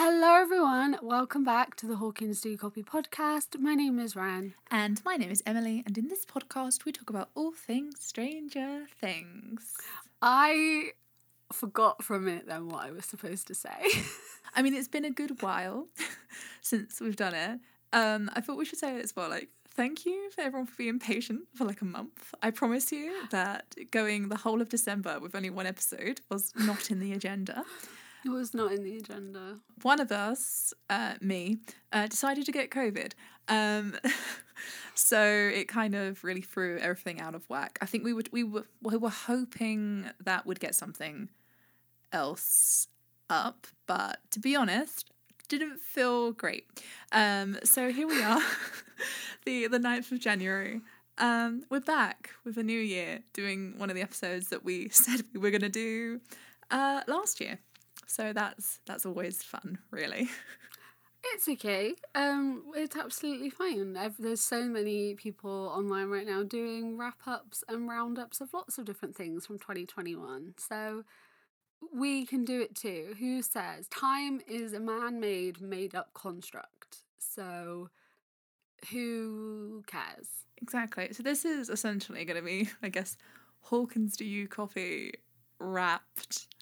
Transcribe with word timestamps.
Hello, 0.00 0.36
everyone. 0.36 0.96
Welcome 1.02 1.42
back 1.42 1.74
to 1.74 1.86
the 1.88 1.96
Hawkins 1.96 2.40
Do 2.40 2.56
Copy 2.56 2.84
podcast. 2.84 3.58
My 3.58 3.74
name 3.74 3.98
is 3.98 4.14
Ran. 4.14 4.54
And 4.70 5.04
my 5.04 5.16
name 5.16 5.32
is 5.32 5.42
Emily, 5.44 5.82
and 5.84 5.98
in 5.98 6.06
this 6.06 6.24
podcast, 6.24 6.84
we 6.84 6.92
talk 6.92 7.10
about 7.10 7.30
all 7.34 7.50
things 7.50 7.96
Stranger 7.98 8.86
Things. 9.00 9.74
I 10.22 10.90
forgot 11.52 12.04
for 12.04 12.14
a 12.14 12.20
minute 12.20 12.46
then 12.46 12.68
what 12.68 12.84
I 12.84 12.92
was 12.92 13.06
supposed 13.06 13.48
to 13.48 13.56
say. 13.56 13.88
I 14.54 14.62
mean, 14.62 14.72
it's 14.72 14.86
been 14.86 15.04
a 15.04 15.10
good 15.10 15.42
while 15.42 15.88
since 16.60 17.00
we've 17.00 17.16
done 17.16 17.34
it. 17.34 17.58
Um, 17.92 18.30
I 18.34 18.40
thought 18.40 18.56
we 18.56 18.66
should 18.66 18.78
say 18.78 18.96
it 18.98 19.02
as 19.02 19.16
well. 19.16 19.28
Like, 19.28 19.48
thank 19.70 20.06
you 20.06 20.30
for 20.30 20.42
everyone 20.42 20.66
for 20.66 20.76
being 20.76 21.00
patient 21.00 21.40
for 21.56 21.64
like 21.64 21.80
a 21.80 21.86
month. 21.86 22.34
I 22.40 22.52
promise 22.52 22.92
you 22.92 23.26
that 23.30 23.74
going 23.90 24.28
the 24.28 24.36
whole 24.36 24.62
of 24.62 24.68
December 24.68 25.18
with 25.18 25.34
only 25.34 25.50
one 25.50 25.66
episode 25.66 26.20
was 26.30 26.52
not 26.54 26.88
in 26.92 27.00
the 27.00 27.12
agenda. 27.12 27.64
It 28.24 28.30
was 28.30 28.52
not 28.52 28.72
in 28.72 28.82
the 28.82 28.96
agenda. 28.96 29.58
One 29.82 30.00
of 30.00 30.10
us, 30.10 30.74
uh, 30.90 31.14
me, 31.20 31.58
uh, 31.92 32.06
decided 32.08 32.46
to 32.46 32.52
get 32.52 32.70
COVID. 32.70 33.12
Um, 33.48 33.96
so 34.94 35.22
it 35.22 35.68
kind 35.68 35.94
of 35.94 36.24
really 36.24 36.40
threw 36.40 36.78
everything 36.78 37.20
out 37.20 37.34
of 37.34 37.48
whack. 37.48 37.78
I 37.80 37.86
think 37.86 38.04
we 38.04 38.12
would 38.12 38.30
we 38.32 38.44
were 38.44 38.66
we 38.82 38.96
were 38.96 39.10
hoping 39.10 40.10
that 40.24 40.46
would 40.46 40.60
get 40.60 40.74
something 40.74 41.28
else 42.12 42.88
up, 43.30 43.66
but 43.86 44.18
to 44.30 44.40
be 44.40 44.56
honest, 44.56 45.10
didn't 45.48 45.80
feel 45.80 46.32
great. 46.32 46.66
Um, 47.12 47.58
so 47.64 47.90
here 47.90 48.06
we 48.06 48.22
are, 48.22 48.42
the 49.44 49.68
the 49.68 49.78
9th 49.78 50.12
of 50.12 50.20
January. 50.20 50.80
Um, 51.18 51.64
we're 51.68 51.80
back 51.80 52.30
with 52.44 52.58
a 52.58 52.62
new 52.62 52.78
year, 52.78 53.20
doing 53.32 53.74
one 53.76 53.90
of 53.90 53.96
the 53.96 54.02
episodes 54.02 54.48
that 54.50 54.64
we 54.64 54.88
said 54.90 55.22
we 55.32 55.40
were 55.40 55.50
going 55.50 55.62
to 55.62 55.68
do 55.68 56.20
uh, 56.70 57.02
last 57.06 57.40
year. 57.40 57.58
So 58.08 58.32
that's 58.32 58.80
that's 58.86 59.06
always 59.06 59.42
fun, 59.42 59.78
really. 59.90 60.28
It's 61.34 61.48
okay. 61.48 61.94
Um, 62.14 62.64
it's 62.74 62.96
absolutely 62.96 63.50
fine. 63.50 63.96
I've, 63.96 64.16
there's 64.18 64.40
so 64.40 64.64
many 64.64 65.14
people 65.14 65.72
online 65.76 66.08
right 66.08 66.26
now 66.26 66.42
doing 66.42 66.96
wrap 66.96 67.18
ups 67.26 67.62
and 67.68 67.88
roundups 67.88 68.40
of 68.40 68.54
lots 68.54 68.78
of 68.78 68.84
different 68.84 69.14
things 69.14 69.44
from 69.44 69.58
2021. 69.58 70.54
So 70.58 71.04
we 71.92 72.24
can 72.24 72.44
do 72.44 72.60
it 72.60 72.74
too. 72.74 73.14
Who 73.18 73.42
says 73.42 73.88
time 73.88 74.40
is 74.48 74.72
a 74.72 74.80
man 74.80 75.20
made, 75.20 75.60
made 75.60 75.94
up 75.94 76.14
construct? 76.14 77.02
So 77.18 77.90
who 78.90 79.82
cares? 79.86 80.28
Exactly. 80.62 81.12
So 81.12 81.22
this 81.22 81.44
is 81.44 81.68
essentially 81.68 82.24
going 82.24 82.38
to 82.38 82.46
be, 82.46 82.68
I 82.82 82.88
guess, 82.88 83.16
Hawkins 83.62 84.16
Do 84.16 84.24
You 84.24 84.48
Copy 84.48 85.12
wrapped. 85.58 86.46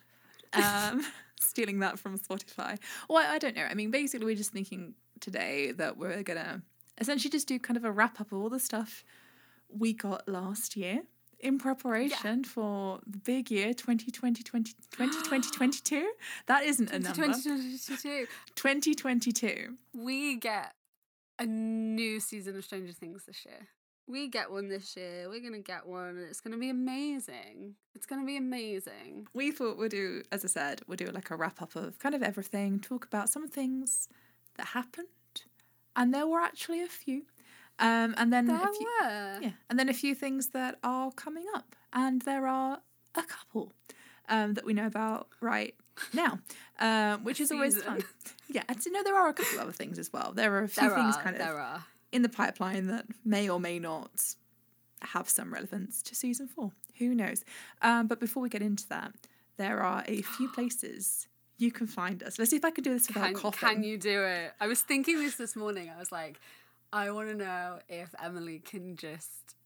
Um, 0.52 1.04
stealing 1.40 1.80
that 1.80 1.98
from 1.98 2.18
Spotify. 2.18 2.78
Well, 3.08 3.24
I 3.26 3.38
don't 3.38 3.56
know. 3.56 3.66
I 3.68 3.74
mean, 3.74 3.90
basically, 3.90 4.26
we're 4.26 4.36
just 4.36 4.52
thinking 4.52 4.94
today 5.20 5.72
that 5.72 5.96
we're 5.96 6.22
gonna 6.22 6.62
essentially 6.98 7.30
just 7.30 7.48
do 7.48 7.58
kind 7.58 7.76
of 7.76 7.84
a 7.84 7.92
wrap 7.92 8.20
up 8.20 8.32
of 8.32 8.38
all 8.38 8.50
the 8.50 8.60
stuff 8.60 9.04
we 9.68 9.92
got 9.92 10.28
last 10.28 10.76
year 10.76 11.02
in 11.40 11.58
preparation 11.58 12.42
yeah. 12.42 12.48
for 12.48 13.00
the 13.06 13.18
big 13.18 13.50
year 13.50 13.74
2020 13.74 14.42
2022 14.42 16.12
that 16.46 16.64
isn't 16.64 16.90
a 16.90 16.98
number 16.98 17.26
2022 17.26 18.26
2022 18.54 19.76
we 19.92 20.36
get 20.36 20.72
a 21.38 21.44
new 21.44 22.18
season 22.20 22.56
of 22.56 22.64
stranger 22.64 22.92
things 22.92 23.24
this 23.26 23.44
year 23.44 23.68
we 24.08 24.28
get 24.28 24.50
one 24.50 24.68
this 24.68 24.96
year. 24.96 25.28
We're 25.28 25.40
gonna 25.40 25.58
get 25.58 25.86
one, 25.86 26.08
and 26.08 26.20
it's 26.20 26.40
gonna 26.40 26.58
be 26.58 26.70
amazing. 26.70 27.74
It's 27.94 28.06
gonna 28.06 28.24
be 28.24 28.36
amazing. 28.36 29.28
We 29.34 29.50
thought 29.50 29.78
we'd 29.78 29.90
do, 29.90 30.22
as 30.30 30.44
I 30.44 30.48
said, 30.48 30.82
we'll 30.86 30.96
do 30.96 31.06
like 31.06 31.30
a 31.30 31.36
wrap 31.36 31.60
up 31.60 31.76
of 31.76 31.98
kind 31.98 32.14
of 32.14 32.22
everything, 32.22 32.80
talk 32.80 33.04
about 33.04 33.28
some 33.28 33.48
things 33.48 34.08
that 34.56 34.68
happened, 34.68 35.08
and 35.94 36.14
there 36.14 36.26
were 36.26 36.40
actually 36.40 36.82
a 36.82 36.88
few. 36.88 37.22
Um, 37.78 38.14
and 38.16 38.32
then 38.32 38.46
there 38.46 38.56
a 38.56 38.72
few, 38.72 38.90
were. 39.02 39.38
yeah, 39.42 39.50
and 39.68 39.78
then 39.78 39.88
a 39.88 39.94
few 39.94 40.14
things 40.14 40.48
that 40.48 40.78
are 40.82 41.10
coming 41.12 41.44
up, 41.54 41.76
and 41.92 42.22
there 42.22 42.46
are 42.46 42.80
a 43.14 43.22
couple 43.22 43.72
um, 44.28 44.54
that 44.54 44.64
we 44.64 44.72
know 44.72 44.86
about 44.86 45.28
right 45.40 45.74
now, 46.12 46.38
um, 46.78 47.24
which 47.24 47.40
is 47.40 47.50
always 47.50 47.82
fun. 47.82 48.02
Yeah, 48.48 48.62
and 48.68 48.78
you 48.86 48.92
know 48.92 49.02
there 49.02 49.16
are 49.16 49.28
a 49.28 49.34
couple 49.34 49.58
other 49.58 49.72
things 49.72 49.98
as 49.98 50.12
well. 50.12 50.32
There 50.32 50.54
are 50.54 50.62
a 50.62 50.68
few 50.68 50.88
there 50.88 50.96
things 50.96 51.16
are, 51.16 51.22
kind 51.22 51.34
of 51.34 51.42
there 51.42 51.58
are 51.58 51.84
in 52.12 52.22
the 52.22 52.28
pipeline 52.28 52.86
that 52.86 53.06
may 53.24 53.48
or 53.48 53.60
may 53.60 53.78
not 53.78 54.34
have 55.02 55.28
some 55.28 55.52
relevance 55.52 56.02
to 56.02 56.14
season 56.14 56.48
four. 56.48 56.72
Who 56.98 57.14
knows? 57.14 57.44
Um, 57.82 58.06
but 58.06 58.20
before 58.20 58.42
we 58.42 58.48
get 58.48 58.62
into 58.62 58.88
that, 58.88 59.12
there 59.56 59.82
are 59.82 60.04
a 60.06 60.22
few 60.22 60.48
places 60.54 61.26
you 61.58 61.72
can 61.72 61.86
find 61.86 62.22
us. 62.22 62.38
Let's 62.38 62.50
see 62.50 62.56
if 62.56 62.64
I 62.64 62.70
can 62.70 62.84
do 62.84 62.92
this 62.92 63.08
without 63.08 63.26
can, 63.26 63.34
coughing. 63.34 63.68
Can 63.68 63.82
you 63.82 63.98
do 63.98 64.22
it? 64.22 64.52
I 64.60 64.66
was 64.66 64.82
thinking 64.82 65.18
this 65.18 65.36
this 65.36 65.56
morning. 65.56 65.90
I 65.94 65.98
was 65.98 66.12
like, 66.12 66.38
I 66.92 67.10
want 67.10 67.28
to 67.28 67.34
know 67.34 67.78
if 67.88 68.14
Emily 68.22 68.58
can 68.58 68.96
just 68.96 69.56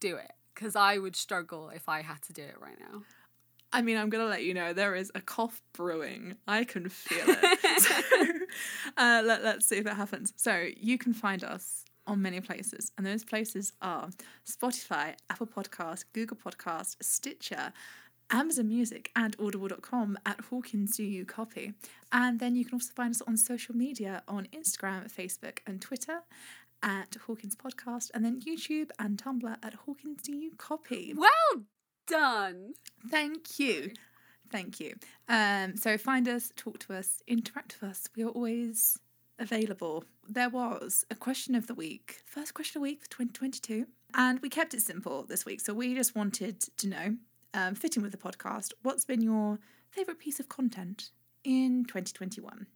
do 0.00 0.16
it 0.16 0.32
because 0.54 0.74
I 0.74 0.98
would 0.98 1.16
struggle 1.16 1.70
if 1.70 1.88
I 1.88 2.02
had 2.02 2.22
to 2.22 2.32
do 2.32 2.42
it 2.42 2.56
right 2.60 2.78
now. 2.80 3.02
I 3.72 3.82
mean, 3.82 3.96
I'm 3.96 4.08
going 4.08 4.24
to 4.24 4.30
let 4.30 4.44
you 4.44 4.54
know 4.54 4.72
there 4.72 4.94
is 4.94 5.10
a 5.14 5.20
cough 5.20 5.60
brewing. 5.72 6.36
I 6.46 6.64
can 6.64 6.88
feel 6.88 7.24
it. 7.28 7.80
so, 7.82 8.22
uh, 8.96 9.22
let, 9.24 9.44
let's 9.44 9.68
see 9.68 9.76
if 9.76 9.86
it 9.86 9.94
happens. 9.94 10.32
So, 10.36 10.68
you 10.76 10.98
can 10.98 11.12
find 11.12 11.42
us 11.44 11.84
on 12.06 12.22
many 12.22 12.40
places, 12.40 12.92
and 12.96 13.06
those 13.06 13.24
places 13.24 13.72
are 13.82 14.10
Spotify, 14.48 15.14
Apple 15.28 15.46
Podcast, 15.46 16.04
Google 16.12 16.36
Podcast, 16.36 16.96
Stitcher, 17.02 17.72
Amazon 18.30 18.68
Music, 18.68 19.10
and 19.16 19.36
Audible.com 19.40 20.18
at 20.24 20.40
Hawkins 20.42 20.96
Do 20.96 21.04
You 21.04 21.24
Copy. 21.24 21.74
And 22.12 22.38
then 22.38 22.56
you 22.56 22.64
can 22.64 22.74
also 22.74 22.92
find 22.94 23.10
us 23.10 23.22
on 23.22 23.36
social 23.36 23.76
media 23.76 24.22
on 24.28 24.48
Instagram, 24.52 25.12
Facebook, 25.12 25.58
and 25.66 25.80
Twitter 25.80 26.20
at 26.82 27.16
Hawkins 27.26 27.56
Podcast, 27.56 28.10
and 28.14 28.24
then 28.24 28.40
YouTube 28.40 28.90
and 28.98 29.20
Tumblr 29.22 29.56
at 29.62 29.74
Hawkins 29.74 30.22
Do 30.22 30.32
You 30.32 30.52
Copy. 30.56 31.12
Well 31.16 31.64
done. 32.06 32.74
Thank 33.08 33.58
you. 33.58 33.92
Thank 34.50 34.80
you. 34.80 34.94
Um, 35.28 35.76
so 35.76 35.98
find 35.98 36.28
us, 36.28 36.52
talk 36.56 36.78
to 36.80 36.94
us, 36.94 37.22
interact 37.26 37.76
with 37.80 37.90
us. 37.90 38.08
We 38.16 38.24
are 38.24 38.28
always 38.28 38.98
available. 39.38 40.04
There 40.28 40.48
was 40.48 41.04
a 41.10 41.14
question 41.14 41.54
of 41.54 41.66
the 41.66 41.74
week, 41.74 42.22
first 42.24 42.54
question 42.54 42.78
of 42.78 42.82
the 42.82 42.90
week 42.90 43.02
for 43.02 43.08
2022. 43.08 43.86
And 44.14 44.40
we 44.40 44.48
kept 44.48 44.72
it 44.72 44.82
simple 44.82 45.24
this 45.24 45.44
week. 45.44 45.60
So 45.60 45.74
we 45.74 45.94
just 45.94 46.14
wanted 46.14 46.60
to 46.60 46.88
know, 46.88 47.16
um, 47.54 47.74
fitting 47.74 48.02
with 48.02 48.12
the 48.12 48.18
podcast, 48.18 48.72
what's 48.82 49.04
been 49.04 49.20
your 49.20 49.58
favourite 49.90 50.18
piece 50.18 50.40
of 50.40 50.48
content 50.48 51.10
in 51.44 51.84
2021? 51.84 52.66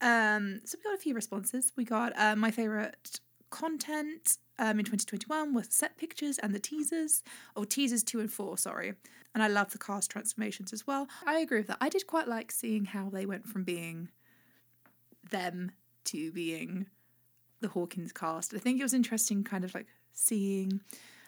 Um, 0.00 0.60
so 0.64 0.78
we 0.78 0.90
got 0.90 0.94
a 0.98 1.02
few 1.02 1.14
responses. 1.14 1.72
We 1.76 1.84
got 1.84 2.12
uh, 2.16 2.36
my 2.36 2.50
favourite 2.50 3.20
content 3.50 4.38
um, 4.62 4.78
in 4.78 4.84
2021 4.84 5.52
was 5.52 5.66
set 5.70 5.98
pictures 5.98 6.38
and 6.38 6.54
the 6.54 6.60
teasers, 6.60 7.24
or 7.56 7.66
teasers 7.66 8.04
two 8.04 8.20
and 8.20 8.30
four, 8.32 8.56
sorry. 8.56 8.94
And 9.34 9.42
I 9.42 9.48
love 9.48 9.72
the 9.72 9.78
cast 9.78 10.10
transformations 10.10 10.72
as 10.72 10.86
well. 10.86 11.08
I 11.26 11.40
agree 11.40 11.58
with 11.58 11.66
that. 11.66 11.78
I 11.80 11.88
did 11.88 12.06
quite 12.06 12.28
like 12.28 12.52
seeing 12.52 12.84
how 12.84 13.10
they 13.10 13.26
went 13.26 13.48
from 13.48 13.64
being 13.64 14.08
them 15.30 15.72
to 16.04 16.30
being 16.30 16.86
the 17.60 17.68
Hawkins 17.68 18.12
cast. 18.12 18.54
I 18.54 18.58
think 18.58 18.78
it 18.78 18.84
was 18.84 18.94
interesting, 18.94 19.42
kind 19.42 19.64
of 19.64 19.74
like 19.74 19.86
seeing. 20.12 20.80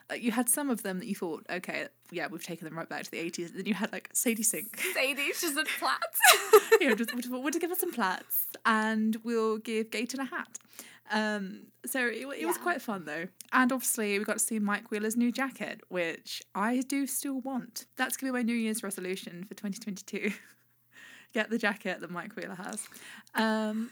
Like 0.09 0.23
you 0.23 0.31
had 0.31 0.49
some 0.49 0.71
of 0.71 0.83
them 0.83 1.01
that 1.01 1.07
you 1.07 1.17
thought, 1.17 1.45
okay, 1.51 1.89
yeah, 2.13 2.29
we've 2.31 2.45
taken 2.45 2.67
them 2.67 2.77
right 2.77 2.89
back 2.89 3.03
to 3.03 3.11
the 3.11 3.19
eighties. 3.19 3.53
Then 3.53 3.67
you 3.67 3.75
had 3.75 3.91
like 3.91 4.11
Sadie 4.13 4.43
Sink. 4.45 4.79
Sadie, 4.93 5.33
she's 5.33 5.57
a 5.57 5.65
plats. 5.65 6.21
you 6.81 6.89
know, 6.89 6.95
just, 6.95 7.13
we'll, 7.31 7.43
we'll 7.43 7.51
just 7.51 7.61
give 7.61 7.71
her 7.71 7.77
some 7.77 7.91
plats, 7.91 8.47
and 8.65 9.17
we'll 9.25 9.59
give 9.59 9.91
Gaten 9.91 10.21
a 10.21 10.25
hat. 10.25 10.59
Um, 11.11 11.67
so 11.85 12.07
it, 12.07 12.27
it 12.27 12.41
yeah. 12.41 12.47
was 12.47 12.59
quite 12.59 12.81
fun 12.81 13.05
though. 13.05 13.29
And 13.53 13.73
obviously, 13.73 14.19
we 14.19 14.25
got 14.25 14.35
to 14.35 14.45
see 14.45 14.59
Mike 14.59 14.91
Wheeler's 14.91 15.17
new 15.17 15.31
jacket, 15.31 15.83
which 15.89 16.43
I 16.55 16.81
do 16.81 17.07
still 17.07 17.41
want. 17.41 17.87
That's 17.97 18.17
going 18.17 18.33
to 18.33 18.39
be 18.39 18.43
my 18.43 18.43
New 18.43 18.57
Year's 18.57 18.83
resolution 18.83 19.45
for 19.45 19.55
2022. 19.55 20.33
Get 21.35 21.51
the 21.51 21.59
jacket 21.59 22.01
that 22.01 22.11
Mike 22.11 22.37
Wheeler 22.37 22.55
has. 22.55 22.87
Um, 23.35 23.91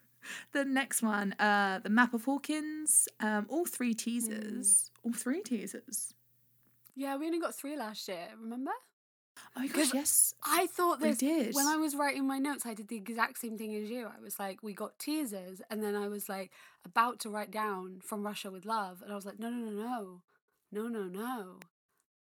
the 0.52 0.64
next 0.64 1.02
one, 1.02 1.32
uh, 1.38 1.80
the 1.82 1.90
map 1.90 2.14
of 2.14 2.24
Hawkins. 2.24 3.08
Um, 3.20 3.46
all 3.48 3.66
three 3.66 3.94
teasers. 3.94 4.90
Mm. 5.00 5.06
All 5.06 5.12
three 5.12 5.42
teasers. 5.42 6.14
Yeah, 6.94 7.16
we 7.16 7.26
only 7.26 7.40
got 7.40 7.54
three 7.54 7.76
last 7.76 8.08
year. 8.08 8.28
Remember? 8.40 8.70
Oh 9.56 9.60
my 9.60 9.68
gosh, 9.68 9.92
yes. 9.94 10.34
I 10.44 10.66
thought 10.66 11.00
this 11.00 11.18
did. 11.18 11.54
when 11.54 11.66
I 11.66 11.76
was 11.76 11.94
writing 11.94 12.26
my 12.26 12.38
notes, 12.38 12.66
I 12.66 12.74
did 12.74 12.88
the 12.88 12.96
exact 12.96 13.38
same 13.38 13.56
thing 13.58 13.74
as 13.74 13.90
you. 13.90 14.06
I 14.06 14.20
was 14.20 14.38
like, 14.38 14.62
we 14.62 14.72
got 14.74 14.98
teasers, 14.98 15.60
and 15.70 15.82
then 15.82 15.94
I 15.94 16.08
was 16.08 16.28
like 16.28 16.50
about 16.84 17.20
to 17.20 17.30
write 17.30 17.50
down 17.50 18.00
from 18.02 18.24
Russia 18.24 18.50
with 18.50 18.64
love, 18.64 19.02
and 19.02 19.12
I 19.12 19.14
was 19.14 19.26
like, 19.26 19.38
no, 19.38 19.50
no, 19.50 19.70
no, 19.70 20.22
no, 20.72 20.88
no, 20.88 20.88
no, 20.88 21.04
no. 21.04 21.56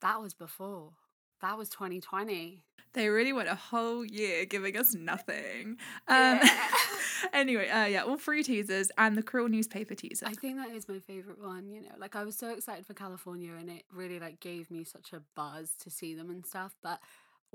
That 0.01 0.21
was 0.21 0.35
before. 0.35 0.93
That 1.41 1.59
was 1.59 1.69
2020. 1.71 2.63
They 2.95 3.09
really 3.09 3.33
went 3.33 3.49
a 3.49 3.55
whole 3.55 4.05
year 4.05 4.45
giving 4.45 4.77
us 4.77 4.95
nothing. 4.95 5.77
Um, 6.07 6.39
yeah. 6.43 6.69
anyway, 7.33 7.69
uh, 7.69 7.87
yeah, 7.87 8.03
all 8.03 8.17
three 8.17 8.43
teasers 8.43 8.91
and 8.99 9.17
the 9.17 9.23
Creel 9.23 9.49
newspaper 9.49 9.95
teaser. 9.95 10.27
I 10.27 10.35
think 10.35 10.57
that 10.57 10.71
is 10.71 10.89
my 10.89 10.99
favorite 10.99 11.41
one. 11.41 11.69
You 11.69 11.83
know, 11.83 11.95
like 11.99 12.17
I 12.17 12.25
was 12.25 12.37
so 12.37 12.51
excited 12.51 12.87
for 12.87 12.95
California, 12.95 13.53
and 13.59 13.71
it 13.71 13.85
really 13.93 14.19
like 14.19 14.41
gave 14.41 14.71
me 14.71 14.85
such 14.85 15.13
a 15.13 15.23
buzz 15.35 15.73
to 15.81 15.91
see 15.91 16.15
them 16.15 16.31
and 16.31 16.45
stuff. 16.47 16.75
But 16.83 17.01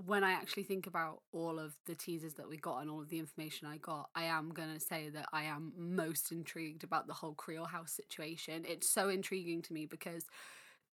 when 0.06 0.24
I 0.24 0.32
actually 0.32 0.64
think 0.64 0.86
about 0.86 1.22
all 1.32 1.58
of 1.58 1.74
the 1.88 1.96
teasers 1.96 2.36
that 2.36 2.48
we 2.48 2.58
got 2.58 2.82
and 2.82 2.90
all 2.90 3.02
of 3.02 3.10
the 3.10 3.18
information 3.18 3.68
I 3.68 3.78
got, 3.78 4.10
I 4.16 4.26
am 4.26 4.52
going 4.52 4.74
to 4.74 4.80
say 4.80 5.10
that 5.10 5.28
I 5.34 5.44
am 5.44 5.74
most 5.76 6.32
intrigued 6.32 6.84
about 6.84 7.08
the 7.08 7.14
whole 7.14 7.34
Creel 7.34 7.66
House 7.66 7.94
situation. 7.94 8.64
It's 8.68 8.88
so 8.88 9.10
intriguing 9.10 9.64
to 9.64 9.74
me 9.74 9.88
because 9.88 10.26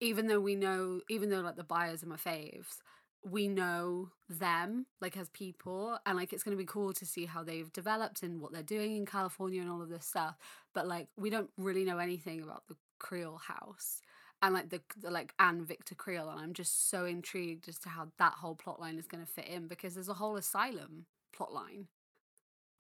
even 0.01 0.27
though 0.27 0.41
we 0.41 0.55
know, 0.55 1.01
even 1.11 1.29
though 1.29 1.41
like 1.41 1.57
the 1.57 1.65
Byers 1.65 2.03
are 2.03 2.07
my 2.07 2.17
faves, 2.17 2.79
we 3.25 3.49
know 3.49 4.11
them 4.29 4.87
like 5.01 5.17
as 5.17 5.29
people 5.31 5.99
and 6.05 6.17
like 6.17 6.33
it's 6.33 6.43
going 6.43 6.57
to 6.57 6.63
be 6.63 6.67
cool 6.67 6.93
to 6.93 7.07
see 7.07 7.25
how 7.25 7.43
they've 7.43 7.73
developed 7.73 8.23
and 8.23 8.41
what 8.41 8.53
they're 8.53 8.63
doing 8.63 8.97
in 8.97 9.07
California 9.07 9.61
and 9.61 9.71
all 9.71 9.83
of 9.83 9.89
this 9.89 10.07
stuff 10.07 10.37
but 10.75 10.87
like 10.87 11.09
we 11.17 11.31
don't 11.31 11.51
really 11.57 11.85
know 11.85 11.99
anything 11.99 12.43
about 12.43 12.67
the 12.69 12.77
Creel 12.99 13.37
house 13.37 14.01
and 14.43 14.55
like 14.55 14.71
the, 14.71 14.81
the 15.01 15.11
like 15.11 15.33
Anne 15.39 15.65
Victor 15.65 15.95
Creel 15.95 16.29
and 16.29 16.41
I'm 16.41 16.53
just 16.53 16.91
so 16.91 17.05
intrigued 17.05 17.69
as 17.69 17.79
to 17.81 17.89
how 17.89 18.09
that 18.19 18.35
whole 18.35 18.55
plot 18.55 18.81
line 18.81 18.99
is 18.99 19.07
going 19.07 19.25
to 19.25 19.31
fit 19.31 19.47
in 19.47 19.69
because 19.69 19.95
there's 19.95 20.09
a 20.09 20.15
whole 20.15 20.37
asylum 20.37 21.07
plot 21.33 21.53
line 21.53 21.89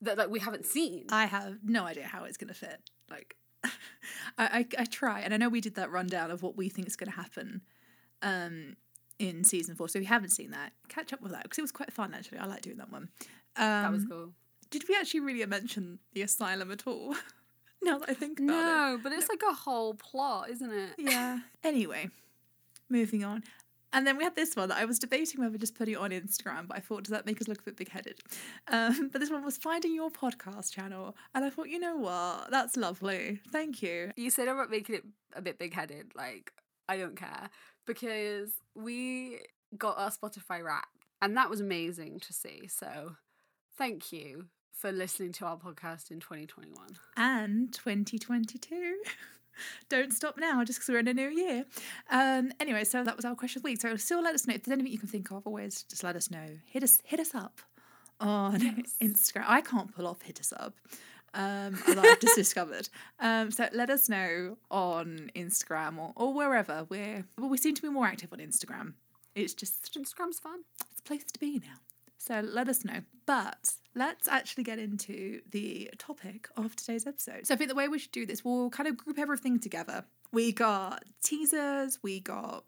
that 0.04 0.18
like 0.18 0.30
we 0.30 0.40
haven't 0.40 0.66
seen 0.66 1.06
I 1.10 1.26
have 1.26 1.58
no 1.64 1.84
idea 1.84 2.04
how 2.04 2.24
it's 2.24 2.36
going 2.36 2.48
to 2.48 2.54
fit. 2.54 2.80
Like, 3.10 3.36
I, 3.64 3.70
I 4.38 4.66
I 4.78 4.84
try, 4.84 5.20
and 5.20 5.34
I 5.34 5.36
know 5.36 5.48
we 5.48 5.60
did 5.60 5.74
that 5.74 5.90
rundown 5.90 6.30
of 6.30 6.42
what 6.42 6.56
we 6.56 6.68
think 6.68 6.86
is 6.86 6.96
going 6.96 7.10
to 7.10 7.16
happen, 7.16 7.62
um, 8.22 8.76
in 9.18 9.44
season 9.44 9.74
four. 9.74 9.88
So 9.88 9.98
if 9.98 10.04
you 10.04 10.08
haven't 10.08 10.30
seen 10.30 10.50
that, 10.50 10.72
catch 10.88 11.12
up 11.12 11.20
with 11.20 11.32
that 11.32 11.44
because 11.44 11.58
it 11.58 11.62
was 11.62 11.72
quite 11.72 11.92
fun 11.92 12.14
actually. 12.14 12.38
I 12.38 12.46
like 12.46 12.62
doing 12.62 12.78
that 12.78 12.90
one. 12.90 13.08
Um, 13.56 13.82
that 13.82 13.92
was 13.92 14.04
cool 14.04 14.32
Did 14.70 14.84
we 14.88 14.96
actually 14.96 15.20
really 15.20 15.44
mention 15.46 15.98
the 16.12 16.22
asylum 16.22 16.70
at 16.70 16.86
all? 16.86 17.14
now 17.82 17.98
that 17.98 18.10
I 18.10 18.14
think 18.14 18.40
about 18.40 18.52
it. 18.52 18.56
no 18.56 18.98
but 19.02 19.12
it's 19.12 19.28
like 19.28 19.42
a 19.48 19.52
whole 19.52 19.94
plot 19.94 20.48
isn't 20.48 20.72
it 20.72 20.90
Yeah. 20.98 21.40
Anyway, 21.62 22.08
moving 22.88 23.24
on. 23.24 23.44
And 23.92 24.04
then 24.04 24.16
we 24.16 24.24
had 24.24 24.34
this 24.34 24.56
one 24.56 24.70
that 24.70 24.78
I 24.78 24.86
was 24.86 24.98
debating 24.98 25.40
whether 25.40 25.56
just 25.56 25.76
put 25.76 25.86
it 25.86 25.94
on 25.94 26.10
Instagram, 26.10 26.66
but 26.66 26.76
I 26.76 26.80
thought, 26.80 27.04
does 27.04 27.12
that 27.12 27.26
make 27.26 27.40
us 27.40 27.46
look 27.46 27.60
a 27.60 27.62
bit 27.62 27.76
big 27.76 27.90
headed? 27.90 28.18
Um, 28.66 29.08
but 29.12 29.20
this 29.20 29.30
one 29.30 29.44
was 29.44 29.56
finding 29.56 29.94
your 29.94 30.10
podcast 30.10 30.72
channel. 30.72 31.14
And 31.32 31.44
I 31.44 31.50
thought, 31.50 31.68
you 31.68 31.78
know 31.78 31.96
what? 31.96 32.50
That's 32.50 32.76
lovely. 32.76 33.40
Thank 33.52 33.82
you. 33.82 34.10
you 34.16 34.30
said 34.30 34.48
about 34.48 34.68
making 34.68 34.96
it 34.96 35.04
a 35.36 35.40
bit 35.40 35.60
big 35.60 35.74
headed. 35.74 36.10
Like, 36.16 36.50
I 36.88 36.96
don't 36.96 37.14
care 37.14 37.50
because 37.86 38.50
we 38.74 39.40
got 39.76 39.98
our 39.98 40.10
Spotify 40.10 40.62
wrapped 40.62 41.06
and 41.22 41.36
that 41.36 41.50
was 41.50 41.60
amazing 41.60 42.20
to 42.20 42.32
see. 42.32 42.66
So, 42.68 43.16
thank 43.76 44.12
you 44.12 44.46
for 44.70 44.92
listening 44.92 45.32
to 45.32 45.44
our 45.46 45.56
podcast 45.56 46.10
in 46.10 46.20
2021. 46.20 46.74
And 47.16 47.72
2022. 47.72 48.96
Don't 49.88 50.12
stop 50.12 50.36
now 50.36 50.64
just 50.64 50.80
because 50.80 50.88
we're 50.92 50.98
in 50.98 51.08
a 51.08 51.14
new 51.14 51.28
year. 51.28 51.64
Um, 52.10 52.50
anyway, 52.58 52.82
so 52.84 53.04
that 53.04 53.14
was 53.16 53.24
our 53.24 53.36
question 53.36 53.60
of 53.60 53.62
the 53.62 53.70
week. 53.70 53.80
So 53.80 53.96
still 53.96 54.20
let 54.20 54.34
us 54.34 54.46
know 54.48 54.54
if 54.54 54.64
there's 54.64 54.72
anything 54.72 54.92
you 54.92 54.98
can 54.98 55.08
think 55.08 55.30
of. 55.30 55.46
Always 55.46 55.84
just 55.84 56.02
let 56.02 56.16
us 56.16 56.30
know. 56.30 56.46
Hit 56.66 56.82
us, 56.82 57.00
hit 57.04 57.20
us 57.20 57.34
up 57.34 57.60
on 58.20 58.60
Yes. 58.60 58.96
Instagram. 59.02 59.44
I 59.46 59.60
can't 59.60 59.94
pull 59.94 60.06
off 60.08 60.22
hit 60.22 60.40
us 60.40 60.52
up. 60.56 60.74
Um, 61.34 61.76
although 61.88 62.02
I've 62.02 62.20
just 62.20 62.36
discovered. 62.36 62.88
Um, 63.18 63.50
so 63.50 63.68
let 63.72 63.90
us 63.90 64.08
know 64.08 64.56
on 64.70 65.30
Instagram 65.34 65.98
or, 65.98 66.12
or 66.16 66.32
wherever 66.32 66.86
we're. 66.88 67.24
Well, 67.36 67.50
we 67.50 67.58
seem 67.58 67.74
to 67.74 67.82
be 67.82 67.88
more 67.88 68.06
active 68.06 68.32
on 68.32 68.38
Instagram. 68.38 68.94
It's 69.34 69.52
just 69.52 69.98
Instagram's 69.98 70.38
fun. 70.38 70.60
it's 70.90 71.00
a 71.00 71.02
place 71.02 71.24
to 71.24 71.40
be 71.40 71.58
now. 71.58 71.80
So 72.18 72.40
let 72.40 72.68
us 72.68 72.84
know. 72.84 73.00
But 73.26 73.74
let's 73.94 74.28
actually 74.28 74.64
get 74.64 74.78
into 74.78 75.40
the 75.50 75.90
topic 75.98 76.48
of 76.56 76.76
today's 76.76 77.06
episode. 77.06 77.46
So 77.46 77.54
I 77.54 77.56
think 77.56 77.68
the 77.68 77.76
way 77.76 77.88
we 77.88 77.98
should 77.98 78.12
do 78.12 78.26
this, 78.26 78.44
we'll 78.44 78.70
kind 78.70 78.88
of 78.88 78.96
group 78.96 79.18
everything 79.18 79.58
together. 79.58 80.04
We 80.32 80.52
got 80.52 81.04
teasers, 81.22 81.98
we 82.02 82.20
got 82.20 82.64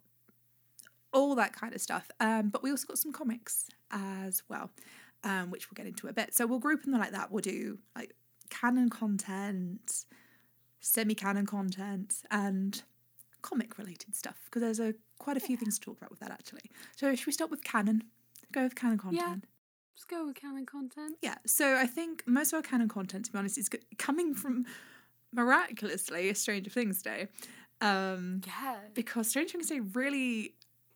all 1.12 1.34
that 1.36 1.52
kind 1.54 1.74
of 1.74 1.80
stuff. 1.80 2.10
Um, 2.20 2.50
but 2.50 2.62
we 2.62 2.70
also 2.70 2.86
got 2.86 2.98
some 2.98 3.12
comics 3.12 3.68
as 3.90 4.42
well, 4.48 4.70
um, 5.24 5.50
which 5.50 5.70
we'll 5.70 5.76
get 5.76 5.86
into 5.86 6.08
a 6.08 6.12
bit. 6.12 6.34
So 6.34 6.46
we'll 6.46 6.58
group 6.58 6.82
them 6.82 6.92
like 6.92 7.12
that. 7.12 7.30
We'll 7.32 7.40
do 7.40 7.78
like 7.96 8.14
canon 8.50 8.88
content, 8.88 10.04
semi-canon 10.80 11.46
content, 11.46 12.22
and 12.30 12.82
comic 13.42 13.78
related 13.78 14.14
stuff 14.14 14.40
because 14.44 14.60
there's 14.62 14.80
a 14.80 14.94
quite 15.18 15.36
a 15.36 15.40
few 15.40 15.56
things 15.56 15.78
to 15.78 15.84
talk 15.84 15.98
about 15.98 16.10
with 16.10 16.20
that 16.20 16.30
actually. 16.30 16.70
So 16.96 17.14
should 17.14 17.26
we 17.26 17.32
start 17.32 17.50
with 17.50 17.62
canon? 17.64 18.02
Go 18.52 18.62
with 18.64 18.74
canon 18.74 18.98
content. 18.98 19.22
Yeah, 19.44 19.48
just 19.94 20.08
go 20.08 20.26
with 20.26 20.34
canon 20.36 20.66
content. 20.66 21.16
Yeah. 21.22 21.36
So 21.46 21.76
I 21.76 21.86
think 21.86 22.22
most 22.26 22.52
of 22.52 22.56
our 22.58 22.62
canon 22.62 22.88
content, 22.88 23.24
to 23.26 23.32
be 23.32 23.38
honest, 23.38 23.56
is 23.58 23.68
coming 23.98 24.34
from 24.34 24.66
miraculously 25.32 26.28
a 26.28 26.34
Stranger 26.34 26.70
Things 26.70 27.02
Day. 27.02 27.28
Um, 27.80 28.40
Yeah. 28.46 28.78
because 28.94 29.28
Stranger 29.28 29.52
Things 29.52 29.68
Day 29.68 29.80
really, 29.80 30.54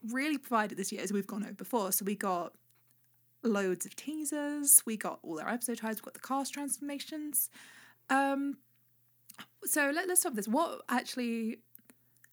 really 0.08 0.38
provided 0.38 0.78
this 0.78 0.92
year 0.92 1.02
as 1.02 1.12
we've 1.12 1.26
gone 1.26 1.42
over 1.44 1.52
before. 1.54 1.92
So 1.92 2.04
we 2.04 2.14
got 2.14 2.54
loads 3.42 3.86
of 3.86 3.96
teasers, 3.96 4.82
we 4.84 4.96
got 4.96 5.18
all 5.22 5.36
their 5.36 5.48
episode 5.48 5.78
titles, 5.78 6.02
we 6.02 6.06
got 6.06 6.14
the 6.14 6.20
cast 6.20 6.54
transformations. 6.54 7.50
Um, 8.08 8.58
so 9.64 9.90
let, 9.94 10.08
let's 10.08 10.24
with 10.24 10.34
this. 10.34 10.48
What 10.48 10.82
actually, 10.88 11.58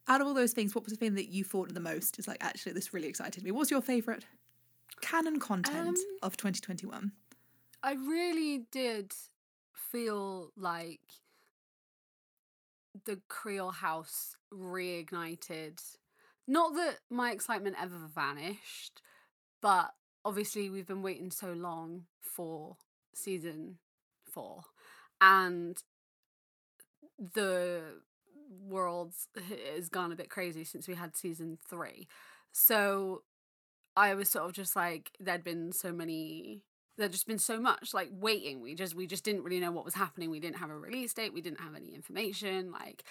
out 0.08 0.22
of 0.22 0.28
all 0.28 0.34
those 0.34 0.54
things, 0.54 0.76
what 0.76 0.84
was 0.84 0.94
the 0.94 0.98
thing 0.98 1.16
that 1.16 1.30
you 1.30 1.44
thought 1.44 1.74
the 1.74 1.80
most? 1.80 2.20
Is 2.20 2.28
like 2.28 2.38
actually 2.42 2.74
this 2.74 2.94
really 2.94 3.08
excited 3.08 3.44
me. 3.44 3.52
What's 3.52 3.72
your 3.72 3.82
favorite 3.82 4.26
canon 5.02 5.40
content 5.40 5.98
Um, 5.98 6.18
of 6.24 6.38
twenty 6.38 6.60
twenty 6.60 6.86
one? 6.88 7.12
I 7.84 7.94
really 7.94 8.66
did 8.72 9.14
feel 9.74 10.52
like 10.58 11.02
the 13.06 13.22
Creel 13.30 13.72
House 13.72 14.36
reignited. 14.52 15.80
Not 16.48 16.74
that 16.76 17.00
my 17.10 17.32
excitement 17.32 17.76
ever 17.80 18.10
vanished, 18.14 19.02
but 19.62 19.94
obviously 20.24 20.70
we've 20.70 20.88
been 20.88 21.02
waiting 21.02 21.32
so 21.32 21.54
long 21.54 22.06
for 22.22 22.78
season 23.14 23.78
four, 24.34 24.62
and 25.22 25.78
the 27.18 27.82
world 28.62 29.14
has 29.76 29.90
gone 29.90 30.12
a 30.12 30.16
bit 30.16 30.30
crazy 30.30 30.64
since 30.64 30.88
we 30.88 30.96
had 30.96 31.16
season 31.16 31.58
three. 31.70 32.08
So 32.52 33.24
I 33.96 34.14
was 34.14 34.30
sort 34.30 34.46
of 34.46 34.54
just 34.54 34.76
like 34.76 35.12
there'd 35.20 35.44
been 35.44 35.72
so 35.72 35.92
many 35.92 36.64
there'd 36.98 37.12
just 37.12 37.28
been 37.28 37.38
so 37.40 37.60
much 37.60 37.94
like 37.94 38.10
waiting. 38.12 38.62
We 38.62 38.76
just 38.76 38.96
we 38.96 39.08
just 39.08 39.24
didn't 39.24 39.44
really 39.44 39.60
know 39.60 39.72
what 39.72 39.86
was 39.86 39.94
happening. 39.94 40.30
We 40.30 40.40
didn't 40.40 40.58
have 40.58 40.70
a 40.70 40.78
release 40.78 41.14
date. 41.14 41.34
We 41.34 41.42
didn't 41.42 41.62
have 41.62 41.76
any 41.76 41.94
information. 41.94 42.72
Like 42.72 43.04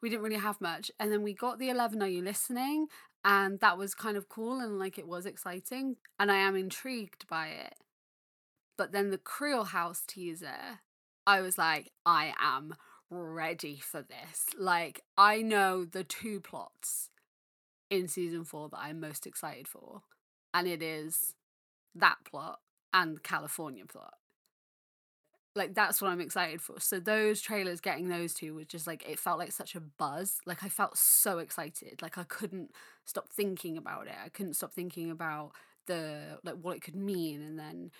we 0.00 0.08
didn't 0.08 0.22
really 0.22 0.36
have 0.36 0.60
much. 0.60 0.90
And 0.98 1.12
then 1.12 1.22
we 1.22 1.34
got 1.34 1.58
the 1.58 1.70
11 1.70 2.02
Are 2.02 2.08
You 2.08 2.22
Listening? 2.22 2.88
And 3.24 3.60
that 3.60 3.78
was 3.78 3.94
kind 3.94 4.16
of 4.16 4.28
cool 4.28 4.58
and 4.58 4.78
like 4.78 4.98
it 4.98 5.06
was 5.06 5.26
exciting. 5.26 5.96
And 6.18 6.30
I 6.30 6.36
am 6.36 6.56
intrigued 6.56 7.26
by 7.28 7.48
it. 7.48 7.74
But 8.76 8.92
then 8.92 9.10
the 9.10 9.18
Creel 9.18 9.64
House 9.64 10.02
teaser, 10.06 10.80
I 11.26 11.40
was 11.40 11.56
like, 11.56 11.92
I 12.04 12.34
am 12.40 12.74
ready 13.10 13.78
for 13.80 14.02
this. 14.02 14.46
Like, 14.58 15.02
I 15.16 15.42
know 15.42 15.84
the 15.84 16.04
two 16.04 16.40
plots 16.40 17.10
in 17.90 18.08
season 18.08 18.44
four 18.44 18.68
that 18.70 18.80
I'm 18.80 18.98
most 18.98 19.26
excited 19.26 19.68
for. 19.68 20.02
And 20.54 20.66
it 20.66 20.82
is 20.82 21.34
that 21.94 22.16
plot 22.24 22.60
and 22.92 23.16
the 23.16 23.20
California 23.20 23.84
plot. 23.86 24.14
Like 25.54 25.74
that's 25.74 26.00
what 26.00 26.10
I'm 26.10 26.20
excited 26.20 26.62
for. 26.62 26.80
So 26.80 26.98
those 26.98 27.42
trailers 27.42 27.80
getting 27.80 28.08
those 28.08 28.32
two 28.32 28.54
was 28.54 28.66
just 28.66 28.86
like 28.86 29.06
it 29.08 29.18
felt 29.18 29.38
like 29.38 29.52
such 29.52 29.74
a 29.74 29.80
buzz. 29.80 30.38
Like 30.46 30.64
I 30.64 30.68
felt 30.68 30.96
so 30.96 31.38
excited. 31.38 32.00
Like 32.00 32.16
I 32.16 32.24
couldn't 32.24 32.70
stop 33.04 33.28
thinking 33.30 33.76
about 33.76 34.06
it. 34.06 34.14
I 34.24 34.30
couldn't 34.30 34.54
stop 34.54 34.72
thinking 34.72 35.10
about 35.10 35.52
the 35.86 36.38
like 36.42 36.54
what 36.62 36.76
it 36.76 36.82
could 36.82 36.96
mean 36.96 37.42
and 37.42 37.58
then 37.58 37.90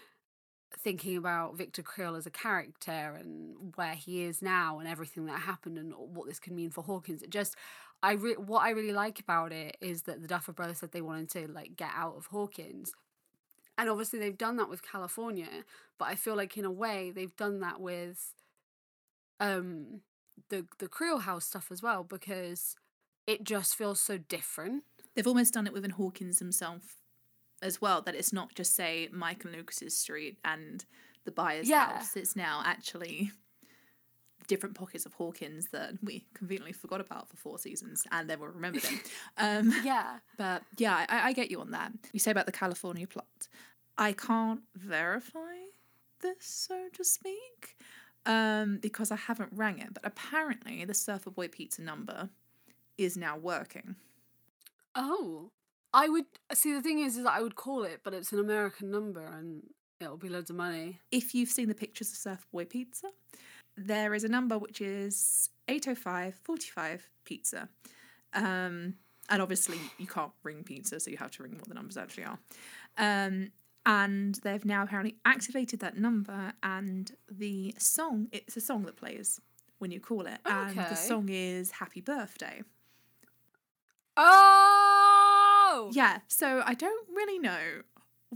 thinking 0.79 1.17
about 1.17 1.57
Victor 1.57 1.83
Creel 1.83 2.17
as 2.17 2.27
a 2.27 2.31
character 2.31 3.17
and 3.21 3.73
where 3.75 3.95
he 3.95 4.23
is 4.23 4.41
now 4.41 4.79
and 4.79 4.89
everything 4.89 5.27
that 5.27 5.41
happened 5.41 5.79
and 5.79 5.93
what 5.97 6.27
this 6.27 6.39
could 6.39 6.53
mean 6.53 6.71
for 6.71 6.83
Hawkins. 6.83 7.23
It 7.23 7.31
just 7.31 7.57
I 8.03 8.13
re- 8.13 8.35
what 8.35 8.63
I 8.63 8.71
really 8.71 8.93
like 8.93 9.21
about 9.21 9.53
it 9.53 9.77
is 9.81 10.03
that 10.03 10.23
the 10.23 10.29
Duffer 10.29 10.53
Brothers 10.53 10.79
said 10.79 10.93
they 10.93 11.03
wanted 11.03 11.29
to 11.31 11.53
like 11.53 11.77
get 11.77 11.91
out 11.95 12.17
of 12.17 12.27
Hawkins. 12.27 12.93
And 13.83 13.91
obviously 13.91 14.21
they've 14.21 14.39
done 14.39 14.55
that 14.59 14.69
with 14.69 14.81
California, 14.89 15.49
but 15.99 16.07
I 16.07 16.15
feel 16.15 16.37
like 16.37 16.57
in 16.57 16.65
a 16.65 16.71
way 16.71 17.11
they've 17.11 17.35
done 17.37 17.59
that 17.63 17.81
with 17.81 18.33
um 19.41 20.03
the 20.51 20.67
the 20.79 20.87
Creel 20.87 21.19
House 21.19 21.47
stuff 21.47 21.73
as 21.73 21.83
well 21.83 22.05
because 22.05 22.77
it 23.27 23.43
just 23.43 23.75
feels 23.75 24.01
so 24.01 24.19
different. 24.19 24.85
They've 25.17 25.27
almost 25.27 25.53
done 25.55 25.67
it 25.67 25.73
within 25.73 25.91
Hawkins 25.91 26.39
himself 26.39 26.99
as 27.61 27.81
well, 27.81 28.03
that 28.03 28.15
it's 28.15 28.33
not 28.33 28.55
just, 28.55 28.75
say, 28.77 29.09
Mike 29.13 29.45
and 29.45 29.53
Lucas's 29.53 29.99
street 29.99 30.39
and 30.45 30.85
the 31.25 31.33
Byers' 31.33 31.69
Yeah. 31.69 31.87
house. 31.95 32.17
It's 32.17 32.37
now 32.37 32.63
actually 32.65 33.33
different 34.49 34.75
pockets 34.75 35.07
of 35.07 35.15
Hawkins 35.15 35.69
that 35.73 35.93
we 36.03 36.25
conveniently 36.35 36.73
forgot 36.73 37.01
about 37.01 37.29
for 37.29 37.37
four 37.37 37.59
seasons 37.59 38.03
and 38.11 38.29
then 38.29 38.41
we'll 38.41 38.49
remember 38.51 38.81
them. 38.81 39.01
Um, 39.39 39.73
Yeah. 39.85 40.19
but 40.37 40.63
yeah, 40.77 41.07
I, 41.09 41.29
I 41.29 41.33
get 41.33 41.51
you 41.51 41.61
on 41.61 41.71
that. 41.71 41.93
You 42.13 42.19
say 42.19 42.33
about 42.33 42.47
the 42.47 42.53
California 42.53 43.07
plot. 43.07 43.49
I 43.99 44.13
can't 44.13 44.63
verify 44.75 45.39
this, 46.21 46.37
so 46.41 46.89
to 46.95 47.05
speak, 47.05 47.77
um, 48.27 48.79
because 48.81 49.11
I 49.11 49.17
haven't 49.17 49.51
rang 49.53 49.79
it. 49.79 49.95
But 49.95 50.07
apparently, 50.07 50.85
the 50.85 50.95
Surfer 50.95 51.31
Boy 51.31 51.49
Pizza 51.49 51.83
number 51.83 52.31
is 52.99 53.17
now 53.17 53.37
working. 53.37 53.97
Oh. 54.95 55.51
I 55.95 56.09
would 56.09 56.25
see 56.55 56.73
the 56.73 56.81
thing 56.81 57.01
is, 57.01 57.19
is 57.19 57.25
that 57.25 57.35
I 57.35 57.43
would 57.43 57.57
call 57.57 57.85
it, 57.85 58.01
but 58.03 58.15
it's 58.15 58.33
an 58.33 58.39
American 58.39 58.91
number 58.91 59.25
and 59.25 59.63
it'll 60.01 60.17
be 60.17 60.31
loads 60.31 60.49
of 60.49 60.57
money. 60.57 61.01
If 61.11 61.35
you've 61.35 61.51
seen 61.51 61.69
the 61.69 61.75
pictures 61.75 62.11
of 62.11 62.17
Surf 62.17 62.47
Boy 62.51 62.65
Pizza, 62.65 63.09
there 63.77 64.15
is 64.15 64.25
a 64.25 64.29
number 64.29 64.59
which 64.59 64.81
is 64.81 65.51
805 65.69 66.41
45 66.43 67.09
pizza. 67.25 67.69
Um, 68.33 68.95
and 69.29 69.41
obviously, 69.41 69.79
you 69.99 70.07
can't 70.07 70.33
ring 70.43 70.65
pizza, 70.65 70.99
so 70.99 71.11
you 71.11 71.17
have 71.19 71.31
to 71.33 71.43
ring 71.43 71.55
what 71.57 71.69
the 71.69 71.75
numbers 71.75 71.97
actually 71.97 72.25
are. 72.25 72.39
Um, 72.99 73.53
and 73.85 74.37
they've 74.43 74.65
now 74.65 74.83
apparently 74.83 75.17
activated 75.25 75.81
that 75.81 75.97
number, 75.97 76.53
and 76.63 77.13
the 77.31 77.75
song 77.79 78.29
it's 78.33 78.57
a 78.57 78.61
song 78.61 78.85
that 78.85 78.97
plays 78.97 79.41
when 79.79 79.91
you 79.91 80.01
call 80.01 80.27
it, 80.27 80.39
and 80.47 80.77
the 80.77 80.95
song 80.95 81.29
is 81.29 81.73
Happy 81.73 82.01
Birthday. 82.01 82.63
Oh! 84.17 85.91
Yeah, 85.93 86.19
so 86.29 86.63
I 86.65 86.75
don't 86.75 87.09
really 87.09 87.39
know 87.39 87.83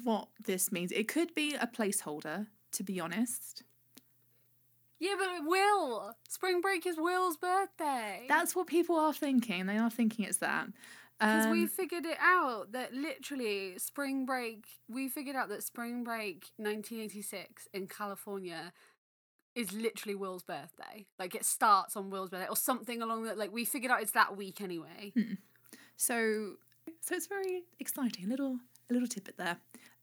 what 0.03 0.29
this 0.45 0.73
means. 0.73 0.93
It 0.93 1.09
could 1.09 1.35
be 1.35 1.55
a 1.55 1.67
placeholder, 1.67 2.49
to 2.73 2.83
be 2.83 2.99
honest. 2.99 3.63
Yeah, 4.99 5.15
but 5.19 5.29
it 5.29 5.45
will. 5.45 6.15
Spring 6.29 6.61
break 6.61 6.87
is 6.87 6.97
Will's 6.99 7.37
birthday. 7.37 8.25
That's 8.29 8.57
what 8.57 8.67
people 8.67 8.97
are 8.97 9.13
thinking. 9.13 9.67
They 9.67 9.77
are 9.77 9.91
thinking 9.91 10.25
it's 10.25 10.39
that. 10.39 10.69
Because 11.19 11.47
Um, 11.47 11.53
we 11.53 11.67
figured 11.67 12.05
it 12.05 12.19
out 12.21 12.73
that 12.73 12.93
literally 12.93 13.79
spring 13.79 14.27
break, 14.27 14.67
we 14.89 15.09
figured 15.09 15.35
out 15.37 15.49
that 15.49 15.63
spring 15.63 16.05
break 16.05 16.51
1986 16.59 17.69
in 17.73 17.87
California 17.87 18.73
is 19.55 19.73
literally 19.73 20.15
Will's 20.15 20.43
birthday. 20.43 21.07
Like 21.19 21.35
it 21.35 21.45
starts 21.47 21.97
on 21.97 22.11
Will's 22.11 22.29
birthday 22.29 22.49
or 22.49 22.57
something 22.57 23.01
along 23.01 23.25
that. 23.25 23.39
Like 23.39 23.51
we 23.53 23.65
figured 23.65 23.91
out 23.91 24.03
it's 24.03 24.11
that 24.13 24.37
week 24.37 24.61
anyway. 24.61 25.15
So, 25.97 26.57
so 27.01 27.15
it's 27.15 27.27
very 27.27 27.63
exciting. 27.81 28.27
A 28.27 28.29
little, 28.29 28.59
a 28.91 28.93
little 28.93 29.09
tidbit 29.09 29.39
there. 29.39 29.57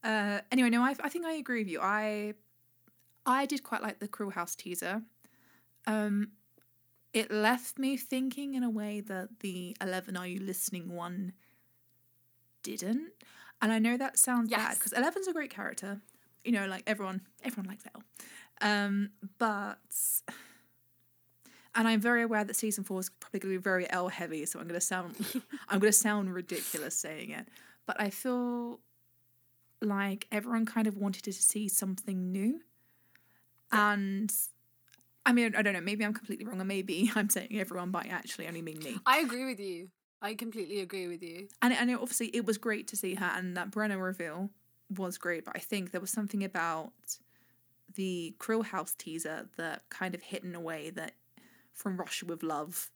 Uh, 0.03 0.39
anyway, 0.51 0.71
no, 0.71 0.81
I, 0.81 0.95
I 1.03 1.09
think 1.09 1.25
I 1.25 1.33
agree 1.33 1.59
with 1.59 1.67
you. 1.69 1.79
I, 1.79 2.33
I 3.27 3.45
did 3.45 3.61
quite 3.61 3.83
like 3.83 3.99
the 3.99 4.07
Creel 4.07 4.31
House 4.31 4.55
teaser. 4.55 5.03
Um, 5.85 6.31
it 7.13 7.31
left 7.31 7.77
me 7.77 7.95
thinking 7.97 8.55
in 8.55 8.63
a 8.63 8.69
way 8.69 8.99
that 9.01 9.39
the 9.41 9.75
Eleven 9.79 10.17
Are 10.17 10.27
You 10.27 10.39
Listening 10.39 10.89
one 10.93 11.33
didn't, 12.63 13.11
and 13.61 13.71
I 13.71 13.79
know 13.79 13.97
that 13.97 14.17
sounds 14.17 14.49
bad 14.49 14.59
Yes. 14.59 14.77
because 14.77 14.93
Eleven's 14.93 15.27
a 15.27 15.33
great 15.33 15.51
character. 15.51 16.01
You 16.43 16.51
know, 16.53 16.65
like 16.67 16.83
everyone, 16.87 17.21
everyone 17.43 17.67
likes 17.69 17.83
Elle. 17.93 18.03
Um, 18.61 19.11
but 19.37 19.77
and 21.75 21.87
I'm 21.87 21.99
very 22.01 22.21
aware 22.23 22.43
that 22.43 22.55
season 22.55 22.83
four 22.83 22.99
is 22.99 23.09
probably 23.09 23.39
going 23.39 23.53
to 23.53 23.59
be 23.59 23.63
very 23.63 23.89
L 23.91 24.07
heavy, 24.09 24.45
so 24.45 24.59
I'm 24.59 24.67
going 24.67 24.79
to 24.79 24.85
sound 24.85 25.15
I'm 25.69 25.79
going 25.79 25.91
to 25.91 25.97
sound 25.97 26.33
ridiculous 26.33 26.95
saying 26.97 27.29
it, 27.31 27.47
but 27.85 27.99
I 27.99 28.09
feel 28.09 28.79
like 29.81 30.27
everyone 30.31 30.65
kind 30.65 30.87
of 30.87 30.97
wanted 30.97 31.23
to 31.23 31.33
see 31.33 31.67
something 31.67 32.31
new, 32.31 32.61
and 33.71 34.33
I 35.25 35.33
mean 35.33 35.55
I 35.55 35.61
don't 35.61 35.73
know 35.73 35.81
maybe 35.81 36.05
I'm 36.05 36.13
completely 36.13 36.45
wrong, 36.45 36.59
or 36.61 36.65
maybe 36.65 37.11
I'm 37.15 37.29
saying 37.29 37.49
everyone 37.53 37.91
but 37.91 38.05
I 38.05 38.09
actually 38.09 38.47
only 38.47 38.61
mean 38.61 38.79
me. 38.79 38.97
I 39.05 39.19
agree 39.19 39.45
with 39.45 39.59
you. 39.59 39.89
I 40.21 40.35
completely 40.35 40.79
agree 40.79 41.07
with 41.07 41.21
you. 41.21 41.49
And 41.61 41.73
and 41.73 41.91
it, 41.91 41.99
obviously 41.99 42.27
it 42.27 42.45
was 42.45 42.57
great 42.57 42.87
to 42.89 42.95
see 42.95 43.15
her, 43.15 43.31
and 43.35 43.57
that 43.57 43.71
Brenner 43.71 43.97
reveal 43.97 44.49
was 44.89 45.17
great. 45.17 45.45
But 45.45 45.55
I 45.55 45.59
think 45.59 45.91
there 45.91 46.01
was 46.01 46.11
something 46.11 46.43
about 46.43 46.93
the 47.95 48.33
Creel 48.39 48.63
House 48.63 48.95
teaser 48.97 49.49
that 49.57 49.89
kind 49.89 50.15
of 50.15 50.21
hit 50.21 50.43
in 50.43 50.55
a 50.55 50.61
way 50.61 50.89
that 50.91 51.13
from 51.73 51.97
Russia 51.97 52.25
with 52.25 52.41
Love 52.41 52.89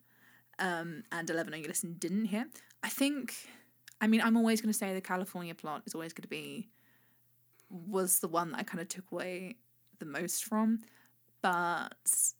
um, 0.60 1.04
and 1.12 1.30
Eleven 1.30 1.54
You 1.60 1.68
Listen 1.68 1.96
didn't 2.00 2.26
hit. 2.26 2.48
I 2.82 2.90
think, 2.90 3.34
I 4.00 4.08
mean, 4.08 4.22
I'm 4.22 4.38
always 4.38 4.62
going 4.62 4.72
to 4.72 4.78
say 4.78 4.94
the 4.94 5.02
California 5.02 5.54
plot 5.54 5.84
is 5.86 5.94
always 5.94 6.14
going 6.14 6.24
to 6.24 6.30
be 6.30 6.70
was 7.70 8.20
the 8.20 8.28
one 8.28 8.52
that 8.52 8.60
I 8.60 8.64
kind 8.64 8.80
of 8.80 8.88
took 8.88 9.12
away 9.12 9.56
the 10.00 10.06
most 10.06 10.46
from. 10.46 10.80
But 11.42 11.94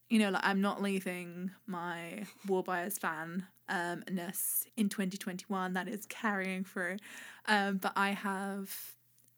you 0.10 0.20
know, 0.20 0.30
like 0.32 0.44
I'm 0.46 0.62
not 0.62 0.82
leaving 0.82 1.52
my 1.66 2.24
War 2.48 2.64
Byers 2.64 2.98
fan 2.98 3.46
um 3.70 4.04
ness 4.10 4.66
in 4.78 4.90
2021. 4.90 5.74
That 5.74 5.88
is 5.88 6.06
carrying 6.08 6.64
through. 6.64 6.98
Um, 7.46 7.78
but 7.78 7.94
I 7.96 8.10
have 8.12 8.76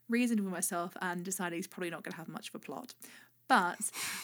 reasoned 0.08 0.40
with 0.40 0.52
myself 0.52 0.96
and 1.00 1.24
decided 1.24 1.56
he's 1.56 1.66
probably 1.68 1.90
not 1.90 2.02
going 2.02 2.12
to 2.12 2.16
have 2.18 2.28
much 2.28 2.48
of 2.48 2.54
a 2.56 2.58
plot. 2.58 2.94
But 3.48 3.78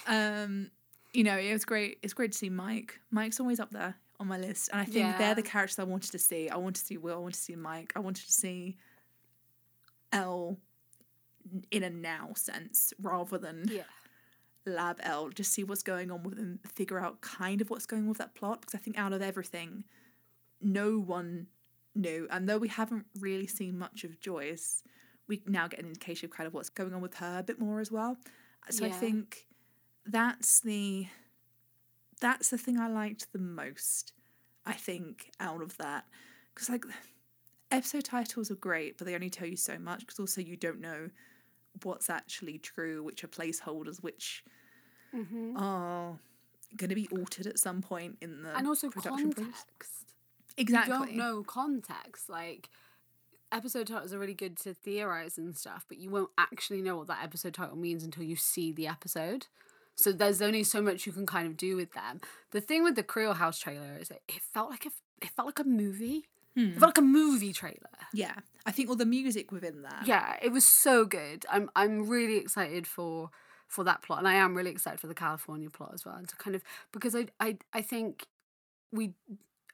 um, 0.07 0.71
you 1.13 1.23
know, 1.25 1.37
it 1.37 1.53
was 1.53 1.65
great. 1.65 1.99
It's 2.03 2.13
great 2.15 2.33
to 2.33 2.39
see 2.39 2.51
Mike. 2.51 2.99
Mike's 3.11 3.39
always 3.41 3.61
up 3.61 3.71
there 3.71 3.95
on 4.19 4.27
my 4.29 4.39
list, 4.39 4.71
and 4.73 4.81
I 4.81 4.85
think 4.85 4.97
Yeah. 4.97 5.19
they're 5.19 5.35
the 5.35 5.43
characters 5.43 5.79
I 5.79 5.85
wanted 5.85 6.11
to 6.13 6.19
see. 6.19 6.49
I 6.49 6.57
wanted 6.57 6.77
to 6.81 6.87
see 6.87 6.97
Will. 6.97 7.15
I 7.17 7.19
wanted 7.19 7.35
to 7.35 7.43
see 7.43 7.57
Mike. 7.57 7.93
I 7.95 8.01
wanted 8.01 8.25
to 8.27 8.33
see 8.33 8.77
Elle 10.13 10.57
in 11.71 11.83
a 11.83 11.91
now 11.91 12.31
sense 12.35 12.93
rather 13.01 13.39
than 13.39 13.69
Yeah. 13.71 13.83
Lab 14.67 14.99
L, 15.03 15.31
just 15.31 15.53
see 15.53 15.65
what's 15.65 15.83
going 15.83 16.11
on 16.11 16.23
with 16.23 16.37
them, 16.37 16.61
figure 16.67 16.99
out 16.99 17.21
kind 17.21 17.61
of 17.61 17.71
what's 17.71 17.87
going 17.87 18.03
on 18.03 18.09
with 18.09 18.19
that 18.19 18.35
plot. 18.35 18.61
Because 18.61 18.75
I 18.75 18.79
think 18.79 18.99
out 18.99 19.13
of 19.13 19.23
everything, 19.23 19.85
no 20.61 20.99
one 20.99 21.47
knew. 21.95 22.27
And 22.31 22.49
though 22.49 22.59
we 22.59 22.69
haven't 22.69 23.07
really 23.21 23.47
seen 23.47 23.79
much 23.79 24.05
of 24.05 24.21
Joyce, 24.21 24.83
we 25.29 25.43
now 25.47 25.67
get 25.69 25.81
an 25.81 25.87
indication 25.87 26.27
of 26.27 26.37
kind 26.37 26.47
of 26.47 26.55
what's 26.55 26.69
going 26.69 26.95
on 26.95 27.01
with 27.01 27.15
her 27.15 27.39
a 27.39 27.43
bit 27.43 27.59
more 27.59 27.81
as 27.81 27.91
well. 27.91 28.17
So 28.71 28.85
I 28.85 28.91
think 28.91 29.47
that's 30.05 30.61
the 30.61 31.07
that's 32.21 32.49
the 32.49 32.59
thing 32.59 32.79
I 32.79 32.89
liked 32.89 33.33
the 33.33 33.39
most. 33.39 34.13
I 34.65 34.73
think 34.73 35.31
out 35.39 35.63
of 35.63 35.77
that, 35.79 36.05
because 36.55 36.69
like 36.69 36.85
episode 37.71 38.05
titles 38.05 38.51
are 38.51 38.57
great, 38.57 38.99
but 38.99 39.07
they 39.07 39.15
only 39.15 39.31
tell 39.31 39.47
you 39.47 39.57
so 39.57 39.79
much. 39.79 40.01
Because 40.01 40.19
also 40.19 40.41
you 40.41 40.57
don't 40.57 40.81
know 40.81 41.11
what's 41.83 42.11
actually 42.11 42.59
true, 42.59 43.03
which 43.03 43.25
are 43.25 43.29
placeholders, 43.29 44.03
which 44.03 44.43
hmm 45.13 45.57
are 45.57 46.19
going 46.77 46.91
to 46.91 46.95
be 46.95 47.09
altered 47.13 47.47
at 47.47 47.59
some 47.59 47.81
point 47.81 48.17
in 48.21 48.43
the 48.43 48.57
And 48.57 48.67
also 48.67 48.89
production 48.91 49.31
process. 49.31 49.65
context. 49.65 50.15
Exactly. 50.59 50.91
You 50.93 50.99
don't 50.99 51.17
know 51.17 51.43
context. 51.45 52.29
Like 52.29 52.69
episode 53.53 53.87
titles 53.87 54.13
are 54.13 54.19
really 54.19 54.35
good 54.35 54.57
to 54.59 54.75
theorize 54.75 55.39
and 55.39 55.57
stuff, 55.57 55.85
but 55.89 55.99
you 55.99 56.11
won't 56.11 56.31
actually 56.39 56.83
know 56.83 56.97
what 56.97 57.07
that 57.09 57.23
episode 57.23 57.55
title 57.55 57.77
means 57.77 58.05
until 58.05 58.25
you 58.25 58.37
see 58.37 58.73
the 58.73 58.87
episode. 58.87 59.47
So 59.95 60.13
there's 60.13 60.43
only 60.43 60.63
so 60.65 60.83
much 60.83 61.07
you 61.07 61.13
can 61.13 61.25
kind 61.27 61.47
of 61.47 61.57
do 61.57 61.77
with 61.77 61.93
them. 61.93 62.21
The 62.51 62.61
thing 62.61 62.85
with 62.85 62.97
the 62.97 63.03
Creel 63.03 63.35
House 63.35 63.59
trailer 63.59 63.97
is 63.99 64.09
that 64.09 64.21
it 64.29 64.43
felt 64.43 64.71
like 64.71 64.85
a 64.87 64.91
it 65.23 65.31
felt 65.31 65.47
like 65.47 65.59
a 65.59 65.65
movie. 65.65 66.27
Hmm. 66.57 66.69
It 66.69 66.79
felt 66.79 66.89
like 66.97 66.99
a 66.99 67.03
movie 67.03 67.53
trailer. 67.53 67.77
Yeah, 68.13 68.35
I 68.65 68.73
think 68.73 68.89
all 68.89 68.97
the 68.97 69.05
music 69.05 69.53
within 69.53 69.83
that. 69.83 70.07
Yeah, 70.07 70.37
it 70.43 70.51
was 70.51 70.65
so 70.65 71.05
good. 71.05 71.45
I'm 71.51 71.71
I'm 71.77 72.09
really 72.09 72.39
excited 72.39 72.87
for 72.87 73.31
for 73.69 73.85
that 73.85 74.03
plot, 74.03 74.21
and 74.21 74.29
I 74.29 74.35
am 74.35 74.57
really 74.57 74.71
excited 74.71 74.99
for 75.01 75.07
the 75.07 75.15
California 75.15 75.69
plot 75.69 75.91
as 75.93 76.05
well. 76.05 76.15
And 76.15 76.29
to 76.29 76.37
kind 76.37 76.57
of 76.57 76.63
because 76.93 77.15
I 77.15 77.27
I 77.41 77.59
I 77.73 77.83
think 77.83 78.27
we 78.91 79.13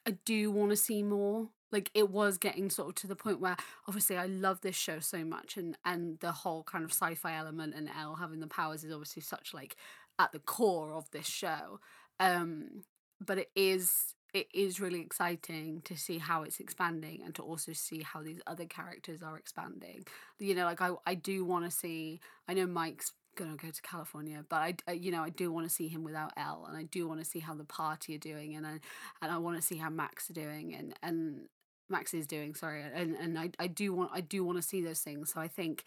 I 0.05 0.11
do 0.25 0.51
want 0.51 0.71
to 0.71 0.75
see 0.75 1.03
more. 1.03 1.49
Like 1.71 1.89
it 1.95 2.11
was 2.11 2.37
getting 2.37 2.69
sort 2.69 2.89
of 2.89 2.95
to 2.95 3.07
the 3.07 3.15
point 3.15 3.39
where 3.39 3.57
obviously 3.87 4.15
I 4.15 4.27
love 4.27 4.61
this 4.61 4.75
show 4.75 4.99
so 4.99 5.23
much, 5.23 5.57
and 5.57 5.77
and 5.85 6.19
the 6.19 6.31
whole 6.31 6.63
kind 6.63 6.83
of 6.83 6.91
sci-fi 6.91 7.35
element 7.35 7.73
and 7.75 7.89
Elle 7.97 8.15
having 8.15 8.41
the 8.41 8.47
powers 8.47 8.83
is 8.83 8.91
obviously 8.91 9.21
such 9.21 9.53
like 9.53 9.75
at 10.19 10.33
the 10.33 10.39
core 10.39 10.93
of 10.93 11.09
this 11.11 11.25
show. 11.25 11.79
Um, 12.19 12.83
but 13.19 13.37
it 13.37 13.51
is 13.55 14.13
it 14.33 14.47
is 14.53 14.79
really 14.79 15.01
exciting 15.01 15.81
to 15.85 15.95
see 15.95 16.17
how 16.17 16.43
it's 16.43 16.59
expanding 16.59 17.21
and 17.23 17.35
to 17.35 17.41
also 17.43 17.73
see 17.73 18.01
how 18.01 18.21
these 18.23 18.41
other 18.47 18.65
characters 18.65 19.21
are 19.21 19.37
expanding. 19.37 20.05
You 20.39 20.55
know, 20.55 20.65
like 20.65 20.81
I 20.81 20.91
I 21.05 21.15
do 21.15 21.45
want 21.45 21.65
to 21.65 21.71
see. 21.71 22.19
I 22.47 22.53
know 22.53 22.65
Mike's 22.65 23.13
gonna 23.35 23.55
go 23.55 23.69
to 23.71 23.81
California, 23.81 24.43
but 24.49 24.57
I, 24.57 24.75
I 24.87 24.91
you 24.93 25.11
know 25.11 25.23
I 25.23 25.29
do 25.29 25.51
want 25.51 25.67
to 25.67 25.73
see 25.73 25.87
him 25.87 26.03
without 26.03 26.33
Elle, 26.37 26.65
and 26.67 26.77
I 26.77 26.83
do 26.83 27.07
want 27.07 27.19
to 27.19 27.25
see 27.25 27.39
how 27.39 27.53
the 27.55 27.63
party 27.63 28.15
are 28.15 28.19
doing, 28.19 28.55
and 28.55 28.65
I 28.65 28.79
and 29.21 29.31
I 29.31 29.37
want 29.37 29.55
to 29.57 29.61
see 29.61 29.77
how 29.77 29.89
Max 29.89 30.29
are 30.29 30.33
doing, 30.33 30.73
and 30.75 30.93
and 31.03 31.47
Max 31.89 32.13
is 32.13 32.25
doing. 32.27 32.55
Sorry, 32.55 32.81
and 32.81 33.15
and 33.15 33.37
I 33.37 33.51
I 33.59 33.67
do 33.67 33.93
want 33.93 34.11
I 34.13 34.21
do 34.21 34.43
want 34.43 34.57
to 34.57 34.63
see 34.67 34.81
those 34.81 34.99
things. 35.01 35.31
So 35.33 35.39
I 35.41 35.47
think. 35.47 35.83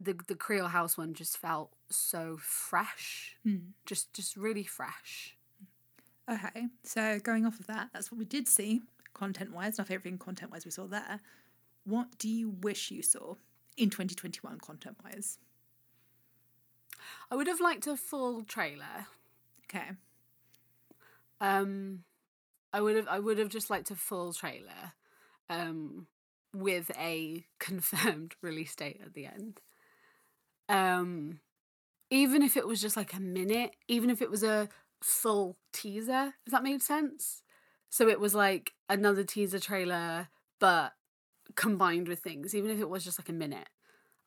The, 0.00 0.16
the 0.26 0.34
Creel 0.34 0.66
House 0.66 0.98
one 0.98 1.14
just 1.14 1.38
felt 1.38 1.70
so 1.88 2.36
fresh, 2.40 3.36
Hmm. 3.44 3.56
just 3.86 4.12
just 4.12 4.36
really 4.36 4.64
fresh. 4.64 5.36
Okay, 6.30 6.68
so 6.84 7.18
going 7.18 7.44
off 7.46 7.58
of 7.58 7.66
that, 7.66 7.90
that's 7.92 8.12
what 8.12 8.18
we 8.18 8.24
did 8.24 8.48
see 8.48 8.82
content 9.14 9.52
wise. 9.52 9.78
Not 9.78 9.90
everything 9.90 10.18
content 10.18 10.52
wise 10.52 10.64
we 10.64 10.70
saw 10.70 10.86
there. 10.86 11.20
What 11.84 12.18
do 12.18 12.28
you 12.28 12.50
wish 12.50 12.90
you 12.90 13.02
saw 13.02 13.34
in 13.76 13.90
2021 13.90 14.58
content 14.58 14.96
wise? 15.04 15.38
I 17.30 17.34
would 17.34 17.48
have 17.48 17.60
liked 17.60 17.86
a 17.86 17.96
full 17.96 18.42
trailer. 18.44 19.06
Okay. 19.64 19.90
Um, 21.40 22.04
I 22.72 22.80
would 22.80 22.96
have 22.96 23.08
I 23.08 23.18
would 23.18 23.38
have 23.38 23.48
just 23.48 23.68
liked 23.68 23.90
a 23.90 23.96
full 23.96 24.32
trailer, 24.32 24.92
um, 25.50 26.06
with 26.54 26.90
a 26.98 27.44
confirmed 27.58 28.36
release 28.42 28.74
date 28.76 29.00
at 29.04 29.14
the 29.14 29.26
end. 29.26 29.60
Um, 30.68 31.40
even 32.10 32.42
if 32.42 32.56
it 32.56 32.66
was 32.66 32.80
just 32.80 32.96
like 32.96 33.14
a 33.14 33.20
minute, 33.20 33.74
even 33.88 34.10
if 34.10 34.22
it 34.22 34.30
was 34.30 34.42
a 34.42 34.68
full 35.02 35.56
teaser, 35.72 36.34
if 36.46 36.52
that 36.52 36.62
made 36.62 36.82
sense. 36.82 37.42
So 37.90 38.08
it 38.08 38.20
was 38.20 38.34
like 38.34 38.72
another 38.88 39.24
teaser 39.24 39.58
trailer, 39.58 40.28
but 40.58 40.92
combined 41.54 42.08
with 42.08 42.20
things, 42.20 42.54
even 42.54 42.70
if 42.70 42.80
it 42.80 42.88
was 42.88 43.04
just 43.04 43.18
like 43.18 43.28
a 43.28 43.32
minute. 43.34 43.68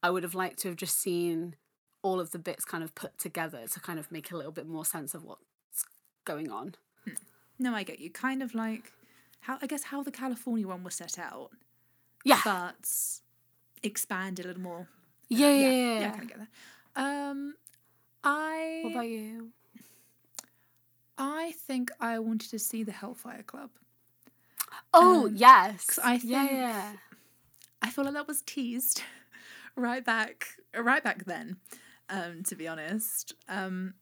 I 0.03 0.09
would 0.11 0.23
have 0.23 0.35
liked 0.35 0.59
to 0.59 0.67
have 0.67 0.77
just 0.77 0.97
seen 0.99 1.55
all 2.03 2.19
of 2.19 2.29
the 2.29 2.37
bits 2.37 2.63
kind 2.65 2.83
of 2.83 2.93
put 2.93 3.17
together 3.17 3.65
to 3.71 3.79
kind 3.79 3.97
of 3.97 4.11
make 4.11 4.31
a 4.31 4.37
little 4.37 4.51
bit 4.51 4.67
more 4.67 4.85
sense 4.85 5.15
of 5.15 5.23
what's 5.23 5.85
going 6.25 6.51
on. 6.51 6.75
No, 7.57 7.73
I 7.73 7.81
get 7.83 7.99
you. 7.99 8.11
Kind 8.11 8.43
of 8.43 8.53
like 8.53 8.91
how 9.39 9.57
I 9.61 9.65
guess 9.67 9.83
how 9.85 10.03
the 10.03 10.11
California 10.11 10.67
one 10.67 10.83
was 10.83 10.93
set 10.95 11.17
out, 11.17 11.49
Yeah. 12.23 12.41
but 12.45 12.87
expand 13.81 14.39
a 14.39 14.43
little 14.43 14.61
more. 14.61 14.87
yeah, 15.29 15.49
yeah, 15.49 15.55
yeah. 15.55 15.71
yeah, 15.71 15.99
yeah. 16.01 16.07
I 16.07 16.09
kind 16.09 16.21
of 16.23 16.27
get 16.27 16.37
that. 16.39 17.01
Um, 17.01 17.55
I 18.23 18.81
What 18.83 18.91
about 18.91 19.07
you? 19.09 19.49
I 21.17 21.53
think 21.53 21.91
I 21.99 22.19
wanted 22.19 22.49
to 22.51 22.59
see 22.59 22.83
the 22.83 22.91
Hellfire 22.91 23.43
Club. 23.43 23.69
Oh, 24.93 25.25
Um, 25.27 25.35
yes. 25.35 25.85
'cause 25.85 25.99
I 25.99 26.13
yeah, 26.15 26.47
think- 26.47 26.51
yeah. 26.51 26.93
I 27.81 27.89
feel 27.89 28.03
like 28.05 28.13
that 28.15 28.27
was 28.27 28.41
teased 28.41 29.03
right 29.75 30.03
back 30.03 30.47
right 30.75 31.03
back 31.03 31.25
then, 31.25 31.57
um, 32.09 32.43
to 32.43 32.55
be 32.55 32.67
honest. 32.67 33.33
Um, 33.47 33.93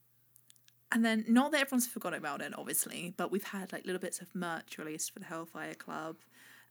and 0.91 1.03
then 1.03 1.25
not 1.27 1.51
that 1.51 1.61
everyone's 1.61 1.87
forgotten 1.87 2.17
about 2.19 2.41
it, 2.41 2.57
obviously, 2.57 3.13
but 3.17 3.31
we've 3.31 3.43
had 3.43 3.71
like 3.73 3.85
little 3.85 3.99
bits 4.01 4.19
of 4.21 4.33
merch 4.35 4.77
released 4.77 5.11
for 5.11 5.19
the 5.19 5.25
Hellfire 5.25 5.73
Club. 5.75 6.17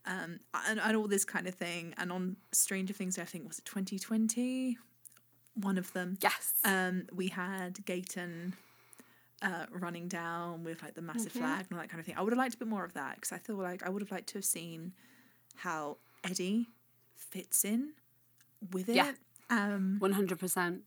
Um, 0.05 0.41
and, 0.67 0.81
and 0.81 0.97
all 0.97 1.07
this 1.07 1.25
kind 1.25 1.47
of 1.47 1.55
thing. 1.55 1.95
And 1.97 2.11
on 2.11 2.37
Stranger 2.51 2.93
Things, 2.93 3.19
I 3.19 3.25
think 3.25 3.47
was 3.47 3.61
it 3.61 3.65
2020? 3.67 4.77
One 5.55 5.79
of 5.79 5.93
them. 5.93 6.19
Yes. 6.21 6.55
Um, 6.65 7.07
we 7.13 7.29
had 7.29 7.75
Gaten 7.85 8.55
uh, 9.43 9.67
running 9.71 10.09
down 10.09 10.65
with 10.65 10.83
like 10.83 10.95
the 10.95 11.03
massive 11.03 11.33
Mhm. 11.33 11.39
flag 11.39 11.67
and 11.69 11.73
all 11.73 11.81
that 11.83 11.89
kind 11.91 12.01
of 12.01 12.07
thing. 12.07 12.17
I 12.17 12.23
would 12.23 12.33
have 12.33 12.39
liked 12.39 12.55
a 12.55 12.59
bit 12.59 12.69
more 12.69 12.85
of 12.85 12.93
that 12.95 13.17
because 13.17 13.33
I 13.33 13.39
feel 13.39 13.57
like 13.57 13.83
I 13.83 13.89
would 13.91 14.01
have 14.03 14.11
liked 14.11 14.29
to 14.31 14.39
have 14.39 14.45
seen 14.45 14.93
how 15.57 15.99
Eddie 16.25 16.69
fits 17.17 17.65
in 17.65 17.93
with 18.71 18.89
it. 18.89 18.95
Yeah. 18.97 19.13
Um, 19.51 19.99
100%. 20.01 20.83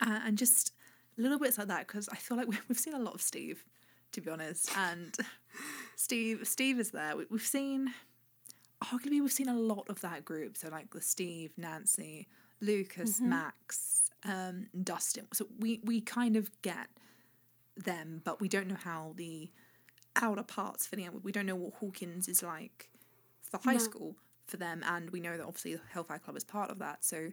uh, 0.00 0.20
and 0.24 0.38
just 0.38 0.72
little 1.16 1.38
bits 1.40 1.58
like 1.58 1.66
that 1.66 1.86
because 1.88 2.08
I 2.08 2.16
feel 2.16 2.36
like 2.36 2.46
we- 2.48 2.56
we've 2.68 2.78
seen 2.78 2.94
a 2.94 2.98
lot 3.00 3.14
of 3.14 3.20
Steve, 3.22 3.64
to 4.12 4.20
be 4.20 4.30
honest. 4.30 4.70
And 4.78 5.16
Steve, 5.96 6.46
Steve 6.46 6.78
is 6.78 6.92
there. 6.92 7.16
We, 7.16 7.26
we've 7.30 7.42
seen, 7.42 7.92
arguably, 8.84 9.20
we've 9.20 9.32
seen 9.32 9.48
a 9.48 9.58
lot 9.58 9.88
of 9.88 10.00
that 10.02 10.24
group. 10.24 10.56
So 10.56 10.68
like 10.68 10.90
the 10.90 11.00
Steve, 11.00 11.50
Nancy, 11.56 12.28
Lucas, 12.60 13.18
Mhm. 13.20 13.26
Max, 13.26 14.10
um, 14.24 14.68
Dustin. 14.84 15.26
So 15.32 15.48
we 15.58 15.80
we 15.84 16.00
kind 16.00 16.36
of 16.36 16.50
get 16.62 16.88
them, 17.84 18.20
but 18.24 18.40
we 18.40 18.48
don't 18.48 18.66
know 18.68 18.76
how 18.82 19.12
the 19.16 19.50
outer 20.16 20.42
parts 20.42 20.86
fit 20.86 20.98
in. 20.98 21.22
We 21.22 21.32
don't 21.32 21.46
know 21.46 21.56
what 21.56 21.74
Hawkins 21.74 22.28
is 22.28 22.42
like 22.42 22.90
for 23.42 23.58
high 23.58 23.74
No. 23.74 23.78
school 23.78 24.16
for 24.46 24.56
them, 24.56 24.82
and 24.84 25.10
we 25.10 25.20
know 25.20 25.36
that 25.36 25.44
obviously 25.44 25.74
the 25.74 25.80
Hellfire 25.92 26.18
Club 26.18 26.36
is 26.36 26.44
part 26.44 26.70
of 26.70 26.78
that. 26.78 27.04
So 27.04 27.32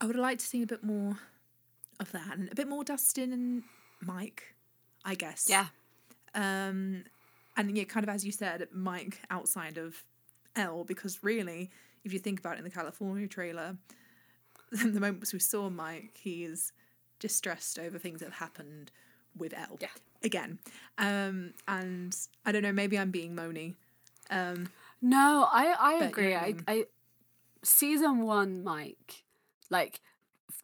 I 0.00 0.06
would 0.06 0.16
have 0.16 0.22
liked 0.22 0.40
to 0.40 0.46
see 0.46 0.62
a 0.62 0.66
bit 0.66 0.82
more 0.82 1.18
of 2.00 2.10
that 2.12 2.36
and 2.36 2.50
a 2.50 2.54
bit 2.54 2.68
more 2.68 2.82
Dustin 2.84 3.32
and 3.32 3.62
Mike, 4.00 4.54
I 5.04 5.14
guess. 5.14 5.46
Yeah. 5.48 5.66
Um, 6.34 7.04
and 7.56 7.76
yeah, 7.76 7.84
kind 7.84 8.04
of 8.04 8.10
as 8.14 8.24
you 8.24 8.32
said, 8.32 8.66
Mike 8.72 9.20
outside 9.30 9.76
of 9.78 10.02
L, 10.56 10.84
because 10.84 11.22
really, 11.22 11.70
if 12.04 12.12
you 12.12 12.18
think 12.18 12.40
about 12.40 12.54
it 12.54 12.58
in 12.58 12.64
the 12.64 12.70
California 12.70 13.28
trailer, 13.28 13.76
the 14.72 14.98
moments 15.00 15.32
we 15.32 15.38
saw 15.38 15.68
Mike, 15.68 16.18
he's 16.20 16.72
distressed 17.20 17.78
over 17.78 17.98
things 17.98 18.20
that 18.20 18.26
have 18.30 18.34
happened 18.38 18.90
with 19.36 19.54
L. 19.56 19.78
Yeah. 19.80 19.88
Again. 20.22 20.58
Um, 20.98 21.54
and 21.66 22.16
I 22.46 22.52
don't 22.52 22.62
know, 22.62 22.72
maybe 22.72 22.98
I'm 22.98 23.10
being 23.10 23.34
moany. 23.34 23.74
Um, 24.30 24.68
No, 25.00 25.48
I 25.50 25.74
I 25.78 26.04
agree. 26.04 26.30
yeah, 26.30 26.40
I 26.40 26.44
I, 26.44 26.46
mean- 26.52 26.64
I 26.68 26.84
season 27.64 28.22
one, 28.22 28.62
Mike, 28.64 29.24
like 29.70 30.00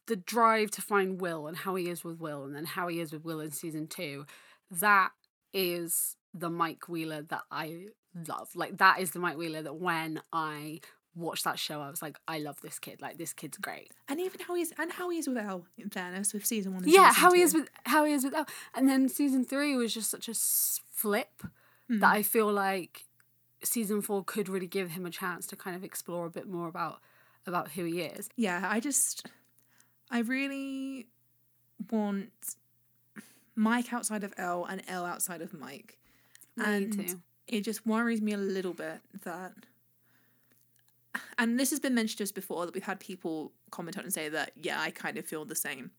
the 0.07 0.15
drive 0.15 0.71
to 0.71 0.81
find 0.81 1.19
Will 1.21 1.47
and 1.47 1.57
how 1.57 1.75
he 1.75 1.89
is 1.89 2.03
with 2.03 2.19
Will, 2.19 2.43
and 2.43 2.55
then 2.55 2.65
how 2.65 2.87
he 2.87 2.99
is 2.99 3.11
with 3.11 3.23
Will 3.25 3.39
in 3.41 3.51
season 3.51 3.87
two. 3.87 4.25
That 4.71 5.11
is 5.53 6.15
the 6.33 6.49
Mike 6.49 6.87
Wheeler 6.87 7.21
that 7.23 7.41
I 7.51 7.87
love. 8.27 8.49
Like 8.55 8.77
that 8.77 8.99
is 8.99 9.11
the 9.11 9.19
Mike 9.19 9.37
Wheeler 9.37 9.61
that 9.63 9.75
when 9.75 10.21
I 10.31 10.79
watched 11.15 11.43
that 11.43 11.59
show, 11.59 11.81
I 11.81 11.89
was 11.89 12.01
like, 12.01 12.17
I 12.27 12.39
love 12.39 12.61
this 12.61 12.79
kid. 12.79 13.01
Like 13.01 13.17
this 13.17 13.33
kid's 13.33 13.57
great. 13.57 13.91
and 14.07 14.19
even 14.19 14.39
how 14.41 14.55
he's 14.55 14.71
and 14.77 14.91
how 14.91 15.09
he 15.09 15.17
is 15.19 15.27
with 15.27 15.37
L, 15.37 15.65
in 15.77 15.89
fairness, 15.89 16.33
with 16.33 16.45
season 16.45 16.73
one 16.73 16.83
and 16.83 16.91
yeah, 16.91 17.09
season 17.09 17.21
how 17.21 17.33
he 17.33 17.41
is 17.41 17.53
with 17.53 17.69
how 17.85 18.05
he 18.05 18.13
is 18.13 18.23
with 18.23 18.33
Elle. 18.33 18.47
And 18.75 18.87
then 18.87 19.09
season 19.09 19.43
three 19.45 19.75
was 19.75 19.93
just 19.93 20.09
such 20.09 20.27
a 20.29 20.33
flip 20.33 21.43
Hmm. 21.89 21.99
that 21.99 22.11
I 22.13 22.21
feel 22.23 22.51
like 22.51 23.05
season 23.63 24.01
four 24.03 24.23
could 24.23 24.47
really 24.47 24.67
give 24.67 24.91
him 24.91 25.05
a 25.07 25.09
chance 25.09 25.47
to 25.47 25.55
kind 25.55 25.75
of 25.75 25.83
explore 25.83 26.27
a 26.27 26.29
bit 26.29 26.47
more 26.47 26.67
about 26.67 27.01
about 27.47 27.71
who 27.71 27.83
he 27.85 28.01
is. 28.01 28.29
yeah, 28.35 28.67
I 28.69 28.79
just, 28.79 29.25
I 30.11 30.19
really 30.19 31.07
want 31.91 32.31
Mike 33.55 33.91
outside 33.91 34.23
of 34.23 34.33
L 34.37 34.65
and 34.65 34.81
L 34.87 35.05
outside 35.05 35.41
of 35.41 35.53
Mike. 35.53 35.97
Me 36.55 36.63
and 36.65 37.07
too. 37.09 37.21
it 37.47 37.61
just 37.61 37.85
worries 37.87 38.21
me 38.21 38.33
a 38.33 38.37
little 38.37 38.73
bit 38.73 38.99
that, 39.23 39.53
and 41.37 41.59
this 41.59 41.69
has 41.71 41.79
been 41.79 41.95
mentioned 41.95 42.17
to 42.19 42.23
us 42.23 42.31
before 42.31 42.65
that 42.65 42.73
we've 42.73 42.83
had 42.83 42.99
people 42.99 43.51
comment 43.71 43.97
on 43.97 44.03
and 44.03 44.13
say 44.13 44.29
that, 44.29 44.51
yeah, 44.55 44.79
I 44.79 44.91
kind 44.91 45.17
of 45.17 45.25
feel 45.25 45.45
the 45.45 45.55
same. 45.55 45.91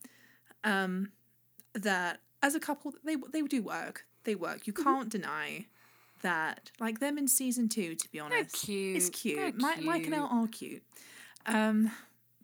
Um, 0.64 1.12
that 1.74 2.20
as 2.42 2.54
a 2.54 2.60
couple, 2.60 2.94
they 3.04 3.16
they 3.32 3.42
do 3.42 3.62
work. 3.62 4.06
They 4.24 4.34
work. 4.34 4.66
You 4.66 4.72
can't 4.72 5.08
deny 5.08 5.66
that. 6.22 6.70
Like 6.78 7.00
them 7.00 7.18
in 7.18 7.28
season 7.28 7.68
two, 7.68 7.94
to 7.94 8.10
be 8.10 8.20
honest 8.20 8.66
They're 8.66 8.74
cute. 8.74 8.96
It's 8.96 9.08
cute. 9.10 9.36
They're 9.36 9.52
Mike, 9.56 9.82
Mike 9.82 10.04
and 10.04 10.14
Elle 10.14 10.28
cute. 10.28 10.42
are 10.42 10.46
cute. 10.48 10.82
Um, 11.46 11.90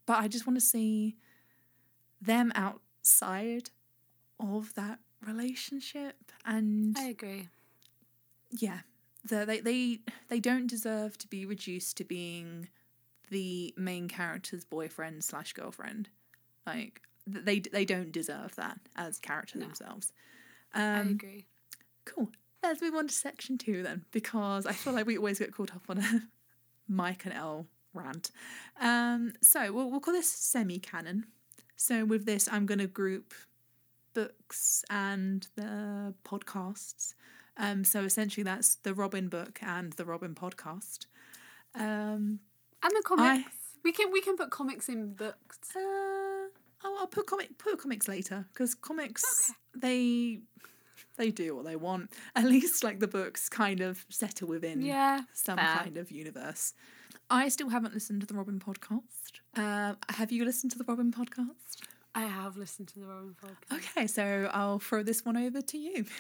but 0.06 0.18
I 0.18 0.28
just 0.28 0.46
want 0.46 0.58
to 0.58 0.64
see 0.64 1.16
them 2.20 2.52
outside 2.54 3.70
of 4.40 4.74
that 4.74 4.98
relationship. 5.26 6.16
And 6.44 6.96
I 6.98 7.04
agree. 7.04 7.48
yeah, 8.50 8.80
the, 9.28 9.44
they 9.46 9.60
they 9.60 9.98
they 10.28 10.40
don't 10.40 10.66
deserve 10.66 11.18
to 11.18 11.28
be 11.28 11.46
reduced 11.46 11.96
to 11.98 12.04
being 12.04 12.68
the 13.30 13.74
main 13.76 14.08
character's 14.08 14.64
boyfriend 14.64 15.24
slash 15.24 15.52
girlfriend. 15.52 16.08
Like 16.66 17.02
they 17.26 17.60
they 17.60 17.84
don't 17.84 18.12
deserve 18.12 18.54
that 18.56 18.78
as 18.96 19.18
character 19.18 19.58
No. 19.58 19.66
themselves. 19.66 20.12
I 20.74 21.00
Um, 21.00 21.08
agree. 21.10 21.46
Cool. 22.04 22.30
Let's 22.62 22.80
move 22.80 22.94
on 22.94 23.06
to 23.08 23.14
section 23.14 23.58
two 23.58 23.82
then, 23.82 24.04
because 24.12 24.66
I 24.66 24.72
feel 24.72 24.92
like 24.92 25.06
we 25.06 25.16
always 25.18 25.38
get 25.38 25.52
caught 25.54 25.74
up 25.74 25.84
on 25.88 25.98
a 25.98 26.22
Mike 26.88 27.24
and 27.24 27.34
Elle 27.34 27.66
rant. 27.94 28.30
Um, 28.80 29.32
so 29.42 29.72
we'll, 29.72 29.90
we'll 29.90 30.00
call 30.00 30.14
this 30.14 30.30
semi 30.30 30.78
canon. 30.78 31.26
So 31.76 32.04
with 32.04 32.24
this, 32.26 32.48
I'm 32.50 32.64
going 32.66 32.78
to 32.78 32.86
group 32.86 33.34
books 34.14 34.84
and 34.90 35.46
the 35.56 36.14
podcasts. 36.24 37.14
Um, 37.58 37.84
so 37.84 38.04
essentially, 38.04 38.44
that's 38.44 38.76
the 38.76 38.92
Robin 38.94 39.28
book 39.28 39.58
and 39.62 39.92
the 39.94 40.04
Robin 40.04 40.34
podcast. 40.34 41.06
Um, 41.74 42.40
And 42.82 42.92
the 42.92 43.02
comics. 43.04 43.50
we 43.84 43.92
can 43.92 44.10
we 44.12 44.20
can 44.20 44.36
put 44.36 44.50
comics 44.50 44.88
in 44.88 45.14
books. 45.14 45.58
uh, 45.74 46.48
I'll, 46.84 46.98
I'll 47.00 47.06
put 47.06 47.26
comic 47.26 47.56
put 47.58 47.78
comics 47.78 48.06
later 48.08 48.44
because 48.52 48.74
comics 48.74 49.24
they 49.74 50.40
they 51.16 51.30
do 51.30 51.56
what 51.56 51.64
they 51.64 51.76
want. 51.76 52.12
At 52.36 52.44
least 52.44 52.84
like 52.84 53.00
the 53.00 53.08
books 53.08 53.48
kind 53.48 53.80
of 53.80 54.04
settle 54.10 54.48
within 54.48 54.82
Yeah. 54.82 55.20
some 55.32 55.56
fair. 55.58 55.76
kind 55.78 55.96
of 55.96 56.10
universe. 56.10 56.74
I 57.30 57.48
still 57.48 57.70
haven't 57.70 57.94
listened 57.94 58.20
to 58.20 58.26
the 58.26 58.34
Robin 58.34 58.60
podcast. 58.60 59.40
Uh, 59.56 59.94
have 60.10 60.30
you 60.30 60.44
listened 60.44 60.72
to 60.72 60.78
the 60.78 60.84
Robin 60.84 61.10
podcast? 61.10 61.82
I 62.14 62.22
have 62.22 62.56
listened 62.56 62.88
to 62.88 62.98
the 63.00 63.06
Robin 63.06 63.34
podcast. 63.42 63.76
Okay, 63.96 64.06
so 64.06 64.48
I'll 64.52 64.78
throw 64.78 65.02
this 65.02 65.24
one 65.24 65.36
over 65.36 65.60
to 65.60 65.78
you. 65.78 66.04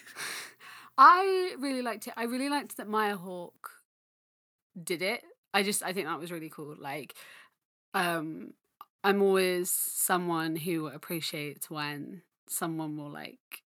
I 0.98 1.54
really 1.58 1.82
liked 1.82 2.06
it. 2.06 2.14
I 2.16 2.24
really 2.24 2.48
liked 2.48 2.76
that 2.76 2.88
Maya 2.88 3.16
Hawke 3.16 3.70
did 4.82 5.02
it. 5.02 5.22
I 5.54 5.62
just 5.62 5.82
I 5.82 5.92
think 5.92 6.06
that 6.06 6.18
was 6.20 6.32
really 6.32 6.50
cool. 6.50 6.74
Like 6.78 7.14
um 7.94 8.52
I'm 9.04 9.22
always 9.22 9.70
someone 9.70 10.56
who 10.56 10.88
appreciates 10.88 11.70
when 11.70 12.22
someone 12.48 12.96
will 12.96 13.10
like 13.10 13.62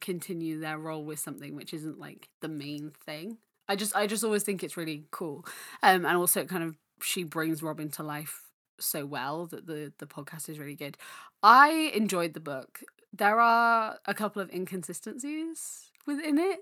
continue 0.00 0.58
their 0.58 0.78
role 0.78 1.04
with 1.04 1.18
something 1.18 1.54
which 1.54 1.72
isn't 1.72 1.98
like 1.98 2.28
the 2.40 2.48
main 2.48 2.92
thing. 3.04 3.38
I 3.68 3.76
just 3.76 3.94
I 3.94 4.06
just 4.06 4.24
always 4.24 4.42
think 4.42 4.62
it's 4.62 4.76
really 4.76 5.04
cool. 5.10 5.44
Um 5.82 6.04
and 6.04 6.16
also 6.16 6.40
it 6.40 6.48
kind 6.48 6.64
of 6.64 6.76
she 7.02 7.24
brings 7.24 7.62
Robin 7.62 7.90
to 7.90 8.02
life 8.02 8.42
so 8.80 9.06
well 9.06 9.46
that 9.46 9.66
the 9.66 9.92
the 9.98 10.06
podcast 10.06 10.48
is 10.48 10.58
really 10.58 10.74
good. 10.76 10.96
I 11.42 11.92
enjoyed 11.94 12.34
the 12.34 12.40
book. 12.40 12.82
There 13.12 13.40
are 13.40 13.98
a 14.06 14.14
couple 14.14 14.40
of 14.40 14.50
inconsistencies 14.50 15.91
within 16.06 16.38
it. 16.38 16.60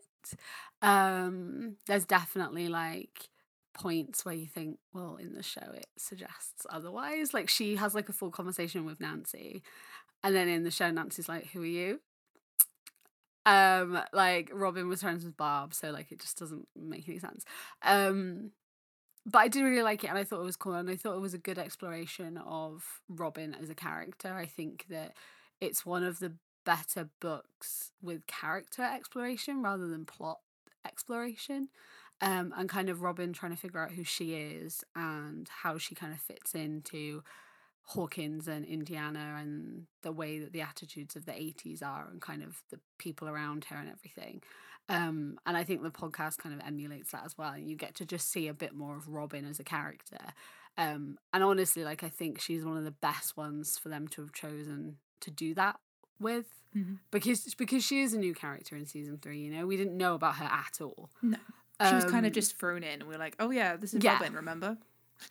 Um 0.83 1.77
there's 1.87 2.05
definitely 2.05 2.69
like 2.69 3.29
points 3.75 4.25
where 4.25 4.35
you 4.35 4.47
think, 4.47 4.79
well, 4.93 5.17
in 5.17 5.35
the 5.35 5.43
show 5.43 5.73
it 5.75 5.87
suggests 5.97 6.67
otherwise. 6.71 7.33
Like 7.33 7.49
she 7.49 7.77
has 7.77 7.95
like 7.95 8.09
a 8.09 8.13
full 8.13 8.31
conversation 8.31 8.85
with 8.85 9.01
Nancy, 9.01 9.63
and 10.23 10.35
then 10.35 10.49
in 10.49 10.65
the 10.65 10.71
show 10.71 10.91
Nancy's 10.91 11.29
like, 11.29 11.47
"Who 11.49 11.63
are 11.63 11.67
you?" 11.67 12.01
Um, 13.47 14.01
like 14.13 14.51
Robin 14.53 14.89
was 14.89 15.01
friends 15.03 15.25
with 15.25 15.37
Barb, 15.37 15.75
so 15.75 15.91
like 15.91 16.13
it 16.13 16.21
just 16.21 16.39
doesn't 16.39 16.69
make 16.77 17.09
any 17.09 17.19
sense. 17.19 17.45
Um, 17.83 18.51
but 19.27 19.39
I 19.39 19.49
did 19.49 19.63
really 19.63 19.83
like 19.83 20.05
it, 20.05 20.09
and 20.09 20.19
I 20.19 20.25
thought 20.25 20.41
it 20.41 20.45
was 20.45 20.57
cool, 20.57 20.75
and 20.75 20.91
I 20.91 20.97
thought 20.97 21.17
it 21.17 21.21
was 21.21 21.35
a 21.35 21.39
good 21.39 21.59
exploration 21.59 22.37
of 22.39 22.85
Robin 23.09 23.55
as 23.61 23.71
a 23.71 23.75
character. 23.75 24.35
I 24.35 24.47
think 24.47 24.87
that 24.91 25.15
it's 25.61 25.87
one 25.87 26.05
of 26.05 26.19
the 26.19 26.35
better 26.71 27.09
books 27.19 27.91
with 28.01 28.29
character 28.29 28.83
exploration 28.83 29.61
rather 29.61 29.89
than 29.89 30.05
plot 30.05 30.39
exploration. 30.87 31.69
Um, 32.21 32.55
and 32.57 32.69
kind 32.69 32.89
of 32.89 33.03
Robin 33.03 33.33
trying 33.33 33.51
to 33.51 33.59
figure 33.59 33.83
out 33.83 33.91
who 33.91 34.05
she 34.05 34.35
is 34.35 34.85
and 34.95 35.49
how 35.63 35.79
she 35.79 35.97
kind 35.97 36.13
of 36.13 36.21
fits 36.21 36.55
into 36.55 37.25
Hawkins 37.83 38.47
and 38.47 38.65
Indiana 38.65 39.39
and 39.41 39.87
the 40.03 40.13
way 40.13 40.39
that 40.39 40.53
the 40.53 40.61
attitudes 40.61 41.17
of 41.17 41.25
the 41.27 41.33
80s 41.33 41.83
are 41.83 42.07
and 42.09 42.21
kind 42.21 42.45
of 42.45 42.63
the 42.71 42.79
people 42.99 43.29
around 43.29 43.65
her 43.65 43.77
and 43.77 43.91
everything. 43.91 44.41
Um, 44.89 45.39
and 45.47 45.57
I 45.57 45.65
think 45.65 45.83
the 45.83 45.91
podcast 45.91 46.39
kind 46.39 46.55
of 46.55 46.65
emulates 46.65 47.11
that 47.11 47.25
as 47.25 47.37
well. 47.37 47.59
You 47.59 47.75
get 47.75 47.97
to 47.97 48.05
just 48.05 48.31
see 48.31 48.47
a 48.47 48.55
bit 48.55 48.75
more 48.75 48.97
of 48.97 49.09
Robin 49.09 49.45
as 49.45 49.59
a 49.59 49.65
character. 49.65 50.35
Um, 50.79 51.19
and 51.33 51.43
honestly, 51.43 51.83
like 51.83 52.05
I 52.05 52.11
think 52.11 52.41
she's 52.41 52.65
one 52.65 52.77
of 52.77 52.85
the 52.85 52.93
best 52.93 53.37
ones 53.37 53.77
for 53.77 53.89
them 53.89 54.07
to 54.09 54.21
have 54.21 54.33
chosen 54.33 54.99
to 55.23 55.33
do 55.33 55.53
that 55.55 55.81
with. 56.21 56.47
Mm-hmm. 56.77 56.95
Because 57.11 57.55
because 57.57 57.85
she 57.85 58.03
is 58.03 58.15
a 58.15 58.19
new 58.19 58.35
character 58.35 58.77
in 58.77 58.87
season 58.87 59.19
three, 59.21 59.41
you 59.41 59.51
know, 59.51 59.67
we 59.67 59.77
didn't 59.77 59.97
know 59.97 60.15
about 60.15 60.37
her 60.37 60.45
at 60.45 60.81
all. 60.81 61.11
No. 61.23 61.39
She 61.89 61.95
was 61.95 62.05
kind 62.05 62.19
Um, 62.19 62.25
of 62.27 62.33
just 62.33 62.59
thrown 62.59 62.83
in, 62.85 63.01
and 63.01 63.09
we 63.09 63.15
are 63.15 63.19
like, 63.19 63.35
"Oh 63.41 63.51
yeah, 63.51 63.77
this 63.77 63.95
is 63.95 64.05
Yeah. 64.05 64.13
Robin." 64.15 64.35
Remember? 64.35 64.77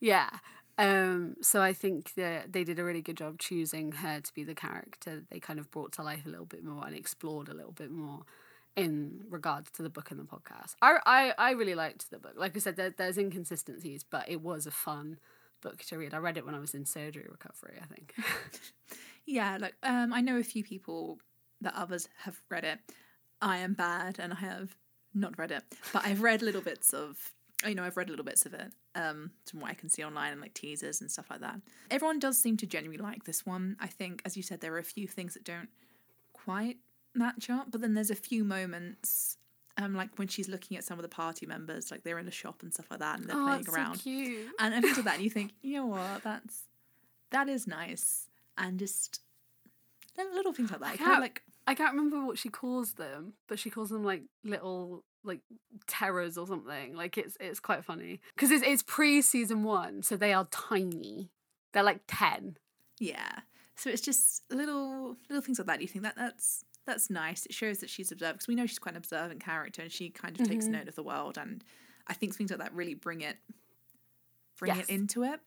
Yeah. 0.00 0.28
Um, 0.76 1.36
so 1.40 1.62
I 1.62 1.72
think 1.72 2.14
that 2.14 2.52
they 2.52 2.64
did 2.64 2.78
a 2.80 2.84
really 2.84 3.00
good 3.00 3.16
job 3.16 3.38
choosing 3.38 3.92
her 3.92 4.20
to 4.20 4.34
be 4.34 4.42
the 4.42 4.56
character 4.56 5.16
that 5.16 5.30
they 5.30 5.38
kind 5.38 5.60
of 5.60 5.70
brought 5.70 5.92
to 5.92 6.02
life 6.02 6.26
a 6.26 6.28
little 6.28 6.46
bit 6.46 6.64
more 6.64 6.84
and 6.84 6.96
explored 6.96 7.48
a 7.48 7.54
little 7.54 7.72
bit 7.72 7.90
more 7.92 8.22
in 8.76 9.22
regards 9.30 9.70
to 9.70 9.82
the 9.82 9.88
book 9.88 10.10
and 10.10 10.18
the 10.18 10.24
podcast. 10.24 10.74
I 10.82 10.98
I, 11.06 11.34
I 11.38 11.50
really 11.52 11.76
liked 11.76 12.10
the 12.10 12.18
book. 12.18 12.34
Like 12.36 12.56
I 12.56 12.58
said, 12.58 12.74
there, 12.76 12.90
there's 12.90 13.16
inconsistencies, 13.16 14.02
but 14.04 14.28
it 14.28 14.40
was 14.42 14.66
a 14.66 14.72
fun 14.72 15.18
book 15.64 15.82
to 15.86 15.98
read. 15.98 16.14
I 16.14 16.18
read 16.18 16.36
it 16.36 16.46
when 16.46 16.54
I 16.54 16.60
was 16.60 16.74
in 16.74 16.84
surgery 16.84 17.26
recovery, 17.28 17.78
I 17.82 17.86
think. 17.86 18.14
Yeah, 19.26 19.56
like 19.58 19.74
um, 19.82 20.12
I 20.12 20.20
know 20.20 20.36
a 20.36 20.42
few 20.42 20.62
people 20.62 21.18
that 21.60 21.74
others 21.74 22.08
have 22.24 22.40
read 22.50 22.64
it. 22.64 22.78
I 23.40 23.58
am 23.58 23.72
bad, 23.74 24.18
and 24.18 24.32
I 24.32 24.36
have 24.36 24.76
not 25.14 25.38
read 25.38 25.50
it, 25.50 25.62
but 25.92 26.04
I've 26.04 26.22
read 26.22 26.42
little 26.42 26.60
bits 26.60 26.92
of. 26.92 27.32
You 27.66 27.74
know, 27.74 27.84
I've 27.84 27.96
read 27.96 28.10
little 28.10 28.24
bits 28.24 28.44
of 28.44 28.52
it 28.52 28.72
um, 28.94 29.30
from 29.48 29.60
what 29.60 29.70
I 29.70 29.74
can 29.74 29.88
see 29.88 30.04
online 30.04 30.32
and 30.32 30.40
like 30.42 30.52
teasers 30.52 31.00
and 31.00 31.10
stuff 31.10 31.30
like 31.30 31.40
that. 31.40 31.60
Everyone 31.90 32.18
does 32.18 32.38
seem 32.38 32.58
to 32.58 32.66
genuinely 32.66 33.02
like 33.02 33.24
this 33.24 33.46
one. 33.46 33.76
I 33.80 33.86
think, 33.86 34.20
as 34.26 34.36
you 34.36 34.42
said, 34.42 34.60
there 34.60 34.74
are 34.74 34.78
a 34.78 34.84
few 34.84 35.08
things 35.08 35.32
that 35.32 35.44
don't 35.44 35.70
quite 36.34 36.76
match 37.14 37.48
up, 37.48 37.70
but 37.70 37.80
then 37.80 37.94
there's 37.94 38.10
a 38.10 38.14
few 38.14 38.44
moments, 38.44 39.38
um, 39.76 39.94
like 39.94 40.10
when 40.18 40.28
she's 40.28 40.48
looking 40.48 40.76
at 40.76 40.84
some 40.84 40.98
of 40.98 41.02
the 41.02 41.08
party 41.08 41.46
members, 41.46 41.90
like 41.90 42.02
they're 42.04 42.18
in 42.18 42.26
the 42.26 42.30
shop 42.32 42.62
and 42.62 42.72
stuff 42.72 42.86
like 42.90 43.00
that, 43.00 43.18
and 43.18 43.28
they're 43.28 43.36
oh, 43.36 43.44
playing 43.46 43.68
around 43.68 43.96
so 43.96 44.02
cute. 44.02 44.48
and 44.60 44.74
into 44.84 45.02
that, 45.02 45.14
and 45.16 45.24
you 45.24 45.30
think, 45.30 45.52
you 45.62 45.74
know 45.74 45.86
what, 45.86 46.22
that's 46.22 46.62
that 47.30 47.48
is 47.48 47.66
nice, 47.66 48.28
and 48.56 48.78
just 48.78 49.20
little, 50.16 50.52
things 50.52 50.70
like 50.70 50.80
that. 50.80 50.88
I 50.90 50.92
It 50.94 50.98
kind 50.98 51.10
of 51.10 51.14
can't- 51.14 51.22
like 51.22 51.42
I 51.66 51.74
can't 51.74 51.94
remember 51.94 52.24
what 52.26 52.38
she 52.38 52.50
calls 52.50 52.92
them, 52.94 53.32
but 53.48 53.58
she 53.58 53.70
calls 53.70 53.88
them 53.90 54.04
like 54.04 54.22
little 54.44 55.02
like 55.24 55.40
terrors 55.86 56.36
or 56.36 56.46
something. 56.46 56.94
Like 56.94 57.16
it's 57.18 57.36
it's 57.40 57.58
quite 57.58 57.84
funny 57.84 58.20
because 58.36 58.50
it's 58.50 58.62
it's 58.64 58.82
pre 58.82 59.22
season 59.22 59.62
one, 59.64 60.02
so 60.02 60.16
they 60.16 60.32
are 60.34 60.46
tiny. 60.50 61.30
They're 61.72 61.82
like 61.82 62.02
ten. 62.06 62.58
yeah. 63.00 63.40
So 63.76 63.90
it's 63.90 64.02
just 64.02 64.44
little 64.52 65.16
little 65.28 65.42
things 65.42 65.58
like 65.58 65.66
that. 65.66 65.80
You 65.82 65.88
think 65.88 66.04
that 66.04 66.14
that's 66.16 66.64
that's 66.86 67.08
nice. 67.10 67.46
It 67.46 67.54
shows 67.54 67.78
that 67.78 67.88
she's 67.90 68.12
observant 68.12 68.38
because 68.38 68.48
we 68.48 68.54
know 68.54 68.66
she's 68.66 68.78
quite 68.78 68.92
an 68.92 68.98
observant 68.98 69.40
character, 69.42 69.82
and 69.82 69.90
she 69.92 70.10
kind 70.10 70.38
of 70.38 70.46
takes 70.46 70.66
Mhm. 70.66 70.70
note 70.72 70.88
of 70.88 70.94
the 70.94 71.02
world. 71.02 71.38
And 71.38 71.64
I 72.06 72.14
think 72.14 72.34
things 72.34 72.50
like 72.50 72.60
that 72.60 72.72
really 72.74 72.94
bring 72.94 73.20
it 73.22 73.36
bring 74.58 74.74
Yes. 74.76 74.88
it 74.88 74.92
into 74.92 75.24
it. 75.24 75.40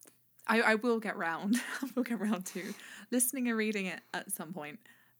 I, 0.48 0.62
I 0.62 0.76
will 0.76 1.00
get 1.00 1.16
round. 1.18 1.56
I 1.82 1.90
will 1.96 2.04
get 2.04 2.20
round 2.20 2.46
to 2.48 2.74
listening 3.12 3.48
and 3.48 3.58
reading 3.58 3.86
it 3.86 4.02
at 4.14 4.32
some 4.32 4.54
point. 4.54 4.80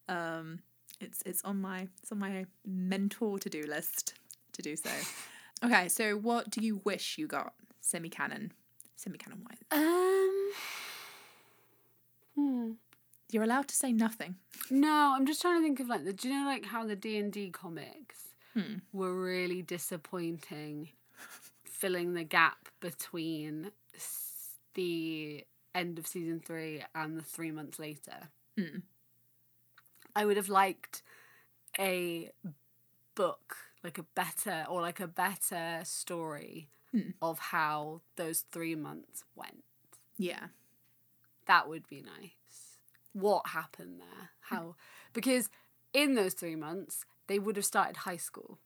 Um, 0.10 0.60
it's 1.00 1.22
it's 1.26 1.42
on 1.44 1.62
my 1.62 1.88
it's 2.02 2.12
on 2.12 2.20
my 2.20 2.46
mentor 2.66 3.38
to 3.40 3.50
do 3.50 3.66
list 3.68 4.16
to 4.54 4.62
do 4.62 4.76
so. 4.76 4.90
Okay, 5.64 5.88
so 5.90 6.16
what 6.18 6.50
do 6.50 6.62
you 6.62 6.82
wish 6.84 7.18
you 7.18 7.28
got 7.28 7.54
semi 7.82 8.10
canon, 8.10 8.52
semi 8.96 9.18
canon 9.18 9.44
wise? 9.48 9.60
Um. 9.72 10.52
Hmm. 12.36 12.72
You're 13.32 13.44
allowed 13.44 13.68
to 13.68 13.76
say 13.76 13.92
nothing. 13.92 14.36
No, 14.72 15.14
I'm 15.16 15.26
just 15.26 15.42
trying 15.42 15.60
to 15.60 15.64
think 15.64 15.80
of 15.80 15.88
like 15.88 16.06
the. 16.06 16.14
Do 16.14 16.30
you 16.30 16.34
know 16.40 16.46
like 16.46 16.66
how 16.66 16.86
the 16.86 16.96
D 16.96 17.18
and 17.18 17.32
D 17.32 17.50
comics 17.50 18.24
Hmm. 18.54 18.78
were 18.92 19.14
really 19.14 19.62
disappointing, 19.62 20.90
filling 21.66 22.14
the 22.14 22.24
gap 22.24 22.70
between 22.80 23.72
the 24.74 25.46
end 25.76 26.00
of 26.00 26.08
season 26.08 26.40
three 26.40 26.84
and 26.96 27.18
the 27.18 27.24
three 27.24 27.52
months 27.52 27.78
later. 27.78 28.30
Hmm. 28.58 28.80
I 30.16 30.26
would 30.26 30.38
have 30.38 30.50
liked 30.50 31.04
a 31.78 32.32
book, 33.14 33.58
like 33.84 33.98
a 34.00 34.04
better 34.04 34.66
or 34.68 34.82
like 34.82 35.00
a 35.00 35.08
better 35.08 35.82
story 35.84 36.70
Hmm. 36.92 37.12
of 37.22 37.38
how 37.40 38.02
those 38.16 38.46
three 38.52 38.76
months 38.76 39.24
went. 39.36 39.64
Yeah. 40.18 40.48
That 41.46 41.68
would 41.68 41.88
be 41.88 42.02
nice. 42.02 42.67
What 43.20 43.48
happened 43.48 44.00
there? 44.00 44.30
How? 44.42 44.76
Because 45.14 45.50
in 45.94 46.16
those 46.16 46.34
three 46.34 46.56
months, 46.56 47.06
they 47.28 47.40
would 47.40 47.56
have 47.56 47.66
started 47.66 47.98
high 47.98 48.18
school. 48.18 48.60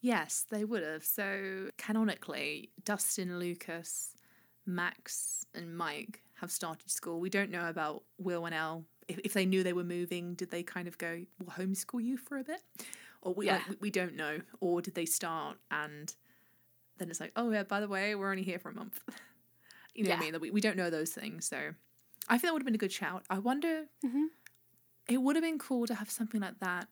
Yes, 0.00 0.46
they 0.50 0.64
would 0.64 0.82
have. 0.82 1.04
So 1.04 1.70
canonically, 1.78 2.70
Dustin, 2.84 3.38
Lucas, 3.38 4.14
Max, 4.64 5.44
and 5.54 5.76
Mike 5.76 6.22
have 6.40 6.50
started 6.50 6.90
school. 6.90 7.20
We 7.20 7.30
don't 7.30 7.50
know 7.50 7.68
about 7.68 8.04
Will 8.18 8.46
and 8.46 8.54
Elle. 8.54 8.84
If, 9.08 9.18
if 9.24 9.32
they 9.32 9.46
knew 9.46 9.62
they 9.62 9.72
were 9.72 9.84
moving, 9.84 10.34
did 10.34 10.50
they 10.50 10.62
kind 10.62 10.86
of 10.88 10.98
go, 10.98 11.22
we'll 11.38 11.66
homeschool 11.66 12.02
you 12.02 12.16
for 12.16 12.38
a 12.38 12.44
bit? 12.44 12.60
Or 13.22 13.34
we, 13.34 13.46
like, 13.50 13.60
Yeah. 13.60 13.70
we, 13.70 13.76
we 13.82 13.90
don't 13.90 14.14
know. 14.16 14.40
Or 14.60 14.80
did 14.82 14.94
they 14.94 15.06
start 15.06 15.58
and 15.70 16.14
then 16.98 17.10
it's 17.10 17.20
like, 17.20 17.32
oh, 17.36 17.50
yeah, 17.50 17.62
by 17.62 17.80
the 17.80 17.88
way, 17.88 18.14
we're 18.14 18.30
only 18.30 18.42
here 18.42 18.58
for 18.58 18.70
a 18.70 18.74
month. 18.74 19.00
you 19.94 20.04
know 20.04 20.10
what 20.10 20.18
I 20.18 20.30
mean? 20.30 20.40
We, 20.40 20.50
we 20.50 20.60
don't 20.60 20.76
know 20.76 20.90
those 20.90 21.10
things. 21.10 21.46
So 21.46 21.70
I 22.28 22.34
think 22.38 22.42
that 22.44 22.52
would 22.52 22.62
have 22.62 22.66
been 22.66 22.74
a 22.74 22.78
good 22.78 22.92
shout. 22.92 23.24
I 23.30 23.38
wonder, 23.38 23.86
Mhm. 24.04 24.26
it 25.08 25.18
would 25.18 25.36
have 25.36 25.42
been 25.44 25.58
cool 25.58 25.86
to 25.86 25.94
have 25.94 26.10
something 26.10 26.40
like 26.40 26.58
that 26.60 26.88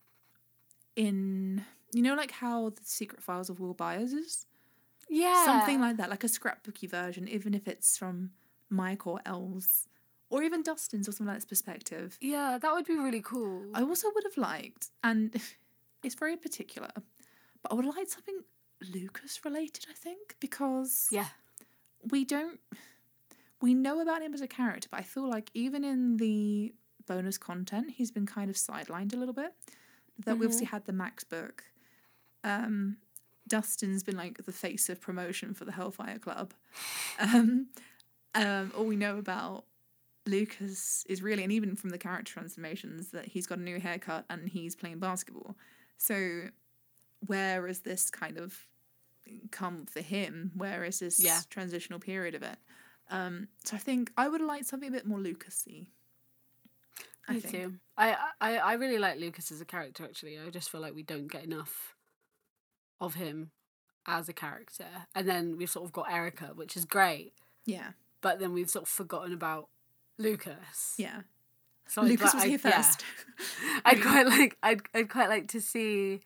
in, 0.97 1.65
you 1.93 2.03
know, 2.03 2.15
like 2.15 2.31
how 2.31 2.71
the 2.71 2.85
Secret 2.85 3.23
Files 3.23 3.51
of 3.51 3.61
Will 3.61 3.75
Byers 3.75 4.13
is? 4.13 4.47
Yeah. 5.09 5.45
Something 5.45 5.81
like 5.81 5.97
that, 5.97 6.11
like 6.11 6.25
a 6.25 6.29
scrapbooky 6.29 6.89
version, 6.89 7.29
even 7.29 7.55
if 7.55 7.67
it's 7.69 7.99
from 7.99 8.33
Mike 8.71 9.07
or 9.07 9.21
Elle's, 9.27 9.89
or 10.31 10.43
even 10.43 10.63
Dustin's 10.63 11.09
or 11.09 11.13
something 11.13 11.27
like 11.27 11.37
this 11.37 11.45
perspective. 11.45 12.17
Yeah, 12.21 12.59
that 12.59 12.73
would 12.73 12.87
be 12.87 12.95
really 12.97 13.21
cool. 13.23 13.71
I 13.75 13.83
also 13.83 14.11
would 14.15 14.25
have 14.25 14.37
liked, 14.37 14.91
and 15.03 15.35
it's 16.03 16.15
very 16.15 16.37
particular, 16.37 16.91
but 17.63 17.73
I 17.73 17.75
would 17.75 17.85
have 17.85 17.97
liked 17.97 18.11
something 18.11 18.43
Lucas 18.93 19.45
related, 19.45 19.87
I 19.91 19.95
think, 19.95 20.37
because 20.41 21.09
yeah. 21.11 21.29
we 22.11 22.25
don't 22.25 22.61
we 23.65 23.73
know 23.73 24.01
about 24.01 24.21
him 24.21 24.35
as 24.35 24.43
a 24.43 24.47
character, 24.47 24.89
but 24.91 25.01
I 25.01 25.03
feel 25.03 25.27
like 25.29 25.51
even 25.55 25.85
in 25.85 26.19
the 26.19 26.75
bonus 27.07 27.39
content, 27.39 27.93
he's 27.97 28.11
been 28.11 28.27
kind 28.27 28.51
of 28.51 28.57
sidelined 28.57 29.15
a 29.15 29.17
little 29.17 29.33
bit. 29.33 29.55
That 30.27 30.39
we 30.39 30.45
obviously 30.45 30.67
had 30.67 30.85
the 30.85 30.93
Max 30.93 31.25
book. 31.25 31.65
Um, 32.45 32.99
Dustin's 33.49 34.03
been 34.03 34.19
like 34.19 34.45
the 34.45 34.53
face 34.53 34.91
of 34.91 35.01
promotion 35.01 35.55
for 35.55 35.65
the 35.65 35.73
Hellfire 35.73 36.19
Club. 36.19 36.53
Um, 37.19 37.69
um, 38.35 38.73
all 38.77 38.85
we 38.85 38.97
know 38.97 39.17
about 39.17 39.65
Lucas 40.27 41.05
is 41.09 41.23
really, 41.23 41.43
and 41.43 41.53
even 41.53 41.75
from 41.77 41.91
the 41.91 41.99
character 41.99 42.33
transformations, 42.33 43.13
that 43.13 43.25
he's 43.27 43.47
got 43.47 43.59
a 43.59 43.63
new 43.63 43.79
haircut 43.81 44.25
and 44.29 44.49
he's 44.49 44.75
playing 44.77 44.99
basketball. 44.99 45.57
So, 45.97 46.49
where 47.27 47.67
has 47.67 47.81
this 47.81 48.11
kind 48.11 48.37
of 48.37 48.59
come 49.53 49.87
for 49.87 50.01
him? 50.01 50.51
Where 50.55 50.85
is 50.85 50.99
this 50.99 51.19
Yeah. 51.23 51.41
transitional 51.49 51.99
period 52.01 52.35
of 52.35 52.43
it? 52.43 52.59
Um, 53.11 53.49
so 53.65 53.77
I 53.77 53.79
think 53.79 54.11
I 54.17 54.29
would 54.29 54.41
like 54.41 54.65
something 54.65 54.89
a 54.89 54.93
bit 54.93 55.07
more 55.07 55.19
Lucasy. 55.19 55.87
I 57.29 57.35
Me 57.35 57.41
think. 57.41 57.55
too. 57.55 57.75
I, 57.97 58.17
I 58.41 58.57
I 58.59 58.73
really 58.75 58.99
like 58.99 59.19
Lucas 59.19 59.51
as 59.51 59.61
a 59.61 59.65
character. 59.65 60.05
Actually, 60.05 60.39
I 60.39 60.51
just 60.51 60.71
feel 60.71 60.81
like 60.81 60.95
we 60.95 61.03
don't 61.03 61.27
get 61.31 61.45
enough 61.45 61.95
of 63.01 63.15
him 63.15 63.51
as 64.07 64.29
a 64.29 64.33
character, 64.35 64.87
and 65.15 65.27
then 65.29 65.57
we've 65.57 65.71
sort 65.71 65.87
of 65.87 65.93
got 65.93 66.11
Erica, 66.13 66.51
which 66.55 66.77
is 66.77 66.85
great, 66.85 67.33
Yeah, 67.65 67.91
but 68.21 68.39
then 68.41 68.53
we've 68.53 68.69
sort 68.69 68.83
of 68.85 68.89
forgotten 68.91 69.33
about 69.33 69.69
Lucas. 70.19 70.95
yeah. 70.99 71.23
So 71.87 72.01
Lucas 72.03 72.33
was 72.35 72.43
here 72.45 72.59
I'd- 72.63 72.69
yeah. 72.69 72.83
first. 72.83 73.05
I'd 73.85 74.03
quite 74.03 74.27
like 74.27 74.57
I'd 74.63 74.83
I'd 74.95 75.09
quite 75.11 75.29
like 75.29 75.49
to 75.49 75.61
see 75.61 76.21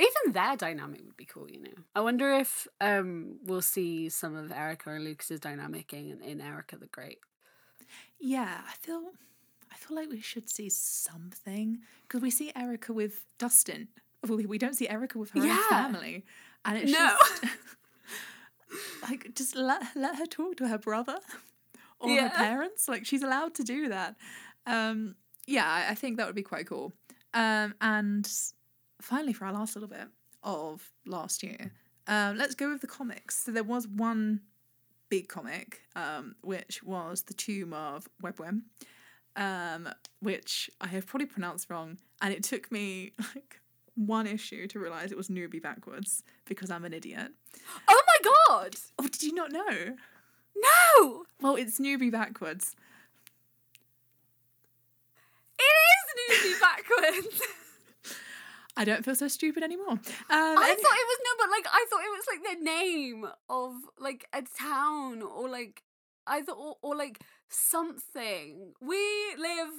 even 0.00 0.32
their 0.32 0.56
dynamic 0.56 1.02
would 1.04 1.16
be 1.16 1.24
cool, 1.24 1.50
you 1.50 1.60
know. 1.62 1.70
I 1.94 2.00
wonder 2.00 2.32
if 2.34 2.66
um 2.80 3.36
we'll 3.44 3.62
see 3.62 4.08
some 4.08 4.34
of 4.36 4.50
Erica 4.52 4.90
and 4.90 5.04
Lucas's 5.04 5.40
dynamic 5.40 5.92
in, 5.92 6.20
in 6.22 6.40
Erica 6.40 6.76
the 6.76 6.86
Great. 6.86 7.18
Yeah, 8.18 8.60
I 8.66 8.74
feel 8.80 9.02
I 9.72 9.76
feel 9.76 9.96
like 9.96 10.10
we 10.10 10.20
should 10.20 10.48
see 10.48 10.68
something 10.70 11.78
because 12.02 12.22
we 12.22 12.30
see 12.30 12.52
Erica 12.56 12.92
with 12.92 13.24
Dustin. 13.38 13.88
We 14.28 14.46
we 14.46 14.56
don't 14.58 14.74
see 14.74 14.88
Erica 14.88 15.18
with 15.18 15.30
her 15.32 15.40
own 15.42 15.56
family, 15.68 16.24
and 16.64 16.78
it's 16.78 16.90
No. 16.92 17.14
just 17.20 17.44
like 19.02 19.34
just 19.34 19.54
let 19.54 19.82
let 19.94 20.16
her 20.16 20.26
talk 20.26 20.56
to 20.56 20.68
her 20.68 20.78
brother 20.78 21.18
or 22.00 22.08
Yeah. 22.14 22.28
her 22.28 22.30
parents. 22.30 22.88
Like 22.88 23.04
she's 23.04 23.22
allowed 23.22 23.54
to 23.56 23.62
do 23.64 23.88
that. 23.90 24.16
Um, 24.66 25.16
yeah, 25.46 25.66
I, 25.68 25.90
I 25.90 25.94
think 25.94 26.16
that 26.16 26.26
would 26.26 26.34
be 26.34 26.42
quite 26.42 26.66
cool. 26.66 26.94
Um, 27.34 27.74
and 27.82 28.26
finally, 29.04 29.32
for 29.32 29.44
our 29.44 29.52
last 29.52 29.76
little 29.76 29.88
bit 29.88 30.08
of 30.42 30.90
last 31.06 31.42
year, 31.42 31.72
um, 32.06 32.36
let's 32.36 32.54
go 32.54 32.70
with 32.70 32.80
the 32.80 32.86
comics. 32.86 33.44
So 33.44 33.52
there 33.52 33.62
was 33.62 33.86
one 33.86 34.40
big 35.08 35.28
comic, 35.28 35.82
um, 35.94 36.34
which 36.42 36.82
was 36.82 37.22
the 37.22 37.34
Tomb 37.34 37.72
of 37.72 38.08
Ybwen, 38.22 38.62
um, 39.36 39.88
which 40.20 40.70
I 40.80 40.88
have 40.88 41.06
probably 41.06 41.26
pronounced 41.26 41.70
wrong, 41.70 41.98
and 42.20 42.32
it 42.32 42.42
took 42.42 42.72
me 42.72 43.12
like 43.34 43.60
one 43.94 44.26
issue 44.26 44.66
to 44.68 44.78
realize 44.78 45.12
it 45.12 45.16
was 45.16 45.28
newbie 45.28 45.62
backwards 45.62 46.24
because 46.46 46.70
I'm 46.70 46.84
an 46.84 46.92
idiot. 46.92 47.32
Oh 47.88 48.02
my 48.06 48.30
god! 48.48 48.76
Oh, 48.98 49.08
did 49.08 49.22
you 49.22 49.34
not 49.34 49.50
know? 49.50 49.96
No! 50.56 51.24
Well, 51.40 51.56
it's 51.56 51.80
newbie 51.80 52.12
backwards. 52.12 52.76
It 55.58 56.30
is 56.32 56.54
newbie 56.56 56.60
backwards. 56.60 57.42
I 58.76 58.84
don't 58.84 59.04
feel 59.04 59.14
so 59.14 59.28
stupid 59.28 59.62
anymore. 59.62 59.90
Um, 59.90 60.00
I 60.30 60.74
thought 60.74 60.98
it 61.02 61.08
was 61.08 61.18
no, 61.24 61.44
but 61.44 61.50
like 61.50 61.66
I 61.72 61.86
thought 61.88 62.00
it 62.00 62.16
was 62.16 62.26
like 62.28 62.58
the 62.58 62.64
name 62.64 63.26
of 63.48 63.72
like 63.98 64.26
a 64.32 64.42
town 64.58 65.22
or 65.22 65.48
like 65.48 65.82
I 66.26 66.42
thought 66.42 66.58
or, 66.58 66.76
or 66.82 66.96
like 66.96 67.20
something. 67.48 68.72
We 68.80 68.96
live 69.38 69.70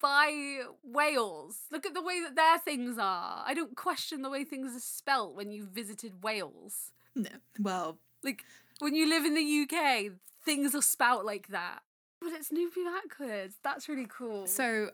by 0.00 0.62
Wales. 0.82 1.60
Look 1.70 1.86
at 1.86 1.94
the 1.94 2.02
way 2.02 2.20
that 2.22 2.34
their 2.34 2.58
things 2.58 2.98
are. 2.98 3.44
I 3.46 3.54
don't 3.54 3.76
question 3.76 4.22
the 4.22 4.30
way 4.30 4.44
things 4.44 4.74
are 4.76 4.80
spelt 4.80 5.34
when 5.36 5.52
you 5.52 5.64
visited 5.66 6.22
Wales. 6.24 6.90
no, 7.14 7.30
well, 7.60 7.98
Like 8.24 8.44
when 8.80 8.94
you 8.94 9.08
live 9.08 9.24
in 9.24 9.34
the 9.34 9.62
UK, 9.62 10.12
things 10.44 10.74
are 10.74 10.82
spelt 10.82 11.24
like 11.24 11.48
that. 11.48 11.80
But 12.20 12.32
it's 12.32 12.50
newbie 12.50 12.84
backwards. 12.84 13.54
That's 13.62 13.88
really 13.88 14.06
cool. 14.08 14.46
so 14.46 14.90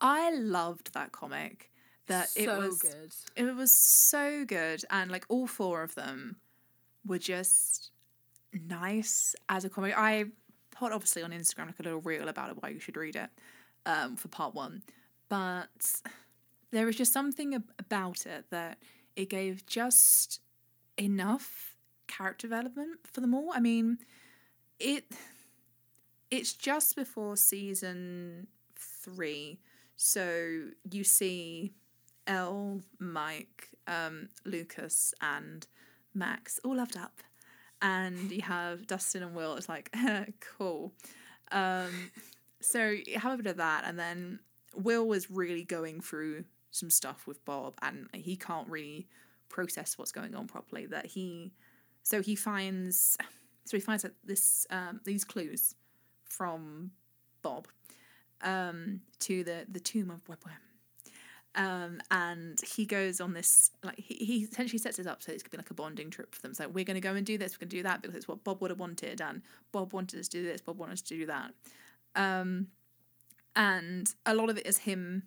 I 0.00 0.30
loved 0.34 0.92
that 0.94 1.12
comic. 1.12 1.70
That 2.08 2.30
it 2.36 2.48
was 2.48 2.82
good. 2.82 3.14
it 3.36 3.54
was 3.54 3.70
so 3.70 4.44
good, 4.44 4.84
and 4.90 5.10
like 5.10 5.24
all 5.28 5.46
four 5.46 5.82
of 5.82 5.94
them 5.94 6.36
were 7.06 7.18
just 7.18 7.90
nice 8.68 9.34
as 9.48 9.64
a 9.64 9.70
comic. 9.70 9.94
I 9.96 10.26
put 10.70 10.92
obviously 10.92 11.22
on 11.22 11.30
Instagram 11.30 11.66
like 11.66 11.78
a 11.78 11.82
little 11.82 12.00
reel 12.00 12.28
about 12.28 12.50
it 12.50 12.56
why 12.60 12.70
you 12.70 12.80
should 12.80 12.96
read 12.96 13.16
it 13.16 13.30
um, 13.86 14.16
for 14.16 14.28
part 14.28 14.54
one, 14.54 14.82
but 15.28 16.02
there 16.70 16.86
was 16.86 16.96
just 16.96 17.12
something 17.12 17.54
ab- 17.54 17.70
about 17.78 18.26
it 18.26 18.46
that 18.50 18.78
it 19.16 19.28
gave 19.30 19.64
just 19.66 20.40
enough 20.98 21.76
character 22.08 22.46
development 22.48 22.98
for 23.04 23.20
them 23.20 23.34
all. 23.34 23.50
I 23.54 23.60
mean, 23.60 23.98
it 24.78 25.04
it's 26.30 26.52
just 26.54 26.96
before 26.96 27.36
season 27.36 28.46
three, 28.76 29.60
so 29.96 30.64
you 30.90 31.04
see 31.04 31.74
Elle, 32.26 32.80
Mike, 32.98 33.68
um, 33.86 34.28
Lucas, 34.44 35.14
and 35.20 35.66
Max 36.14 36.60
all 36.64 36.76
loved 36.76 36.96
up, 36.96 37.22
and 37.80 38.30
you 38.30 38.42
have 38.42 38.86
Dustin 38.86 39.22
and 39.22 39.34
Will. 39.34 39.56
It's 39.56 39.68
like 39.68 39.94
cool. 40.58 40.92
Um, 41.50 42.10
so 42.60 42.90
you 42.90 43.18
have 43.18 43.38
a 43.38 43.42
bit 43.42 43.50
of 43.50 43.56
that, 43.56 43.84
and 43.86 43.98
then 43.98 44.40
Will 44.74 45.06
was 45.06 45.30
really 45.30 45.64
going 45.64 46.00
through 46.00 46.44
some 46.70 46.90
stuff 46.90 47.26
with 47.26 47.44
Bob, 47.44 47.74
and 47.82 48.08
he 48.14 48.36
can't 48.36 48.68
really 48.68 49.08
process 49.48 49.98
what's 49.98 50.12
going 50.12 50.34
on 50.34 50.46
properly. 50.46 50.86
That 50.86 51.06
he, 51.06 51.52
so 52.02 52.22
he 52.22 52.34
finds, 52.34 53.16
so 53.64 53.76
he 53.76 53.80
finds 53.80 54.02
that 54.02 54.14
this 54.24 54.66
um, 54.70 55.00
these 55.04 55.24
clues 55.24 55.74
from 56.24 56.92
Bob 57.42 57.68
um, 58.42 59.00
to 59.20 59.44
the 59.44 59.66
the 59.68 59.80
tomb 59.80 60.10
of 60.10 60.24
Ybwen. 60.24 60.71
Um, 61.54 62.00
and 62.10 62.58
he 62.74 62.86
goes 62.86 63.20
on 63.20 63.34
this 63.34 63.72
like 63.84 63.98
he, 63.98 64.14
he 64.14 64.36
essentially 64.44 64.78
sets 64.78 64.98
it 64.98 65.06
up 65.06 65.22
so 65.22 65.32
it's 65.32 65.42
gonna 65.42 65.50
be 65.50 65.56
like 65.58 65.70
a 65.70 65.74
bonding 65.74 66.08
trip 66.08 66.34
for 66.34 66.40
them. 66.40 66.54
So 66.54 66.66
we're 66.68 66.84
gonna 66.84 67.00
go 67.00 67.14
and 67.14 67.26
do 67.26 67.36
this, 67.36 67.54
we're 67.54 67.66
gonna 67.66 67.70
do 67.70 67.82
that 67.82 68.00
because 68.00 68.16
it's 68.16 68.26
what 68.26 68.42
Bob 68.42 68.62
would 68.62 68.70
have 68.70 68.80
wanted, 68.80 69.20
and 69.20 69.42
Bob 69.70 69.92
wanted 69.92 70.18
us 70.18 70.28
to 70.28 70.38
do 70.38 70.44
this, 70.44 70.62
Bob 70.62 70.78
wanted 70.78 70.94
us 70.94 71.02
to 71.02 71.16
do 71.16 71.26
that. 71.26 71.52
Um, 72.16 72.68
and 73.54 74.12
a 74.24 74.34
lot 74.34 74.48
of 74.48 74.56
it 74.56 74.66
is 74.66 74.78
him 74.78 75.24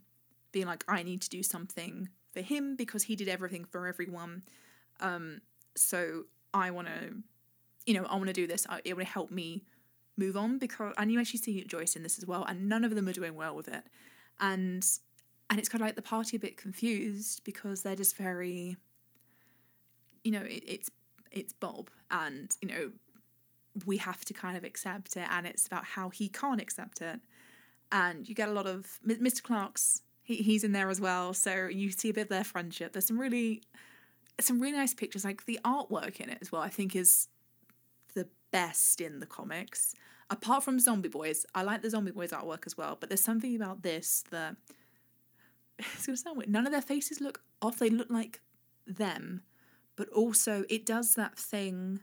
being 0.52 0.66
like, 0.66 0.84
I 0.88 1.04
need 1.04 1.22
to 1.22 1.30
do 1.30 1.44
something 1.44 2.10
for 2.34 2.42
him 2.42 2.76
because 2.76 3.04
he 3.04 3.16
did 3.16 3.28
everything 3.28 3.66
for 3.66 3.88
everyone. 3.88 4.44
Um, 5.00 5.42
so 5.76 6.24
I 6.54 6.72
want 6.72 6.88
to, 6.88 7.18
you 7.86 7.94
know, 7.94 8.06
I 8.06 8.16
want 8.16 8.28
to 8.28 8.34
do 8.34 8.48
this. 8.48 8.66
I, 8.70 8.82
it 8.84 8.96
would 8.96 9.06
help 9.06 9.30
me 9.32 9.64
move 10.18 10.38
on 10.38 10.58
because 10.58 10.94
and 10.98 11.12
you 11.12 11.20
actually 11.20 11.40
see 11.40 11.64
Joyce 11.66 11.96
in 11.96 12.04
this 12.04 12.18
as 12.18 12.26
well, 12.26 12.44
and 12.46 12.68
none 12.70 12.84
of 12.84 12.96
them 12.96 13.08
are 13.08 13.14
doing 13.14 13.36
well 13.36 13.56
with 13.56 13.68
it, 13.68 13.84
and 14.40 14.86
and 15.50 15.60
it's 15.60 15.70
kind 15.70 15.82
of 15.82 15.88
like 15.88 15.96
the 15.96 16.02
party 16.02 16.38
a 16.38 16.40
bit 16.40 16.58
confused 16.58 17.44
because 17.44 17.82
they're 17.82 17.96
just 17.96 18.18
very, 18.18 18.78
you 20.24 20.32
know, 20.32 20.42
it, 20.42 20.64
it's 20.66 20.90
it's 21.32 21.54
Bob, 21.54 21.90
and 22.10 22.56
you 22.62 22.68
know, 22.68 22.92
we 23.86 23.98
have 23.98 24.24
to 24.26 24.34
kind 24.34 24.58
of 24.58 24.64
accept 24.64 25.18
it, 25.18 25.28
and 25.30 25.46
it's 25.46 25.68
about 25.68 25.86
how 25.86 26.10
he 26.10 26.30
can't 26.30 26.62
accept 26.62 27.02
it, 27.02 27.20
and 27.92 28.28
you 28.28 28.34
get 28.34 28.50
a 28.50 28.54
lot 28.54 28.68
of 28.68 29.00
Mr. 29.08 29.44
Clark's. 29.44 30.02
He, 30.24 30.38
he's 30.38 30.64
in 30.64 30.72
there 30.72 30.90
as 30.90 31.00
well, 31.00 31.36
so 31.36 31.68
you 31.68 31.92
see 31.92 32.10
a 32.10 32.14
bit 32.14 32.24
of 32.24 32.30
their 32.30 32.44
friendship. 32.44 32.94
There's 32.94 33.06
some 33.06 33.20
really, 33.20 33.62
some 34.42 34.60
really 34.60 34.76
nice 34.76 34.96
pictures. 34.96 35.24
Like 35.24 35.46
the 35.46 35.60
artwork 35.64 36.20
in 36.20 36.32
it 36.32 36.40
as 36.42 36.52
well, 36.52 36.64
I 36.64 36.70
think 36.70 36.96
is 36.96 37.28
the 38.16 38.28
best 38.52 39.02
in 39.02 39.20
the 39.20 39.28
comics. 39.28 39.94
Apart 40.32 40.64
from 40.64 40.80
Zombie 40.80 41.10
Boys, 41.10 41.46
I 41.54 41.62
like 41.62 41.84
the 41.84 41.92
Zombie 41.92 42.10
Boys 42.10 42.32
artwork 42.32 42.66
as 42.66 42.76
well. 42.76 42.98
But 43.00 43.10
there's 43.10 43.22
something 43.22 43.56
about 43.56 43.84
this 43.84 44.24
that 44.32 44.56
it's 45.94 46.06
gonna 46.06 46.18
sound 46.18 46.38
weird. 46.38 46.50
None 46.50 46.66
of 46.66 46.72
their 46.72 46.82
faces 46.82 47.22
look 47.22 47.42
off. 47.62 47.80
They 47.80 47.90
look 47.90 48.10
like 48.10 48.42
them, 48.88 49.42
but 49.96 50.10
also 50.10 50.64
it 50.70 50.86
does 50.86 51.16
that 51.16 51.38
thing 51.38 52.00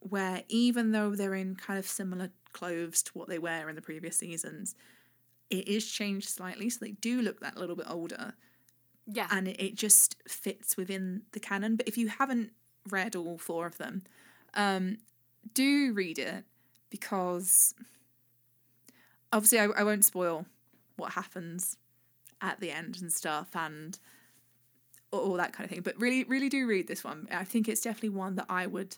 where 0.00 0.42
even 0.48 0.92
though 0.92 1.14
they're 1.14 1.34
in 1.34 1.56
kind 1.56 1.78
of 1.78 1.86
similar 1.86 2.30
clothes 2.52 3.02
to 3.02 3.12
what 3.12 3.28
they 3.28 3.38
wear 3.38 3.68
in 3.68 3.74
the 3.76 3.82
previous 3.82 4.16
seasons, 4.16 4.74
it 5.50 5.66
is 5.66 5.90
changed 5.90 6.28
slightly, 6.28 6.70
so 6.70 6.78
they 6.84 6.92
do 6.92 7.20
look 7.20 7.40
that 7.40 7.56
little 7.56 7.74
bit 7.76 7.86
older 7.88 8.34
Yeah. 9.06 9.26
and 9.30 9.48
it, 9.48 9.60
it 9.60 9.74
just 9.74 10.16
fits 10.28 10.76
within 10.76 11.22
the 11.32 11.40
canon. 11.40 11.76
But 11.76 11.88
if 11.88 11.98
you 11.98 12.08
haven't 12.08 12.52
read 12.88 13.16
all 13.16 13.38
four 13.38 13.66
of 13.66 13.76
them, 13.78 14.02
um, 14.54 14.98
do 15.52 15.92
read 15.92 16.18
it 16.18 16.44
because 16.90 17.74
obviously 19.32 19.58
I, 19.58 19.64
I 19.64 19.82
won't 19.82 20.04
spoil 20.04 20.46
what 20.96 21.12
happens 21.12 21.76
at 22.40 22.60
the 22.60 22.70
end 22.70 22.98
and 23.00 23.12
stuff 23.12 23.48
and 23.54 23.98
all, 25.10 25.34
that 25.34 25.52
kind 25.52 25.64
of 25.64 25.70
thing. 25.70 25.82
But 25.82 25.98
really, 26.00 26.24
really 26.24 26.48
do 26.48 26.66
read 26.66 26.86
this 26.88 27.02
one. 27.04 27.28
I 27.32 27.44
think 27.44 27.68
it's 27.68 27.80
definitely 27.80 28.10
one 28.10 28.34
that 28.36 28.46
I 28.48 28.66
would 28.66 28.96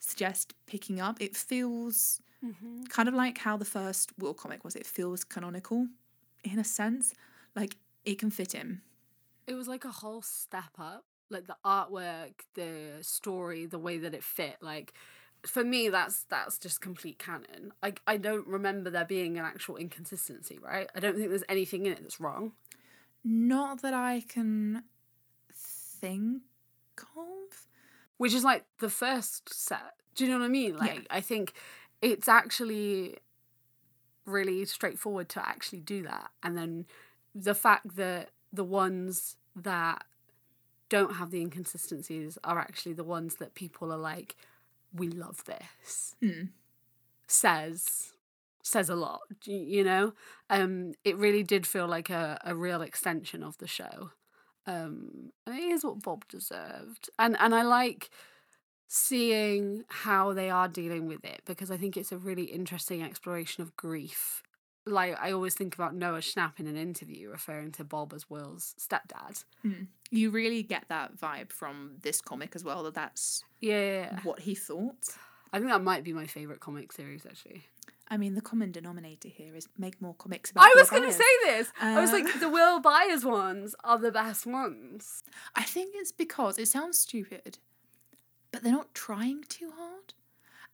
suggest 0.00 0.54
picking 0.66 1.00
up. 1.00 1.20
It 1.20 1.36
feels 1.36 2.20
Mm-hmm. 2.44 2.84
kind 2.90 3.08
of 3.08 3.14
like 3.14 3.38
how 3.38 3.56
the 3.56 3.64
first 3.64 4.12
Will 4.18 4.34
comic 4.34 4.62
was. 4.62 4.76
It 4.76 4.86
feels 4.86 5.24
canonical 5.24 5.88
in 6.44 6.58
a 6.58 6.64
sense. 6.64 7.14
Like 7.56 7.76
it 8.04 8.18
can 8.18 8.30
fit 8.30 8.54
in. 8.54 8.82
it 9.46 9.54
was 9.54 9.66
like 9.66 9.84
a 9.86 9.90
whole 9.90 10.20
step 10.22 10.78
up 10.78 11.04
like 11.30 11.46
the 11.46 11.56
artwork 11.64 12.34
the 12.54 12.98
story 13.00 13.64
the 13.66 13.78
way 13.78 13.96
that 13.98 14.14
it 14.14 14.22
fit 14.22 14.56
like 14.60 14.92
for 15.44 15.64
me 15.64 15.88
that's 15.88 16.24
that's 16.24 16.56
just 16.58 16.80
complete 16.80 17.18
canon 17.18 17.72
i 17.82 17.92
i 18.06 18.16
don't 18.16 18.46
remember 18.46 18.90
there 18.90 19.04
being 19.04 19.36
an 19.38 19.44
actual 19.44 19.76
inconsistency 19.76 20.56
right 20.62 20.88
i 20.94 21.00
don't 21.00 21.16
think 21.16 21.28
there's 21.30 21.42
anything 21.48 21.84
in 21.86 21.92
it 21.92 21.98
that's 22.02 22.20
wrong 22.20 22.52
Not 23.28 23.82
that 23.82 23.92
I 23.92 24.22
can 24.26 24.84
think 25.52 26.42
of. 27.16 27.66
which 28.18 28.32
is 28.32 28.44
like 28.44 28.64
the 28.78 28.88
first 28.90 29.52
set 29.52 29.94
do 30.14 30.24
you 30.24 30.30
know 30.30 30.38
what 30.38 30.44
i 30.44 30.48
mean 30.48 30.76
like 30.76 31.06
i 31.10 31.20
think 31.20 31.52
it's 32.00 32.28
actually 32.28 33.16
really 34.24 34.64
straightforward 34.64 35.28
to 35.28 35.46
actually 35.46 35.80
do 35.80 36.02
that 36.02 36.30
and 36.42 36.56
then 36.56 36.86
the 37.34 37.54
fact 37.54 37.96
that 37.96 38.30
the 38.52 38.64
ones 38.64 39.36
that 39.54 40.04
don't 40.88 41.14
have 41.16 41.30
the 41.30 41.40
inconsistencies 41.40 42.38
are 42.44 42.58
actually 42.58 42.92
the 42.94 43.04
ones 43.04 43.36
that 43.36 43.54
people 43.54 43.92
are 43.92 43.98
like 43.98 44.36
we 44.94 45.08
love 45.08 45.44
this 45.44 46.14
Hmm. 46.22 46.44
says 47.26 48.12
says 48.66 48.88
a 48.88 48.96
lot 48.96 49.20
you 49.44 49.84
know 49.84 50.12
um 50.50 50.92
it 51.04 51.16
really 51.16 51.42
did 51.42 51.66
feel 51.66 51.86
like 51.86 52.10
a, 52.10 52.38
a 52.44 52.54
real 52.54 52.82
extension 52.82 53.42
of 53.42 53.56
the 53.58 53.66
show 53.66 54.10
um 54.66 55.30
and 55.46 55.56
it 55.56 55.62
is 55.62 55.84
what 55.84 56.02
bob 56.02 56.26
deserved 56.28 57.08
and 57.18 57.36
and 57.38 57.54
i 57.54 57.62
like 57.62 58.10
seeing 58.88 59.84
how 59.88 60.32
they 60.32 60.48
are 60.50 60.68
dealing 60.68 61.06
with 61.06 61.24
it 61.24 61.42
because 61.44 61.70
i 61.70 61.76
think 61.76 61.96
it's 61.96 62.12
a 62.12 62.18
really 62.18 62.44
interesting 62.44 63.02
exploration 63.02 63.62
of 63.62 63.76
grief 63.76 64.42
like 64.88 65.18
I 65.20 65.32
always 65.32 65.54
think 65.54 65.74
about 65.74 65.96
Noah 65.96 66.20
Schnapp 66.20 66.60
in 66.60 66.68
an 66.68 66.76
interview 66.76 67.28
referring 67.28 67.72
to 67.72 67.82
Bob 67.82 68.12
as 68.14 68.30
Will's 68.30 68.74
stepdad. 68.78 69.44
You 70.12 70.30
really 70.30 70.62
get 70.62 70.84
that 70.88 71.16
vibe 71.16 71.50
from 71.50 71.96
this 72.02 72.20
comic 72.20 72.54
as 72.54 72.62
well. 72.62 72.84
That 72.84 72.94
that's 72.94 73.42
Yeah, 73.60 74.20
what 74.22 74.38
he 74.38 74.54
thought. 74.54 75.16
I 75.52 75.58
think 75.58 75.70
that 75.70 75.82
might 75.82 76.04
be 76.04 76.12
my 76.12 76.26
favorite 76.26 76.60
comic 76.60 76.92
series 76.92 77.26
actually. 77.26 77.64
I 78.08 78.16
mean, 78.16 78.34
the 78.34 78.40
common 78.40 78.70
denominator 78.72 79.28
here 79.28 79.56
is 79.56 79.68
make 79.76 80.00
more 80.00 80.14
comics 80.14 80.50
about. 80.52 80.64
I 80.64 80.74
was 80.76 80.90
going 80.90 81.02
to 81.02 81.12
say 81.12 81.24
this. 81.44 81.72
I 81.80 82.00
was 82.00 82.12
like, 82.12 82.24
um, 82.34 82.40
the 82.40 82.48
Will 82.48 82.80
Byers 82.80 83.24
ones 83.24 83.74
are 83.82 83.98
the 83.98 84.12
best 84.12 84.46
ones. 84.46 85.22
I 85.54 85.62
think 85.64 85.94
it's 85.96 86.12
because 86.12 86.56
it 86.58 86.68
sounds 86.68 86.98
stupid, 86.98 87.58
but 88.52 88.62
they're 88.62 88.72
not 88.72 88.94
trying 88.94 89.42
too 89.48 89.72
hard. 89.76 90.14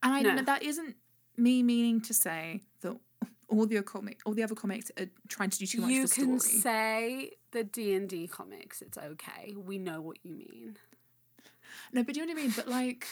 And 0.03 0.13
I 0.13 0.21
No. 0.21 0.35
know 0.35 0.43
that 0.43 0.61
isn't 0.63 0.95
me 1.35 1.63
meaning 1.63 2.01
to 2.01 2.13
say 2.13 2.61
that 2.81 2.99
all 3.47 3.65
the 3.65 3.77
other 3.77 3.83
comic, 3.83 4.19
all 4.25 4.33
the 4.33 4.43
other 4.43 4.55
comics 4.55 4.91
are 4.99 5.07
trying 5.27 5.49
to 5.49 5.57
do 5.57 5.65
too 5.65 5.81
much 5.81 5.91
You 5.91 6.07
for 6.07 6.13
can 6.15 6.39
story. 6.39 6.61
say 6.61 7.31
the 7.51 7.63
D 7.63 7.93
and 7.95 8.07
D 8.07 8.27
comics. 8.27 8.81
It's 8.81 8.97
okay. 8.97 9.55
We 9.57 9.77
know 9.79 10.01
what 10.01 10.17
you 10.23 10.33
mean. 10.35 10.77
No, 11.91 12.03
but 12.03 12.13
do 12.13 12.19
you 12.19 12.25
know 12.27 12.33
what 12.33 12.39
I 12.39 12.43
mean? 12.43 12.53
But 12.55 12.67
like 12.67 13.07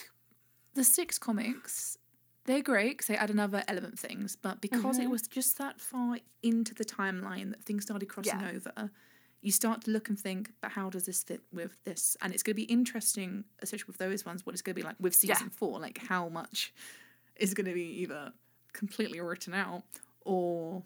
the 0.74 0.84
six 0.84 1.18
comics, 1.18 1.96
they're 2.44 2.62
great 2.62 2.90
because 2.92 3.06
they 3.06 3.16
add 3.16 3.30
another 3.30 3.62
element 3.68 3.94
of 3.94 4.00
things. 4.00 4.36
But 4.36 4.60
because 4.60 4.98
it 4.98 5.06
Mhm. 5.06 5.10
was 5.10 5.22
just 5.28 5.58
that 5.58 5.80
far 5.80 6.18
into 6.42 6.74
the 6.74 6.84
timeline 6.84 7.50
that 7.50 7.62
things 7.64 7.84
started 7.84 8.06
crossing 8.06 8.40
Yeah. 8.40 8.50
over, 8.50 8.90
you 9.40 9.50
start 9.52 9.82
to 9.84 9.90
look 9.90 10.08
and 10.08 10.18
think, 10.18 10.52
but 10.60 10.72
how 10.72 10.88
does 10.90 11.04
this 11.06 11.22
fit 11.24 11.42
with 11.52 11.76
this? 11.84 12.16
And 12.20 12.32
it's 12.32 12.42
going 12.42 12.54
to 12.54 12.62
be 12.66 12.70
interesting, 12.72 13.44
especially 13.60 13.86
with 13.88 13.98
those 13.98 14.24
ones, 14.24 14.44
what 14.46 14.54
it's 14.54 14.62
going 14.62 14.74
to 14.74 14.80
be 14.80 14.86
like 14.86 14.96
with 15.00 15.22
Yeah. 15.24 15.34
season 15.34 15.50
four. 15.50 15.78
Like 15.80 15.98
how 15.98 16.28
much 16.28 16.72
is 17.36 17.54
going 17.54 17.66
to 17.66 17.74
be 17.74 17.86
either 18.02 18.32
completely 18.72 19.20
written 19.20 19.54
out 19.54 19.84
or 20.20 20.84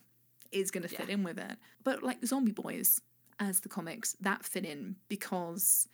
is 0.53 0.71
going 0.71 0.83
to 0.83 0.89
fit 0.89 1.09
Yeah. 1.09 1.15
in 1.15 1.23
with 1.23 1.39
it. 1.39 1.59
But 1.83 2.03
like 2.03 2.21
the 2.21 2.27
Zombie 2.27 2.53
Boys 2.53 3.01
as 3.39 3.61
the 3.61 3.69
comics, 3.69 4.13
that 4.21 4.45
fit 4.45 4.65
in 4.65 4.97
because 5.09 5.89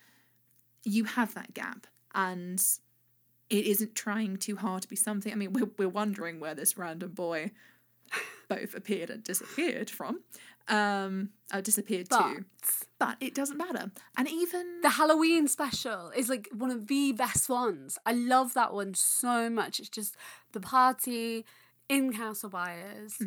you 0.85 1.05
have 1.05 1.35
that 1.35 1.55
gap 1.55 1.87
and 2.15 2.63
it 3.53 3.67
isn't 3.67 3.95
trying 3.95 4.39
too 4.39 4.57
hard 4.57 4.81
to 4.83 4.89
be 4.89 4.97
something. 4.97 5.31
I 5.31 5.37
mean, 5.37 5.53
we're, 5.53 5.69
we're 5.77 5.89
wondering 5.89 6.41
where 6.41 6.55
this 6.55 6.79
random 6.79 7.13
boy 7.13 7.51
both 8.49 8.75
appeared 8.75 9.11
and 9.11 9.23
disappeared 9.23 9.91
from, 9.91 10.21
um, 10.69 11.29
uh, 11.53 11.61
disappeared 11.61 12.09
But 12.09 12.33
too. 12.33 12.45
But 12.99 13.19
it 13.21 13.35
doesn't 13.35 13.59
matter. 13.59 13.91
And 14.17 14.27
even 14.29 14.81
the 14.81 14.89
Halloween 14.89 15.49
special 15.49 16.11
is 16.17 16.31
like 16.31 16.49
one 16.51 16.71
of 16.71 16.87
the 16.87 17.13
best 17.13 17.51
ones. 17.51 17.99
I 18.07 18.13
love 18.13 18.55
that 18.55 18.73
one 18.73 18.95
so 18.95 19.51
much. 19.51 19.79
It's 19.79 19.91
just 19.91 20.17
the 20.53 20.61
party 20.61 21.45
in 21.91 22.11
Castle 22.11 22.49
Byers 22.49 23.21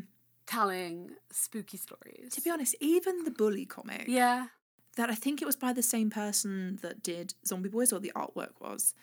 telling 0.48 1.12
spooky 1.32 1.78
stories. 1.78 2.34
to 2.34 2.42
be 2.42 2.50
honest, 2.50 2.76
even 2.80 3.26
the 3.26 3.32
bully 3.32 3.66
comic 3.66 4.06
yeah, 4.08 4.48
that 4.96 5.12
I 5.12 5.16
think 5.16 5.42
it 5.42 5.46
was 5.46 5.56
by 5.56 5.72
the 5.72 5.84
same 5.84 6.10
person 6.10 6.80
that 6.82 7.04
did 7.04 7.36
Zombie 7.46 7.70
Boys, 7.70 7.94
or 7.94 8.00
the 8.00 8.12
artwork 8.16 8.60
was. 8.60 8.96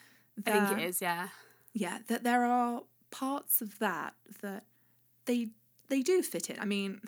I 0.47 0.51
think 0.51 0.79
it 0.79 0.85
is. 0.85 1.01
Yeah, 1.01 1.29
yeah 1.73 1.99
that 2.09 2.25
there 2.25 2.45
are 2.45 2.83
parts 3.11 3.61
of 3.61 3.79
that 3.79 4.15
that 4.43 4.65
they 5.27 5.49
they 5.89 6.03
do 6.03 6.23
fit 6.23 6.51
in. 6.51 6.59
I 6.59 6.65
mean 6.65 7.01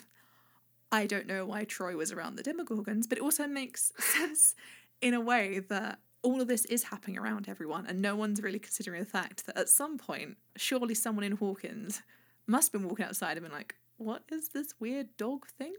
i 0.92 1.06
don't 1.06 1.26
know 1.26 1.46
why 1.46 1.64
troy 1.64 1.96
was 1.96 2.12
around 2.12 2.36
the 2.36 2.42
demogorgons 2.42 3.08
but 3.08 3.16
it 3.16 3.22
also 3.22 3.46
makes 3.46 3.90
sense 3.98 4.54
in 5.00 5.14
a 5.14 5.20
way 5.20 5.58
that 5.58 5.98
all 6.22 6.40
of 6.40 6.46
this 6.46 6.66
is 6.66 6.84
happening 6.84 7.18
around 7.18 7.48
everyone 7.48 7.86
and 7.86 8.00
no 8.00 8.14
one's 8.14 8.40
really 8.42 8.58
considering 8.58 9.00
the 9.00 9.08
fact 9.08 9.46
that 9.46 9.56
at 9.58 9.68
some 9.68 9.96
point 9.96 10.36
surely 10.56 10.94
someone 10.94 11.24
in 11.24 11.32
hawkins 11.32 12.02
must 12.46 12.70
have 12.70 12.80
been 12.80 12.88
walking 12.88 13.06
outside 13.06 13.36
and 13.36 13.42
been 13.42 13.52
like 13.52 13.74
what 13.96 14.22
is 14.30 14.48
this 14.48 14.74
weird 14.80 15.16
dog 15.16 15.46
thing? 15.46 15.74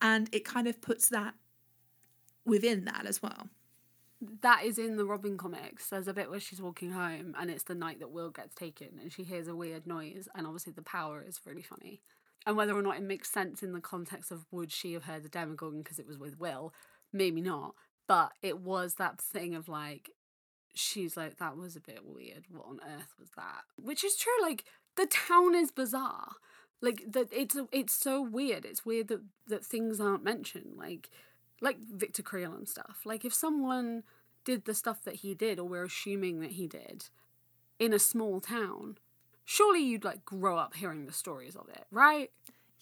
And 0.00 0.28
it 0.32 0.44
kind 0.44 0.66
of 0.66 0.80
puts 0.80 1.08
that 1.08 1.34
within 2.44 2.84
that 2.86 3.06
as 3.06 3.22
well 3.22 3.48
that 4.42 4.64
is 4.64 4.78
in 4.78 4.96
the 4.96 5.04
Robin 5.04 5.36
comics. 5.36 5.88
There's 5.88 6.08
a 6.08 6.14
bit 6.14 6.30
where 6.30 6.40
she's 6.40 6.62
walking 6.62 6.92
home 6.92 7.34
and 7.38 7.50
it's 7.50 7.64
the 7.64 7.74
night 7.74 7.98
that 8.00 8.10
Will 8.10 8.30
gets 8.30 8.54
taken 8.54 8.98
and 9.00 9.12
she 9.12 9.24
hears 9.24 9.48
a 9.48 9.56
weird 9.56 9.86
noise 9.86 10.28
and 10.34 10.46
obviously 10.46 10.72
the 10.72 10.82
power 10.82 11.24
is 11.26 11.40
really 11.44 11.62
funny. 11.62 12.00
And 12.46 12.56
whether 12.56 12.76
or 12.76 12.82
not 12.82 12.96
it 12.96 13.02
makes 13.02 13.30
sense 13.30 13.62
in 13.62 13.72
the 13.72 13.80
context 13.80 14.30
of 14.30 14.46
would 14.50 14.72
she 14.72 14.92
have 14.94 15.04
heard 15.04 15.22
the 15.22 15.28
Demogorgon 15.28 15.82
because 15.82 15.98
it 15.98 16.08
was 16.08 16.18
with 16.18 16.38
Will, 16.38 16.72
maybe 17.12 17.40
not. 17.40 17.74
But 18.08 18.32
it 18.42 18.60
was 18.60 18.94
that 18.94 19.20
thing 19.20 19.54
of 19.54 19.68
like, 19.68 20.10
she's 20.74 21.16
like, 21.16 21.38
that 21.38 21.56
was 21.56 21.76
a 21.76 21.80
bit 21.80 22.00
weird. 22.04 22.44
What 22.50 22.66
on 22.66 22.80
earth 22.80 23.14
was 23.18 23.30
that? 23.36 23.62
Which 23.76 24.04
is 24.04 24.16
true. 24.16 24.32
Like 24.42 24.64
the 24.96 25.06
town 25.06 25.54
is 25.54 25.70
bizarre. 25.70 26.32
Like 26.80 27.04
that, 27.12 27.28
it's 27.32 27.56
it's 27.70 27.94
so 27.94 28.20
weird. 28.20 28.64
It's 28.64 28.84
weird 28.84 29.06
that 29.08 29.20
that 29.46 29.64
things 29.64 30.00
aren't 30.00 30.24
mentioned. 30.24 30.74
Like 30.76 31.10
like 31.62 31.78
Victor 31.78 32.22
Creel 32.22 32.52
and 32.52 32.68
stuff. 32.68 33.00
Like 33.04 33.24
if 33.24 33.32
someone 33.32 34.02
did 34.44 34.64
the 34.64 34.74
stuff 34.74 35.02
that 35.04 35.16
he 35.16 35.34
did, 35.34 35.58
or 35.58 35.68
we're 35.68 35.84
assuming 35.84 36.40
that 36.40 36.52
he 36.52 36.66
did, 36.66 37.06
in 37.78 37.92
a 37.94 37.98
small 37.98 38.40
town, 38.40 38.98
surely 39.44 39.82
you'd 39.82 40.04
like 40.04 40.24
grow 40.24 40.58
up 40.58 40.74
hearing 40.74 41.06
the 41.06 41.12
stories 41.12 41.56
of 41.56 41.68
it, 41.68 41.86
right? 41.90 42.30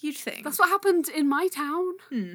you'd 0.03 0.17
think 0.17 0.45
That's 0.45 0.59
what 0.59 0.69
happened 0.69 1.09
in 1.09 1.29
my 1.29 1.49
town. 1.49 1.93
Hmm. 2.09 2.35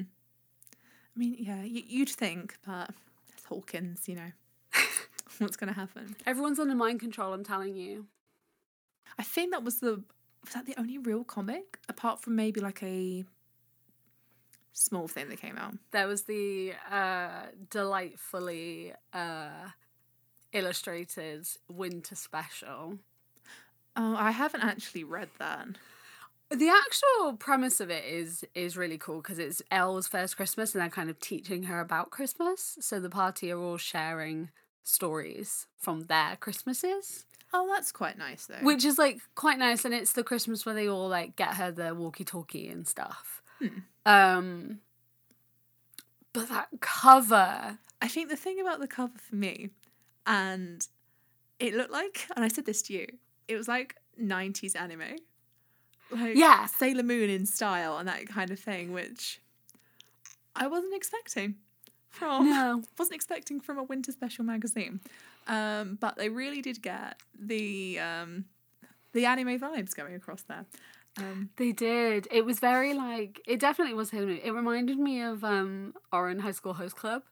I 1.14 1.18
mean, 1.18 1.36
yeah, 1.38 1.62
you'd 1.62 2.08
think, 2.08 2.56
but 2.66 2.90
it's 3.32 3.44
Hawkins, 3.44 4.06
you 4.06 4.16
know. 4.16 4.32
What's 5.38 5.56
going 5.56 5.72
to 5.72 5.78
happen? 5.78 6.16
Everyone's 6.26 6.58
under 6.58 6.74
mind 6.74 7.00
control. 7.00 7.32
I'm 7.32 7.44
telling 7.44 7.74
you. 7.74 8.06
I 9.18 9.22
think 9.22 9.50
that 9.52 9.64
was 9.64 9.80
the 9.80 10.02
was 10.44 10.54
that 10.54 10.66
the 10.66 10.78
only 10.78 10.98
real 10.98 11.24
comic 11.24 11.78
apart 11.88 12.22
from 12.22 12.36
maybe 12.36 12.60
like 12.60 12.82
a 12.82 13.24
small 14.78 15.08
thing 15.08 15.28
that 15.30 15.40
came 15.40 15.56
out. 15.58 15.74
There 15.90 16.06
was 16.06 16.22
the 16.24 16.72
uh, 16.90 17.46
delightfully 17.70 18.92
uh, 19.12 19.70
illustrated 20.52 21.46
winter 21.68 22.14
special. 22.14 22.98
Oh, 23.96 24.14
I 24.16 24.30
haven't 24.30 24.62
actually 24.62 25.04
read 25.04 25.30
that. 25.38 25.66
The 26.50 26.68
actual 26.68 27.36
premise 27.36 27.80
of 27.80 27.90
it 27.90 28.04
is 28.04 28.44
is 28.54 28.76
really 28.76 28.98
cool 28.98 29.16
because 29.20 29.38
it's 29.40 29.62
El's 29.72 30.06
first 30.06 30.36
Christmas 30.36 30.74
and 30.74 30.82
they're 30.82 30.88
kind 30.90 31.10
of 31.10 31.18
teaching 31.18 31.64
her 31.64 31.80
about 31.80 32.10
Christmas. 32.10 32.78
So 32.80 33.00
the 33.00 33.10
party 33.10 33.50
are 33.50 33.58
all 33.58 33.78
sharing 33.78 34.50
stories 34.84 35.66
from 35.76 36.04
their 36.04 36.36
Christmases, 36.36 37.26
Oh, 37.52 37.66
that's 37.74 37.90
quite 37.90 38.16
nice 38.18 38.46
though. 38.46 38.62
which 38.64 38.84
is 38.84 38.96
like 38.98 39.18
quite 39.34 39.58
nice. 39.58 39.84
And 39.84 39.92
it's 39.94 40.12
the 40.12 40.22
Christmas 40.22 40.64
where 40.64 40.74
they 40.74 40.88
all 40.88 41.08
like 41.08 41.34
get 41.34 41.54
her 41.54 41.72
the 41.72 41.92
walkie-talkie 41.94 42.68
and 42.68 42.86
stuff. 42.86 43.42
Hmm. 43.58 43.68
Um, 44.04 44.78
but 46.32 46.48
that 46.48 46.68
cover, 46.80 47.78
I 48.02 48.08
think 48.08 48.28
the 48.28 48.36
thing 48.36 48.60
about 48.60 48.80
the 48.80 48.86
cover 48.88 49.18
for 49.18 49.36
me, 49.36 49.70
and 50.26 50.86
it 51.58 51.74
looked 51.74 51.92
like, 51.92 52.26
and 52.36 52.44
I 52.44 52.48
said 52.48 52.66
this 52.66 52.82
to 52.82 52.92
you, 52.92 53.06
it 53.48 53.56
was 53.56 53.68
like 53.68 53.96
'90s 54.20 54.76
anime, 54.76 55.16
like 56.10 56.36
Yeah. 56.36 56.66
Sailor 56.66 57.02
Moon 57.02 57.30
in 57.30 57.46
style 57.46 57.96
and 57.98 58.06
that 58.08 58.26
kind 58.28 58.50
of 58.50 58.58
thing, 58.58 58.92
which 58.92 59.40
I 60.54 60.66
wasn't 60.66 60.94
expecting 60.94 61.56
from. 62.10 62.50
no, 62.50 62.82
wasn't 62.98 63.14
expecting 63.16 63.60
from 63.60 63.78
a 63.78 63.82
winter 63.82 64.12
special 64.12 64.44
magazine, 64.44 65.00
um, 65.48 65.96
but 66.00 66.16
they 66.16 66.28
really 66.28 66.60
did 66.60 66.82
get 66.82 67.16
the 67.38 67.98
um, 67.98 68.44
the 69.12 69.24
anime 69.24 69.58
vibes 69.58 69.94
going 69.94 70.14
across 70.14 70.42
there. 70.42 70.66
Um, 71.18 71.50
They 71.56 71.72
did. 71.72 72.28
It 72.30 72.44
was 72.44 72.60
very 72.60 72.92
like 72.94 73.40
it 73.46 73.58
definitely 73.60 73.94
was 73.94 74.10
him. 74.10 74.28
It 74.28 74.50
reminded 74.52 74.98
me 74.98 75.22
of 75.22 75.42
um 75.44 75.94
Ouran 76.12 76.40
High 76.40 76.50
School 76.52 76.74
Host 76.74 76.96
Club. 76.96 77.22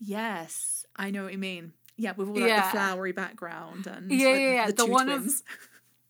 yes, 0.00 0.84
I 0.96 1.10
know 1.10 1.24
what 1.24 1.32
you 1.32 1.38
mean. 1.38 1.72
Yeah, 1.96 2.12
with 2.16 2.28
all 2.28 2.34
like, 2.34 2.48
Yeah. 2.48 2.64
the 2.66 2.70
flowery 2.70 3.12
background 3.12 3.86
and 3.86 4.10
Yeah, 4.10 4.26
like, 4.28 4.38
yeah, 4.40 4.52
yeah, 4.54 4.66
the, 4.68 4.72
the 4.72 4.86
one 4.86 5.08
of- 5.08 5.26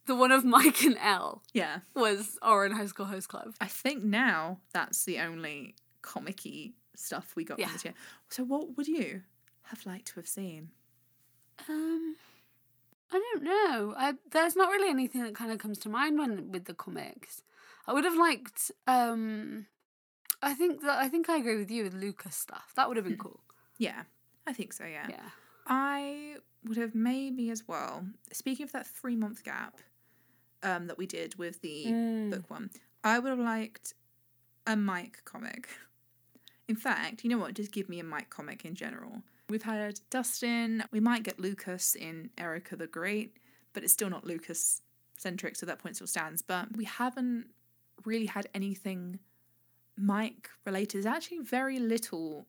The 0.06 0.14
one 0.14 0.32
of 0.32 0.42
Mike 0.42 0.82
and 0.84 0.96
El 1.02 1.42
yeah. 1.52 1.80
was 1.94 2.38
Ouran 2.42 2.72
High 2.72 2.86
School 2.86 3.04
Host 3.04 3.28
Club. 3.28 3.54
I 3.60 3.66
think 3.66 4.02
now 4.02 4.60
that's 4.72 5.04
the 5.04 5.18
only 5.18 5.74
comic-y 6.00 6.70
stuff 6.96 7.34
we 7.36 7.44
got 7.44 7.58
Yeah. 7.58 7.66
from 7.66 7.72
this 7.74 7.84
year. 7.84 7.94
So 8.30 8.42
what 8.42 8.74
would 8.78 8.88
you 8.88 9.20
have 9.64 9.84
liked 9.84 10.06
to 10.08 10.14
have 10.14 10.26
seen? 10.26 10.70
Um 11.68 12.16
I 13.10 13.18
don't 13.18 13.42
know. 13.42 13.94
I, 13.96 14.14
there's 14.30 14.54
not 14.56 14.70
really 14.70 14.90
anything 14.90 15.22
that 15.22 15.34
kind 15.34 15.50
of 15.50 15.58
comes 15.58 15.78
to 15.78 15.88
mind 15.88 16.18
when 16.18 16.52
with 16.52 16.66
the 16.66 16.74
comics. 16.74 17.42
I 17.86 17.92
would 17.92 18.04
have 18.04 18.16
liked 18.16 18.70
um 18.86 19.66
I 20.42 20.54
think 20.54 20.82
that 20.82 20.98
I 20.98 21.08
think 21.08 21.28
I 21.28 21.36
agree 21.38 21.56
with 21.56 21.70
you 21.70 21.84
with 21.84 21.94
Lucas 21.94 22.36
stuff. 22.36 22.72
That 22.76 22.88
would 22.88 22.96
have 22.96 23.06
been 23.06 23.16
cool. 23.16 23.40
Yeah, 23.78 24.02
I 24.46 24.52
think 24.52 24.72
so, 24.72 24.84
yeah. 24.84 25.06
Yeah. 25.08 25.30
I 25.66 26.36
would 26.64 26.76
have 26.76 26.94
maybe 26.94 27.50
as 27.50 27.66
well, 27.66 28.04
speaking 28.32 28.64
of 28.64 28.72
that 28.72 28.86
three 28.86 29.16
month 29.16 29.44
gap 29.44 29.78
um, 30.62 30.86
that 30.86 30.98
we 30.98 31.06
did 31.06 31.36
with 31.38 31.60
the 31.60 31.86
Mm. 31.86 32.30
book 32.30 32.50
one, 32.50 32.70
I 33.04 33.18
would 33.18 33.30
have 33.30 33.38
liked 33.38 33.94
a 34.66 34.76
Mike 34.76 35.22
comic. 35.24 35.68
In 36.68 36.76
fact, 36.76 37.24
you 37.24 37.30
know 37.30 37.38
what? 37.38 37.54
Just 37.54 37.72
give 37.72 37.88
me 37.88 37.98
a 38.00 38.04
Mike 38.04 38.28
comic 38.30 38.64
in 38.64 38.74
general. 38.74 39.22
We've 39.48 39.62
had 39.62 40.00
Dustin, 40.10 40.84
we 40.92 41.00
might 41.00 41.22
get 41.22 41.40
Lucas 41.40 41.94
in 41.94 42.30
Erica 42.36 42.76
the 42.76 42.86
Great, 42.86 43.36
but 43.72 43.82
it's 43.82 43.92
still 43.92 44.10
not 44.10 44.26
Lucas 44.26 44.82
centric, 45.16 45.56
so 45.56 45.64
that 45.66 45.78
point 45.78 45.96
still 45.96 46.06
stands. 46.06 46.42
But 46.42 46.76
we 46.76 46.84
haven't 46.84 47.46
really 48.04 48.26
had 48.26 48.48
anything 48.54 49.18
Mike 49.96 50.50
related. 50.66 50.98
There's 50.98 51.06
actually 51.06 51.38
very 51.38 51.78
little 51.78 52.46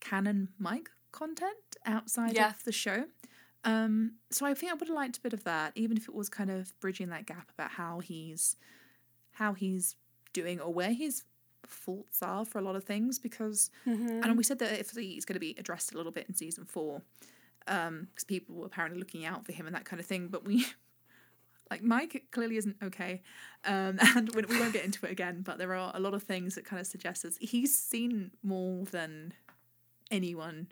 canon 0.00 0.48
Mike 0.58 0.90
content 1.10 1.76
outside 1.84 2.34
Yeah. 2.34 2.50
of 2.50 2.64
the 2.64 2.72
show. 2.72 3.06
Um, 3.64 4.16
so 4.30 4.46
I 4.46 4.54
think 4.54 4.72
I 4.72 4.74
would 4.74 4.88
have 4.88 4.94
liked 4.96 5.18
a 5.18 5.20
bit 5.20 5.32
of 5.32 5.44
that, 5.44 5.72
even 5.76 5.96
if 5.96 6.08
it 6.08 6.14
was 6.14 6.28
kind 6.28 6.50
of 6.50 6.78
bridging 6.80 7.08
that 7.10 7.26
gap 7.26 7.50
about 7.50 7.72
how 7.72 7.98
he's 8.00 8.56
how 9.36 9.54
he's 9.54 9.96
doing 10.34 10.60
or 10.60 10.72
where 10.72 10.92
his 10.92 11.22
faults 11.66 12.22
are 12.22 12.44
for 12.44 12.58
a 12.58 12.62
lot 12.62 12.76
of 12.76 12.84
things 12.84 13.18
because 13.18 13.70
Mm-hmm. 13.86 14.20
and 14.22 14.36
we 14.36 14.42
said 14.44 14.58
that 14.60 14.72
if 14.80 14.96
it's 14.96 15.24
going 15.24 15.34
to 15.34 15.40
be 15.40 15.54
addressed 15.58 15.92
a 15.94 15.96
little 15.96 16.12
bit 16.12 16.26
in 16.28 16.34
season 16.34 16.64
four 16.64 17.02
um 17.68 18.08
because 18.10 18.24
people 18.24 18.56
were 18.56 18.66
apparently 18.66 18.98
looking 18.98 19.24
out 19.24 19.44
for 19.46 19.52
him 19.52 19.66
and 19.66 19.74
that 19.76 19.84
kind 19.84 20.00
of 20.00 20.06
thing 20.06 20.28
but 20.28 20.44
we 20.44 20.66
like 21.70 21.82
mike 21.82 22.24
clearly 22.32 22.56
isn't 22.56 22.76
okay 22.82 23.22
um 23.64 23.98
and 24.16 24.34
we, 24.34 24.42
we 24.42 24.58
won't 24.58 24.72
get 24.72 24.84
into 24.84 25.06
it 25.06 25.12
again 25.12 25.42
but 25.42 25.58
there 25.58 25.74
are 25.74 25.92
a 25.94 26.00
lot 26.00 26.12
of 26.14 26.22
things 26.22 26.54
that 26.56 26.64
kind 26.64 26.80
of 26.80 26.86
suggest 26.86 27.24
us 27.24 27.36
he's 27.40 27.78
seen 27.78 28.30
more 28.42 28.84
than 28.86 29.32
anyone 30.10 30.66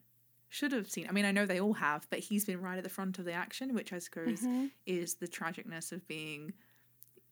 should 0.49 0.73
have 0.73 0.91
seen 0.91 1.07
i 1.09 1.13
mean 1.13 1.25
i 1.25 1.31
know 1.31 1.47
they 1.47 1.61
all 1.61 1.75
have 1.75 2.07
but 2.11 2.19
he's 2.19 2.45
been 2.45 2.61
right 2.61 2.77
at 2.79 2.83
the 2.85 2.91
front 2.91 3.19
of 3.19 3.25
the 3.25 3.33
action 3.33 3.73
which 3.75 3.93
i 3.93 3.99
suppose 3.99 4.41
Mm-hmm. 4.41 4.67
is 4.87 5.15
the 5.15 5.29
tragicness 5.29 5.93
of 5.93 6.07
being 6.09 6.53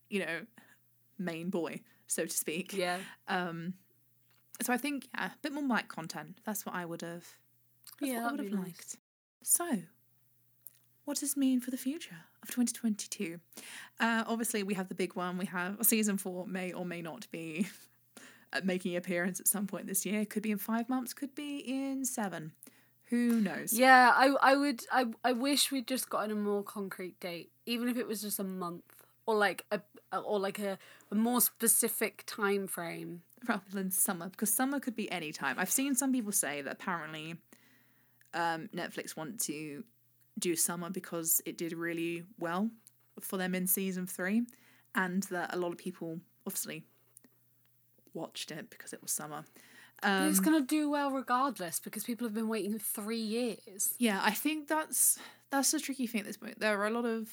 you 0.08 0.20
know 0.20 0.40
main 1.18 1.50
boy 1.50 1.80
so 2.08 2.24
to 2.26 2.36
speak 2.36 2.72
Yeah. 2.72 2.98
um, 3.28 3.74
so 4.60 4.72
I 4.72 4.76
think 4.76 5.08
yeah, 5.14 5.26
a 5.26 5.38
bit 5.40 5.52
more 5.52 5.62
Mike 5.62 5.86
content. 5.88 6.38
That's 6.44 6.66
what 6.66 6.74
I 6.74 6.84
would 6.84 7.02
have. 7.02 7.24
That's 8.00 8.10
Yeah, 8.12 8.22
what 8.24 8.28
I 8.28 8.30
would 8.32 8.40
have 8.40 8.52
nice. 8.52 8.64
liked. 8.66 8.96
So, 9.44 9.82
what 11.04 11.14
does 11.14 11.20
this 11.20 11.36
mean 11.36 11.60
for 11.60 11.70
the 11.70 11.76
future 11.76 12.16
of 12.42 12.48
2022? 12.50 13.38
Uh, 14.00 14.24
obviously, 14.26 14.62
we 14.64 14.74
have 14.74 14.88
the 14.88 14.94
big 14.96 15.14
one. 15.14 15.38
We 15.38 15.46
have 15.46 15.78
season 15.82 16.18
four 16.18 16.44
may 16.46 16.72
or 16.72 16.84
may 16.84 17.02
not 17.02 17.30
be 17.30 17.68
uh, 18.52 18.60
making 18.64 18.92
an 18.92 18.98
appearance 18.98 19.38
at 19.38 19.46
some 19.46 19.66
point 19.68 19.86
this 19.86 20.04
year. 20.04 20.24
Could 20.24 20.42
be 20.42 20.50
in 20.50 20.58
five 20.58 20.88
months. 20.88 21.14
Could 21.14 21.34
be 21.36 21.58
in 21.58 22.04
seven. 22.04 22.52
Who 23.10 23.40
knows? 23.40 23.72
Yeah, 23.72 24.12
I 24.14 24.34
I 24.42 24.56
would 24.56 24.82
I 24.92 25.06
I 25.24 25.32
wish 25.32 25.70
we'd 25.70 25.86
just 25.86 26.10
gotten 26.10 26.30
a 26.30 26.34
more 26.34 26.62
concrete 26.62 27.18
date, 27.20 27.52
even 27.64 27.88
if 27.88 27.96
it 27.96 28.06
was 28.08 28.20
just 28.20 28.38
a 28.40 28.44
month 28.44 28.82
or 29.24 29.34
like 29.36 29.64
a 29.70 29.80
or 30.18 30.38
like 30.40 30.58
a, 30.58 30.78
a 31.10 31.14
more 31.14 31.40
specific 31.40 32.24
time 32.26 32.66
frame. 32.66 33.22
rather 33.46 33.62
than 33.72 33.90
summer 33.90 34.28
because 34.28 34.52
summer 34.52 34.80
could 34.80 34.96
be 34.96 35.10
any 35.10 35.32
time. 35.32 35.56
I've 35.58 35.70
seen 35.70 35.94
some 35.94 36.12
people 36.12 36.32
say 36.32 36.60
that 36.62 36.72
apparently 36.72 37.36
um, 38.34 38.68
Netflix 38.74 39.16
want 39.16 39.40
to 39.42 39.84
do 40.38 40.56
summer 40.56 40.90
because 40.90 41.40
it 41.46 41.56
did 41.56 41.72
really 41.72 42.24
well 42.38 42.70
for 43.20 43.36
them 43.36 43.54
in 43.54 43.66
season 43.66 44.06
three, 44.06 44.42
and 44.94 45.22
that 45.24 45.54
a 45.54 45.56
lot 45.58 45.72
of 45.72 45.78
people 45.78 46.20
obviously 46.46 46.84
watched 48.14 48.50
it 48.50 48.70
because 48.70 48.92
it 48.92 49.02
was 49.02 49.12
summer. 49.12 49.44
Um, 50.02 50.28
it's 50.28 50.40
gonna 50.40 50.60
do 50.60 50.90
well 50.90 51.10
regardless 51.10 51.80
because 51.80 52.04
people 52.04 52.26
have 52.26 52.34
been 52.34 52.48
waiting 52.48 52.78
three 52.78 53.18
years. 53.18 53.94
Yeah, 53.98 54.20
I 54.22 54.30
think 54.32 54.68
that's 54.68 55.18
that's 55.50 55.70
the 55.72 55.80
tricky 55.80 56.06
thing 56.06 56.20
at 56.20 56.26
this 56.26 56.36
point. 56.36 56.60
There 56.60 56.80
are 56.80 56.86
a 56.86 56.90
lot 56.90 57.04
of 57.04 57.28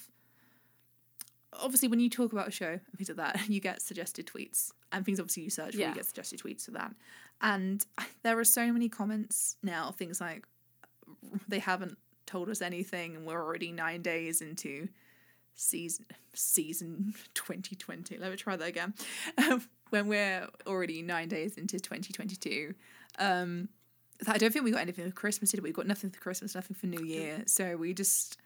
obviously 1.60 1.88
when 1.88 2.00
you 2.00 2.10
talk 2.10 2.32
about 2.34 2.48
a 2.48 2.52
show 2.52 2.72
and 2.72 2.82
things 2.98 3.10
like 3.10 3.18
that, 3.18 3.40
you 3.50 3.60
get 3.60 3.82
suggested 3.82 4.26
tweets 4.28 4.72
and 4.92 5.06
things 5.06 5.20
obviously 5.20 5.44
you 5.44 5.50
search 5.50 5.74
for 5.74 5.80
Yeah. 5.82 5.90
you 5.90 5.96
get 5.96 6.06
suggested 6.06 6.40
tweets 6.40 6.66
for 6.66 6.72
that. 6.72 6.94
And 7.42 7.86
there 8.24 8.38
are 8.40 8.44
so 8.46 8.72
many 8.72 8.90
comments 8.90 9.58
now, 9.64 9.92
things 9.92 10.20
like 10.22 10.46
they 11.48 11.60
haven't 11.60 11.98
told 12.26 12.50
us 12.50 12.62
anything 12.62 13.16
and 13.16 13.26
we're 13.26 13.42
already 13.44 13.72
nine 13.72 14.02
days 14.02 14.42
into 14.42 14.88
season 15.54 16.06
season 16.34 17.14
2020 17.36 18.18
let 18.18 18.32
me 18.32 18.36
try 18.36 18.56
that 18.56 18.68
again 18.68 18.94
when 19.92 20.08
we're 20.08 20.48
already 20.68 21.02
nine 21.04 21.30
days 21.30 21.58
into 21.58 21.80
2022 21.80 22.74
um 23.20 23.70
I 24.28 24.38
don't 24.38 24.52
think 24.52 24.66
we 24.66 24.72
got 24.72 24.82
anything 24.82 25.06
for 25.06 25.12
Christmas, 25.12 25.52
did 25.52 25.60
we? 25.62 25.68
We've 25.70 25.76
got 25.76 25.88
nothing 25.88 26.10
for 26.10 26.22
Christmas, 26.22 26.56
nothing 26.56 26.74
for 26.74 26.88
New 26.88 27.04
Year. 27.06 27.44
So 27.48 27.76
we 27.76 27.94
just 27.94 28.38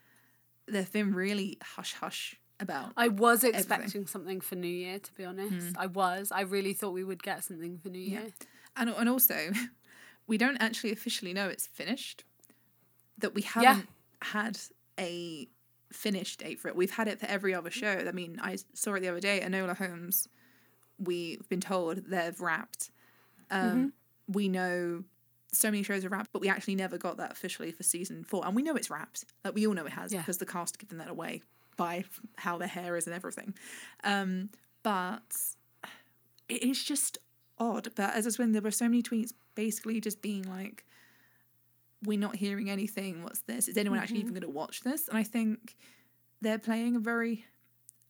they've 0.66 0.90
been 0.92 1.14
really 1.14 1.58
hush 1.62 1.94
hush 1.94 2.34
about. 2.60 2.92
I 2.96 3.08
was 3.08 3.38
Everything. 3.44 3.58
expecting 3.58 4.06
something 4.06 4.40
for 4.40 4.54
New 4.56 4.68
Year, 4.68 4.98
to 4.98 5.12
be 5.14 5.24
honest. 5.24 5.76
I 5.78 5.86
was. 5.86 6.30
I 6.32 6.42
really 6.42 6.72
thought 6.72 6.92
we 6.92 7.04
would 7.04 7.22
get 7.22 7.44
something 7.44 7.78
for 7.78 7.88
New 7.88 7.98
Year. 8.00 8.26
And 8.76 8.90
and 8.90 9.08
also 9.08 9.50
we 10.26 10.38
don't 10.38 10.58
actually 10.58 10.92
officially 10.92 11.32
know 11.32 11.48
it's 11.48 11.66
finished. 11.66 12.24
That 13.18 13.34
we 13.34 13.42
haven't 13.42 13.88
had 14.22 14.58
a 14.98 15.48
finished 15.92 16.40
date 16.40 16.58
for 16.60 16.68
it. 16.68 16.76
We've 16.76 16.90
had 16.90 17.08
it 17.08 17.18
for 17.20 17.26
every 17.26 17.52
other 17.54 17.70
show. 17.70 18.04
I 18.08 18.12
mean, 18.12 18.38
I 18.42 18.56
saw 18.74 18.94
it 18.94 19.00
the 19.00 19.08
other 19.08 19.20
day, 19.20 19.40
Enola 19.44 19.76
Holmes, 19.76 20.28
we've 20.98 21.46
been 21.48 21.60
told 21.60 21.98
they've 22.06 22.40
wrapped. 22.40 22.90
Um 23.50 23.92
we 24.28 24.48
know 24.48 25.02
so 25.52 25.68
many 25.70 25.82
shows 25.82 26.04
are 26.04 26.08
wrapped, 26.08 26.30
but 26.32 26.40
we 26.40 26.48
actually 26.48 26.76
never 26.76 26.96
got 26.96 27.16
that 27.16 27.32
officially 27.32 27.72
for 27.72 27.82
season 27.82 28.22
four. 28.22 28.46
And 28.46 28.54
we 28.54 28.62
know 28.62 28.76
it's 28.76 28.88
wrapped. 28.90 29.24
Like 29.44 29.54
we 29.54 29.66
all 29.66 29.74
know 29.74 29.84
it 29.86 29.92
has 29.92 30.12
Yeah. 30.12 30.20
because 30.20 30.38
the 30.38 30.46
cast 30.46 30.78
given 30.78 30.98
that 30.98 31.08
away 31.08 31.42
by 31.80 32.04
how 32.36 32.58
their 32.58 32.68
hair 32.68 32.94
is 32.98 33.06
and 33.06 33.16
everything. 33.16 33.54
Um, 34.04 34.50
but 34.82 35.34
it 36.46 36.62
is 36.62 36.84
just 36.84 37.16
odd. 37.58 37.88
But 37.94 38.14
as 38.14 38.26
I 38.26 38.28
was 38.28 38.38
when 38.38 38.52
there 38.52 38.60
were 38.60 38.70
so 38.70 38.84
many 38.84 39.02
tweets 39.02 39.32
basically 39.54 39.98
just 39.98 40.20
being 40.20 40.42
like, 40.42 40.84
We're 42.04 42.18
not 42.18 42.36
hearing 42.36 42.68
anything, 42.68 43.22
what's 43.22 43.40
this? 43.42 43.66
Is 43.66 43.76
anyone 43.78 43.98
actually 43.98 44.20
even 44.20 44.34
gonna 44.34 44.50
watch 44.62 44.82
this? 44.82 45.08
And 45.08 45.16
I 45.16 45.22
think 45.22 45.76
they're 46.42 46.58
playing 46.58 46.96
a 46.96 47.00
very 47.00 47.46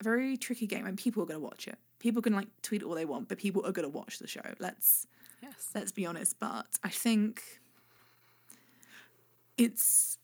very 0.03 0.35
tricky 0.35 0.67
game 0.67 0.85
and 0.85 0.97
people 0.97 1.23
are 1.23 1.25
gonna 1.25 1.39
watch 1.51 1.65
it. 1.67 1.77
People 1.99 2.21
can 2.21 2.33
like 2.33 2.49
tweet 2.61 2.83
all 2.83 2.95
they 2.95 3.05
want, 3.05 3.29
but 3.29 3.37
people 3.37 3.65
are 3.65 3.71
gonna 3.71 3.95
watch 4.01 4.19
the 4.19 4.27
show. 4.27 4.47
Let's 4.59 5.07
Yes. 5.41 5.69
let's 5.73 5.93
be 5.93 6.05
honest. 6.05 6.39
But 6.39 6.67
I 6.83 6.89
think 6.89 7.41
it's 9.57 10.17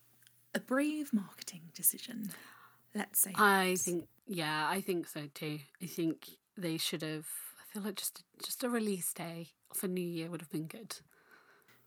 a 0.54 0.60
brave 0.60 1.14
marketing 1.14 1.62
decision. 1.74 2.32
Let's 2.98 3.20
say. 3.20 3.32
I 3.36 3.76
think 3.80 4.06
yeah, 4.28 4.68
I 4.70 4.82
think 4.82 5.08
so 5.08 5.28
too. 5.34 5.60
I 5.82 5.86
think 5.86 6.28
they 6.58 6.78
should 6.78 7.02
have 7.04 7.28
I 7.62 7.74
feel 7.74 7.84
like 7.84 7.95
just 7.95 8.24
just 8.43 8.64
a 8.64 8.70
release 8.70 9.14
day 9.14 9.50
for 9.74 9.88
New 9.88 10.02
Year 10.06 10.30
would 10.30 10.41
have 10.41 10.50
been 10.50 10.68
good. 10.68 10.98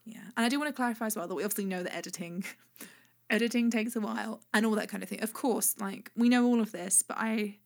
Yeah, 0.04 0.20
and 0.36 0.46
I 0.46 0.48
do 0.48 0.58
want 0.58 0.68
to 0.68 0.74
clarify 0.74 1.06
as 1.06 1.16
well 1.16 1.28
that 1.28 1.34
we 1.34 1.44
obviously 1.44 1.66
know 1.66 1.82
that 1.82 1.94
editing, 1.94 2.44
editing 3.30 3.70
takes 3.70 3.94
a 3.96 4.00
while 4.00 4.40
and 4.54 4.64
all 4.64 4.74
that 4.76 4.88
kind 4.88 5.02
of 5.02 5.08
thing. 5.08 5.22
Of 5.22 5.32
course, 5.34 5.74
like 5.78 6.10
we 6.16 6.28
know 6.28 6.46
all 6.46 6.60
of 6.60 6.72
this, 6.72 7.02
but 7.06 7.16
I, 7.18 7.58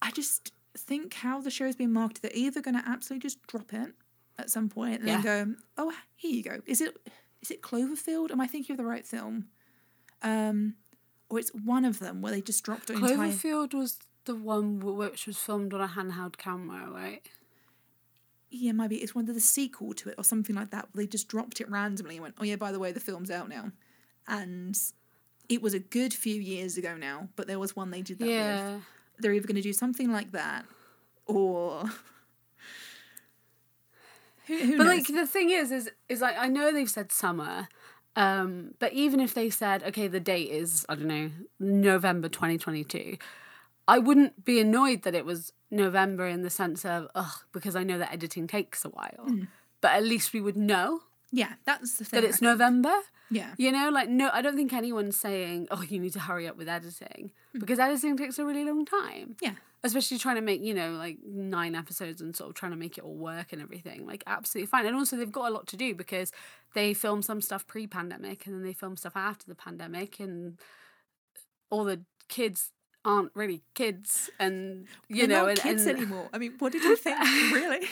I 0.00 0.10
just 0.12 0.52
think 0.76 1.14
how 1.14 1.40
the 1.40 1.50
show's 1.50 1.76
being 1.76 1.92
marketed, 1.92 2.22
they're 2.22 2.30
either 2.38 2.60
going 2.60 2.76
to 2.80 2.88
absolutely 2.88 3.26
just 3.28 3.44
drop 3.46 3.72
it 3.72 3.92
at 4.38 4.50
some 4.50 4.68
point 4.68 5.00
and 5.00 5.08
Yeah. 5.08 5.20
then 5.20 5.22
go, 5.46 5.54
oh, 5.78 5.92
here 6.16 6.32
you 6.32 6.42
go. 6.42 6.60
Is 6.66 6.80
it 6.80 6.96
is 7.42 7.50
it 7.50 7.60
Cloverfield? 7.62 8.30
Am 8.30 8.40
I 8.40 8.46
thinking 8.46 8.74
of 8.74 8.78
the 8.78 8.84
right 8.86 9.06
film? 9.06 9.48
Um, 10.22 10.74
or 11.28 11.38
it's 11.38 11.50
one 11.50 11.84
of 11.84 11.98
them 11.98 12.22
where 12.22 12.32
they 12.32 12.40
just 12.40 12.64
dropped 12.64 12.90
it 12.90 12.94
entire. 12.94 13.16
Cloverfield 13.16 13.74
was 13.74 13.98
the 14.24 14.34
one 14.34 14.80
which 14.80 15.26
was 15.26 15.38
filmed 15.38 15.74
on 15.74 15.80
a 15.80 15.88
handheld 15.88 16.36
camera, 16.36 16.88
right? 16.90 17.22
Yeah, 18.50 18.72
maybe 18.72 18.96
it's 18.96 19.14
one 19.14 19.28
of 19.28 19.34
the 19.34 19.40
sequel 19.40 19.92
to 19.94 20.10
it 20.10 20.14
or 20.16 20.24
something 20.24 20.54
like 20.54 20.70
that. 20.70 20.88
They 20.94 21.06
just 21.06 21.28
dropped 21.28 21.60
it 21.60 21.68
randomly 21.70 22.16
and 22.16 22.22
went, 22.22 22.34
"Oh 22.38 22.44
yeah, 22.44 22.56
by 22.56 22.72
the 22.72 22.78
way, 22.78 22.92
the 22.92 23.00
film's 23.00 23.30
out 23.30 23.48
now," 23.48 23.72
and 24.28 24.78
it 25.48 25.60
was 25.60 25.74
a 25.74 25.80
good 25.80 26.14
few 26.14 26.40
years 26.40 26.76
ago 26.78 26.96
now. 26.96 27.28
But 27.36 27.48
there 27.48 27.58
was 27.58 27.74
one 27.74 27.90
they 27.90 28.02
did 28.02 28.18
that 28.20 28.26
with. 28.26 28.34
Yeah. 28.34 28.78
They're 29.18 29.32
either 29.32 29.46
going 29.46 29.56
to 29.56 29.62
do 29.62 29.72
something 29.72 30.10
like 30.12 30.32
that, 30.32 30.64
or 31.26 31.84
who, 34.46 34.58
who 34.58 34.76
But 34.78 34.84
knows? 34.84 34.96
like 34.96 35.06
the 35.08 35.26
thing 35.26 35.50
is, 35.50 35.70
is 35.70 35.90
is 36.08 36.20
like 36.20 36.36
I 36.38 36.48
know 36.48 36.72
they've 36.72 36.88
said 36.88 37.12
summer, 37.12 37.68
um, 38.16 38.74
but 38.78 38.92
even 38.92 39.20
if 39.20 39.34
they 39.34 39.50
said 39.50 39.82
okay, 39.84 40.06
the 40.08 40.20
date 40.20 40.50
is 40.50 40.86
I 40.88 40.94
don't 40.94 41.06
know 41.08 41.30
November 41.58 42.28
twenty 42.28 42.58
twenty 42.58 42.84
two, 42.84 43.16
I 43.88 43.98
wouldn't 43.98 44.44
be 44.44 44.60
annoyed 44.60 45.02
that 45.02 45.14
it 45.14 45.24
was 45.24 45.52
November 45.70 46.26
in 46.26 46.42
the 46.42 46.50
sense 46.50 46.84
of 46.84 47.08
ugh 47.14 47.32
because 47.52 47.74
I 47.76 47.82
know 47.82 47.98
that 47.98 48.12
editing 48.12 48.46
takes 48.46 48.84
a 48.84 48.88
while, 48.88 49.26
but 49.80 49.92
at 49.92 50.04
least 50.04 50.32
we 50.32 50.40
would 50.40 50.56
know 50.56 51.00
yeah, 51.32 51.54
that's 51.64 51.98
the 51.98 52.04
thing. 52.04 52.20
that 52.20 52.26
it's. 52.28 52.40
November. 52.40 52.94
Yeah, 53.30 53.54
You 53.56 53.72
know, 53.72 53.88
like 53.90 54.08
no, 54.08 54.30
I 54.32 54.42
don't 54.42 54.54
think 54.54 54.72
anyone's 54.72 55.18
saying 55.18 55.66
oh 55.70 55.82
you 55.82 55.98
need 55.98 56.12
to 56.12 56.20
hurry 56.20 56.46
up 56.46 56.56
with 56.56 56.68
editing 56.68 57.32
because 57.54 57.78
editing 57.78 58.16
takes 58.16 58.38
a 58.38 58.44
really 58.44 58.64
long 58.64 58.84
time 58.84 59.36
yeah, 59.40 59.54
especially 59.84 60.18
trying 60.18 60.34
to 60.36 60.40
make 60.42 60.60
you 60.62 60.74
know 60.74 60.92
like 60.92 61.18
nine 61.24 61.74
episodes 61.76 62.20
and 62.20 62.34
sort 62.34 62.48
of 62.48 62.54
trying 62.56 62.72
to 62.72 62.76
make 62.78 62.98
it 62.98 63.04
all 63.04 63.14
work 63.14 63.52
and 63.52 63.62
everything 63.62 64.06
like 64.06 64.24
absolutely 64.26 64.66
fine 64.66 64.86
and 64.86 64.96
also 64.96 65.16
they've 65.16 65.30
got 65.30 65.50
a 65.50 65.54
lot 65.54 65.66
to 65.68 65.76
do 65.76 65.94
because 65.94 66.32
they 66.74 66.92
film 66.94 67.22
some 67.22 67.40
stuff 67.40 67.66
pre-pandemic 67.66 68.46
and 68.46 68.54
then 68.56 68.62
they 68.64 68.72
film 68.72 68.96
stuff 68.96 69.12
after 69.14 69.46
the 69.46 69.54
pandemic 69.54 70.18
and 70.18 70.58
all 71.70 71.84
the 71.84 72.00
kids 72.28 72.70
aren't 73.04 73.30
really 73.34 73.62
kids 73.74 74.30
and 74.40 74.86
you 75.08 75.26
They're 75.26 75.36
know 75.36 75.42
not 75.42 75.48
and, 75.50 75.58
kids 75.60 75.86
and, 75.86 75.98
anymore. 75.98 76.28
I 76.32 76.38
mean, 76.38 76.54
what 76.58 76.72
did 76.72 76.82
you 76.82 76.96
think? 76.96 77.18
really? 77.52 77.86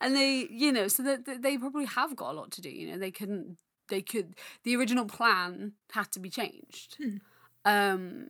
and 0.00 0.14
they 0.14 0.46
you 0.50 0.70
know 0.72 0.88
so 0.88 1.02
that 1.02 1.24
that 1.24 1.42
they 1.42 1.56
probably 1.56 1.86
have 1.86 2.14
got 2.14 2.32
a 2.32 2.36
lot 2.36 2.50
to 2.52 2.60
do 2.60 2.68
you 2.68 2.90
know 2.90 2.98
they 2.98 3.10
couldn't 3.10 3.56
they 3.88 4.02
could 4.02 4.34
the 4.64 4.76
original 4.76 5.06
plan 5.06 5.72
had 5.92 6.12
to 6.12 6.20
be 6.20 6.28
changed 6.28 6.96
Hmm. 6.98 7.16
um 7.64 8.26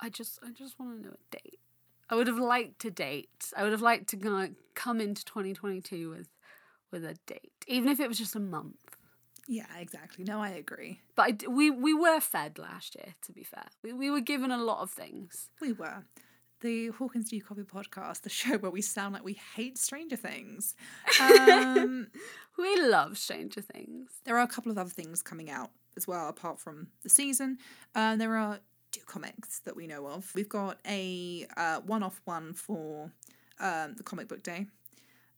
i 0.00 0.08
just 0.08 0.38
i 0.44 0.50
just 0.50 0.78
want 0.78 0.96
to 0.96 1.08
know 1.08 1.14
a 1.14 1.36
date 1.36 1.60
I 2.08 2.14
would 2.14 2.28
have 2.28 2.38
liked 2.38 2.78
to 2.82 2.90
date. 2.92 3.50
I 3.56 3.64
would 3.64 3.72
have 3.72 3.82
liked 3.82 4.06
to 4.10 4.16
go- 4.16 4.50
come 4.76 5.00
into 5.00 5.24
2022 5.24 6.08
with 6.08 6.28
with 6.92 7.04
a 7.04 7.16
date, 7.26 7.50
even 7.66 7.88
if 7.88 7.98
it 7.98 8.06
was 8.06 8.16
just 8.16 8.36
a 8.36 8.38
month. 8.38 8.96
Yeah, 9.48 9.66
exactly. 9.76 10.24
No, 10.24 10.40
I 10.40 10.50
agree. 10.50 11.00
But 11.16 11.22
I 11.44 11.48
we 11.48 11.68
we 11.68 11.92
were 11.94 12.20
fed 12.20 12.60
last 12.60 12.94
year. 12.94 13.16
To 13.22 13.32
be 13.32 13.42
fair, 13.42 13.64
we 13.82 13.92
we 13.92 14.08
were 14.08 14.20
given 14.20 14.52
a 14.52 14.56
lot 14.56 14.82
of 14.82 14.90
things. 14.92 15.50
We 15.60 15.72
were. 15.72 16.04
The 16.60 16.88
Hawkins 16.90 17.28
Do 17.30 17.34
You 17.36 17.42
Copy 17.42 17.62
podcast, 17.62 18.22
the 18.22 18.30
show 18.30 18.56
where 18.56 18.70
we 18.70 18.82
sound 18.82 19.12
like 19.12 19.24
we 19.24 19.38
hate 19.56 19.76
Stranger 19.76 20.16
Things. 20.16 20.76
Um, 21.20 22.06
We 22.56 22.80
love 22.80 23.18
Stranger 23.18 23.60
Things. 23.62 24.12
there 24.24 24.36
are 24.38 24.42
a 24.42 24.48
couple 24.48 24.70
of 24.70 24.78
other 24.78 24.90
things 24.90 25.22
coming 25.22 25.50
out 25.50 25.70
as 25.96 26.06
well, 26.06 26.28
apart 26.28 26.60
from 26.60 26.86
the 27.02 27.08
season. 27.10 27.58
Uh, 27.96 28.14
there 28.14 28.36
are 28.36 28.60
comics 29.04 29.60
that 29.60 29.76
we 29.76 29.86
know 29.86 30.06
of. 30.06 30.30
We've 30.34 30.48
got 30.48 30.78
a 30.86 31.46
uh, 31.56 31.80
one 31.80 32.02
off 32.02 32.20
one 32.24 32.54
for 32.54 33.10
um, 33.60 33.94
the 33.96 34.02
comic 34.02 34.28
book 34.28 34.42
day, 34.42 34.66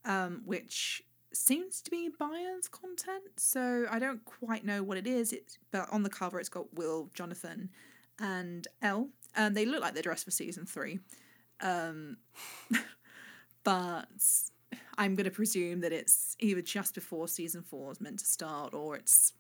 um, 0.05 0.43
which 0.45 1.03
seems 1.33 1.81
to 1.83 1.91
be 1.91 2.11
Byers' 2.19 2.69
content. 2.69 3.25
So 3.37 3.87
I 3.91 3.99
don't 3.99 4.25
quite 4.25 4.65
know 4.65 4.83
what 4.83 4.99
it 4.99 5.07
is. 5.07 5.33
It's, 5.33 5.59
but 5.71 5.89
on 5.91 6.03
the 6.03 6.11
cover, 6.11 6.39
it's 6.39 6.49
got 6.49 6.73
Will, 6.75 7.11
Jonathan, 7.15 7.71
and 8.19 8.67
El. 8.83 9.09
And 9.35 9.57
they 9.57 9.67
look 9.67 9.81
like 9.81 9.95
they're 9.95 10.03
dressed 10.03 10.25
for 10.25 10.31
season 10.31 10.67
three. 10.67 11.01
Um, 11.61 12.19
but 13.65 14.07
I'm 14.97 15.15
going 15.15 15.25
to 15.25 15.31
presume 15.31 15.81
that 15.81 15.93
it's 15.93 16.37
either 16.41 16.63
just 16.63 16.95
before 16.95 17.29
season 17.29 17.63
four 17.63 17.93
is 17.93 18.01
meant 18.01 18.19
to 18.21 18.27
start 18.27 18.75
or 18.75 18.97
it's 18.97 19.33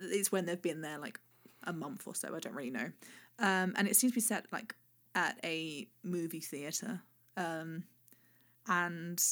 it's 0.00 0.32
when 0.32 0.44
they've 0.44 0.60
been 0.60 0.80
there 0.80 0.98
like 0.98 1.20
a 1.66 1.72
month 1.72 2.06
or 2.06 2.14
so. 2.14 2.34
I 2.34 2.40
don't 2.40 2.54
really 2.54 2.70
know. 2.70 2.90
Um, 3.38 3.74
and 3.76 3.88
it 3.88 3.96
seems 3.96 4.12
to 4.12 4.16
be 4.16 4.20
set 4.20 4.46
like 4.52 4.74
at 5.14 5.38
a 5.44 5.86
movie 6.02 6.40
theater. 6.40 7.00
Um, 7.36 7.84
and 8.68 9.22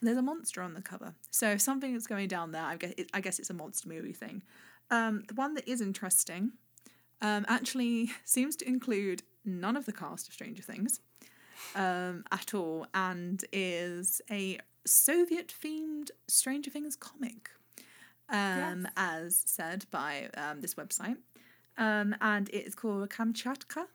there's 0.00 0.16
a 0.18 0.22
monster 0.22 0.62
on 0.62 0.74
the 0.74 0.82
cover. 0.82 1.14
So 1.30 1.50
if 1.50 1.60
something 1.60 1.94
is 1.94 2.06
going 2.06 2.28
down 2.28 2.52
there, 2.52 2.64
I 2.64 2.76
guess 2.76 2.92
it, 2.98 3.10
I 3.14 3.20
guess 3.20 3.38
it's 3.38 3.50
a 3.50 3.54
monster 3.54 3.88
movie 3.88 4.12
thing. 4.12 4.42
Um, 4.90 5.22
the 5.28 5.34
one 5.34 5.54
that 5.54 5.68
is 5.68 5.80
interesting 5.80 6.52
um, 7.20 7.44
actually 7.48 8.10
seems 8.24 8.56
to 8.56 8.68
include 8.68 9.22
none 9.44 9.76
of 9.76 9.86
the 9.86 9.92
cast 9.92 10.28
of 10.28 10.34
Stranger 10.34 10.62
Things 10.62 11.00
um, 11.74 12.24
at 12.32 12.54
all 12.54 12.86
and 12.94 13.44
is 13.52 14.20
a 14.30 14.58
Soviet 14.84 15.54
themed 15.62 16.10
Stranger 16.28 16.70
Things 16.70 16.96
comic, 16.96 17.50
um, 18.28 18.82
Yes. 18.82 18.92
as 18.96 19.42
said 19.46 19.84
by 19.90 20.28
um, 20.36 20.60
this 20.60 20.74
website. 20.74 21.16
Um, 21.78 22.14
and 22.20 22.48
it 22.50 22.66
is 22.66 22.74
called 22.74 23.08
Kamchatka, 23.10 23.86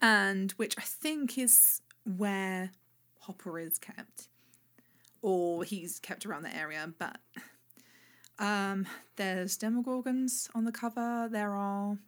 and 0.00 0.52
which 0.52 0.74
I 0.78 0.82
think 0.82 1.38
is 1.38 1.82
where 2.04 2.70
Hopper 3.20 3.58
is 3.58 3.78
kept, 3.78 4.28
or 5.20 5.64
he's 5.64 5.98
kept 5.98 6.26
around 6.26 6.42
the 6.42 6.56
area. 6.56 6.92
But 6.98 7.18
um, 8.38 8.86
there's 9.16 9.58
Demogorgons 9.58 10.48
on 10.54 10.64
the 10.64 10.72
cover. 10.72 11.28
There 11.30 11.54
are 11.54 11.98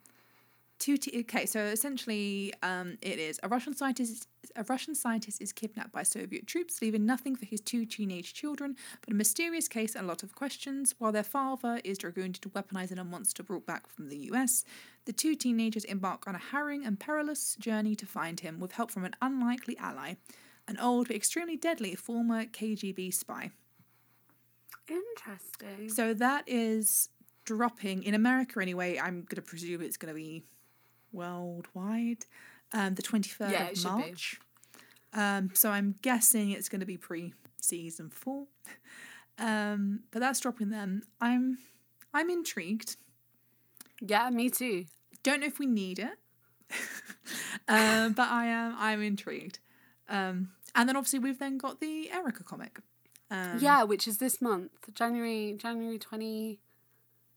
two. 0.79 0.97
T- 0.97 1.20
okay, 1.20 1.47
so 1.47 1.61
essentially, 1.61 2.53
um, 2.62 2.99
it 3.03 3.18
is 3.18 3.41
a 3.43 3.49
Russian 3.49 3.75
scientist. 3.75 4.29
A 4.57 4.64
Russian 4.64 4.95
scientist 4.95 5.41
is 5.41 5.53
kidnapped 5.53 5.93
by 5.93 6.03
Soviet 6.03 6.47
troops, 6.47 6.81
leaving 6.83 7.07
nothing 7.07 7.35
for 7.37 7.47
his 7.47 7.61
two 7.61 7.85
teenage 7.87 8.35
children 8.35 8.77
but 9.01 9.12
a 9.12 9.16
mysterious 9.16 9.68
case 9.68 9.95
and 9.95 10.05
a 10.05 10.09
lot 10.09 10.22
of 10.22 10.35
questions. 10.35 10.95
While 10.99 11.12
their 11.12 11.22
father 11.22 11.81
is 11.85 11.99
dragooned 11.99 12.37
into 12.37 12.51
weaponizing 12.51 13.01
a 13.01 13.05
monster 13.05 13.43
brought 13.43 13.66
back 13.66 13.89
from 13.89 14.09
the 14.09 14.18
US, 14.33 14.64
the 15.07 15.12
two 15.12 15.35
teenagers 15.35 15.85
embark 15.85 16.27
on 16.27 16.35
a 16.35 16.39
harrowing 16.39 16.85
and 16.85 16.99
perilous 16.99 17.57
journey 17.57 17.95
to 17.97 18.07
find 18.07 18.41
him, 18.41 18.61
with 18.61 18.72
help 18.72 18.91
from 18.91 19.05
an 19.05 19.16
unlikely 19.20 19.77
ally, 19.79 20.14
an 20.68 20.79
old 20.79 21.09
but 21.09 21.16
extremely 21.16 21.57
deadly 21.57 21.95
former 21.95 22.45
KGB 22.45 23.12
spy. 23.12 23.51
Interesting. 24.89 25.89
So 25.89 26.14
that 26.14 26.45
is 26.47 27.09
dropping 27.45 28.03
in 28.03 28.14
America 28.14 28.61
anyway. 28.61 28.99
I'm 28.99 29.22
going 29.22 29.37
to 29.37 29.43
presume 29.43 29.83
it's 29.83 29.97
going 29.97 30.12
to 30.12 30.18
be 30.18 30.45
worldwide. 31.14 32.26
Um, 32.72 32.94
the 32.94 33.02
23rd 33.02 33.50
Yeah, 33.52 33.68
of. 33.68 33.84
March. 33.84 34.40
Um, 35.12 35.50
so 35.54 35.70
I'm 35.70 35.94
guessing 36.02 36.50
it's 36.50 36.68
going 36.68 36.80
to 36.80 36.86
be 36.86 36.96
pre 36.96 37.32
season 37.60 38.10
four. 38.10 38.46
Um, 39.36 40.04
but 40.12 40.20
that's 40.20 40.38
dropping 40.38 40.70
then. 40.70 41.02
I'm 41.20 41.58
I'm 42.12 42.30
intrigued. 42.30 42.94
Yeah, 44.00 44.30
me 44.30 44.48
too. 44.48 44.84
Don't 45.24 45.40
know 45.40 45.46
if 45.48 45.58
we 45.58 45.66
need 45.66 45.98
it, 45.98 46.16
um, 47.68 48.12
but 48.12 48.28
I 48.28 48.46
am 48.46 48.76
I'm 48.78 49.02
intrigued. 49.02 49.58
Um, 50.08 50.50
and 50.76 50.88
then 50.88 50.96
obviously 50.96 51.18
we've 51.18 51.40
then 51.40 51.58
got 51.58 51.80
the 51.80 52.12
Erica 52.12 52.44
comic. 52.44 52.78
Um, 53.28 53.58
yeah, 53.58 53.82
which 53.82 54.06
is 54.06 54.18
this 54.18 54.40
month, 54.40 54.70
January 54.94 55.56
January 55.58 55.98
twenty 55.98 56.60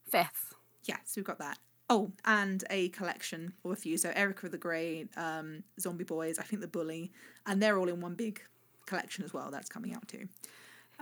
fifth. 0.07 0.53
Yes, 0.83 1.13
we've 1.15 1.25
got 1.25 1.39
that. 1.39 1.57
Oh, 1.89 2.11
and 2.25 2.63
a 2.69 2.89
collection 2.89 3.53
of 3.63 3.71
a 3.71 3.75
few. 3.75 3.97
So 3.97 4.11
Erica 4.13 4.49
the 4.49 4.57
Great, 4.57 5.07
um, 5.15 5.63
Zombie 5.79 6.03
Boys, 6.03 6.37
I 6.37 6.43
think 6.43 6.61
the 6.61 6.67
Bully, 6.67 7.11
and 7.45 7.61
they're 7.61 7.77
all 7.77 7.87
in 7.87 8.01
one 8.01 8.15
big 8.15 8.41
collection 8.85 9.23
as 9.23 9.33
well. 9.33 9.49
That's 9.51 9.69
coming 9.69 9.93
out 9.93 10.07
too. 10.07 10.27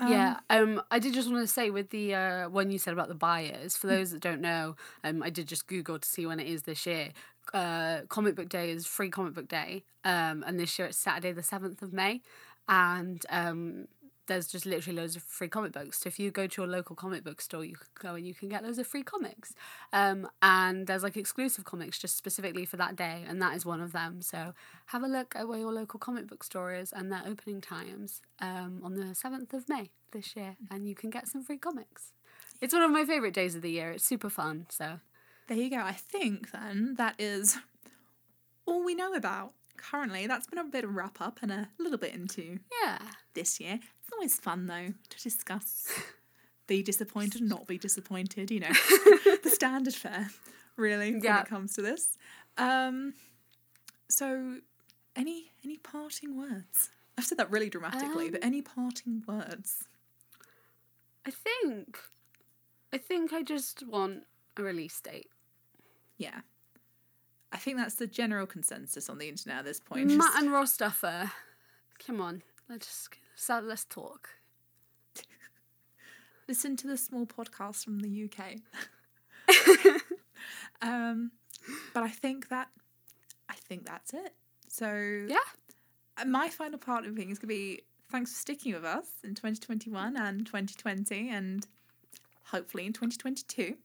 yeah, 0.07 0.39
um, 0.49 0.81
I 0.91 0.99
did 0.99 1.13
just 1.13 1.31
want 1.31 1.41
to 1.41 1.51
say 1.51 1.69
with 1.69 1.89
the 1.89 2.13
uh, 2.13 2.49
one 2.49 2.69
you 2.69 2.77
said 2.77 2.93
about 2.93 3.07
the 3.07 3.15
Byers. 3.15 3.77
For 3.77 3.87
those 3.87 4.11
that 4.11 4.19
don't 4.21 4.41
know, 4.41 4.75
um, 5.03 5.23
I 5.23 5.29
did 5.29 5.47
just 5.47 5.67
Google 5.67 5.97
to 5.97 6.07
see 6.07 6.25
when 6.25 6.39
it 6.39 6.47
is 6.47 6.63
this 6.63 6.85
year. 6.85 7.09
Uh, 7.53 8.01
comic 8.09 8.35
book 8.35 8.49
day 8.49 8.71
is 8.71 8.85
free 8.85 9.09
comic 9.09 9.33
book 9.33 9.47
day, 9.47 9.83
um, 10.03 10.43
and 10.45 10.59
this 10.59 10.77
year 10.77 10.87
it's 10.89 10.97
Saturday 10.97 11.31
the 11.31 11.43
seventh 11.43 11.81
of 11.81 11.93
May, 11.93 12.21
and 12.67 13.25
um, 13.29 13.87
there's 14.27 14.47
just 14.47 14.65
literally 14.65 14.97
loads 14.99 15.15
of 15.15 15.23
free 15.23 15.47
comic 15.47 15.71
books. 15.71 15.99
So 15.99 16.07
if 16.07 16.19
you 16.19 16.31
go 16.31 16.47
to 16.47 16.61
your 16.61 16.69
local 16.69 16.95
comic 16.95 17.23
book 17.23 17.41
store, 17.41 17.63
you 17.63 17.75
can 17.75 17.87
go 17.99 18.15
and 18.15 18.27
you 18.27 18.33
can 18.33 18.49
get 18.49 18.63
loads 18.63 18.79
of 18.79 18.87
free 18.87 19.03
comics. 19.03 19.53
Um, 19.93 20.27
and 20.41 20.87
there's 20.87 21.03
like 21.03 21.17
exclusive 21.17 21.65
comics 21.65 21.99
just 21.99 22.17
specifically 22.17 22.65
for 22.65 22.77
that 22.77 22.95
day, 22.95 23.23
and 23.27 23.41
that 23.41 23.55
is 23.55 23.65
one 23.65 23.81
of 23.81 23.91
them. 23.91 24.21
So 24.21 24.53
have 24.87 25.03
a 25.03 25.07
look 25.07 25.35
at 25.35 25.47
where 25.47 25.59
your 25.59 25.71
local 25.71 25.99
comic 25.99 26.27
book 26.27 26.43
store 26.43 26.73
is 26.73 26.91
and 26.91 27.11
their 27.11 27.23
opening 27.25 27.61
times 27.61 28.21
um, 28.39 28.81
on 28.83 28.95
the 28.95 29.13
seventh 29.15 29.53
of 29.53 29.69
May 29.69 29.89
this 30.11 30.35
year, 30.35 30.55
and 30.71 30.87
you 30.87 30.95
can 30.95 31.09
get 31.09 31.27
some 31.27 31.43
free 31.43 31.57
comics. 31.57 32.13
It's 32.61 32.73
one 32.73 32.83
of 32.83 32.91
my 32.91 33.05
favorite 33.05 33.33
days 33.33 33.55
of 33.55 33.61
the 33.61 33.71
year. 33.71 33.91
It's 33.91 34.05
super 34.05 34.29
fun. 34.29 34.65
So 34.69 34.99
There 35.47 35.57
you 35.57 35.69
go. 35.69 35.77
I 35.77 35.91
think 35.91 36.51
then 36.51 36.95
that 36.97 37.15
is 37.19 37.57
all 38.65 38.83
we 38.83 38.95
know 38.95 39.13
about 39.13 39.51
currently. 39.77 40.27
That's 40.27 40.47
been 40.47 40.59
a 40.59 40.63
bit 40.63 40.83
of 40.83 40.95
wrap 40.95 41.19
up 41.21 41.39
and 41.41 41.51
a 41.51 41.69
little 41.79 41.97
bit 41.97 42.13
into 42.13 42.59
yeah, 42.83 42.99
this 43.33 43.59
year. 43.59 43.79
It's 43.81 44.13
always 44.13 44.39
fun 44.39 44.67
though 44.67 44.93
to 45.09 45.21
discuss. 45.23 45.91
Be 46.67 46.81
disappointed, 46.81 47.43
not 47.43 47.67
be 47.67 47.77
disappointed. 47.77 48.49
You 48.49 48.61
know, 48.61 48.69
the 49.43 49.51
standard 49.53 49.93
fare, 49.93 50.29
really, 50.77 51.11
when 51.13 51.21
Yeah. 51.23 51.41
it 51.41 51.47
comes 51.47 51.73
to 51.75 51.83
this. 51.83 52.17
Um, 52.57 53.13
so, 54.09 54.57
any 55.15 55.51
any 55.63 55.77
parting 55.77 56.35
words? 56.35 56.89
I've 57.19 57.25
said 57.25 57.37
that 57.37 57.51
really 57.51 57.69
dramatically, 57.69 58.31
but 58.31 58.41
Um, 58.41 58.47
any 58.47 58.61
parting 58.63 59.23
words? 59.27 59.83
I 61.23 61.29
think, 61.31 61.99
I 62.91 62.97
think 62.97 63.31
I 63.31 63.43
just 63.43 63.85
want 63.87 64.23
a 64.57 64.63
release 64.63 64.99
date. 64.99 65.29
Yeah, 66.17 66.41
I 67.55 67.57
think 67.57 67.77
that's 67.77 67.95
the 67.95 68.05
general 68.07 68.45
consensus 68.45 69.09
on 69.09 69.17
the 69.17 69.29
internet 69.29 69.59
at 69.59 69.65
this 69.65 69.79
point. 69.79 70.07
Matt 70.11 70.33
Just- 70.33 70.43
and 70.43 70.51
Duffer, 70.77 71.31
come 72.05 72.19
on, 72.19 72.43
let's 72.69 72.85
just 72.85 73.09
so 73.35 73.59
let's 73.63 73.85
talk. 73.85 74.29
listen 76.49 76.75
to 76.77 76.87
the 76.87 76.97
small 76.97 77.25
podcast 77.25 77.85
from 77.85 77.99
the 77.99 78.29
UK. 78.29 78.57
um, 80.81 81.31
but 81.93 82.03
I 82.03 82.09
think 82.09 82.49
that 82.49 82.67
I 83.49 83.53
think 83.53 83.85
that's 83.85 84.13
it. 84.13 84.33
So 84.67 85.25
Yeah. 85.27 86.25
my 86.25 86.49
final 86.49 86.77
part 86.77 87.05
of 87.05 87.15
things 87.15 87.39
could 87.39 87.47
be 87.49 87.83
thanks 88.11 88.33
for 88.33 88.37
sticking 88.39 88.73
with 88.73 88.83
us 88.83 89.07
in 89.23 89.33
2021 89.35 90.17
and 90.17 90.45
2020 90.45 91.29
and 91.29 91.65
hopefully 92.45 92.85
in 92.85 92.91
2022. 92.93 93.75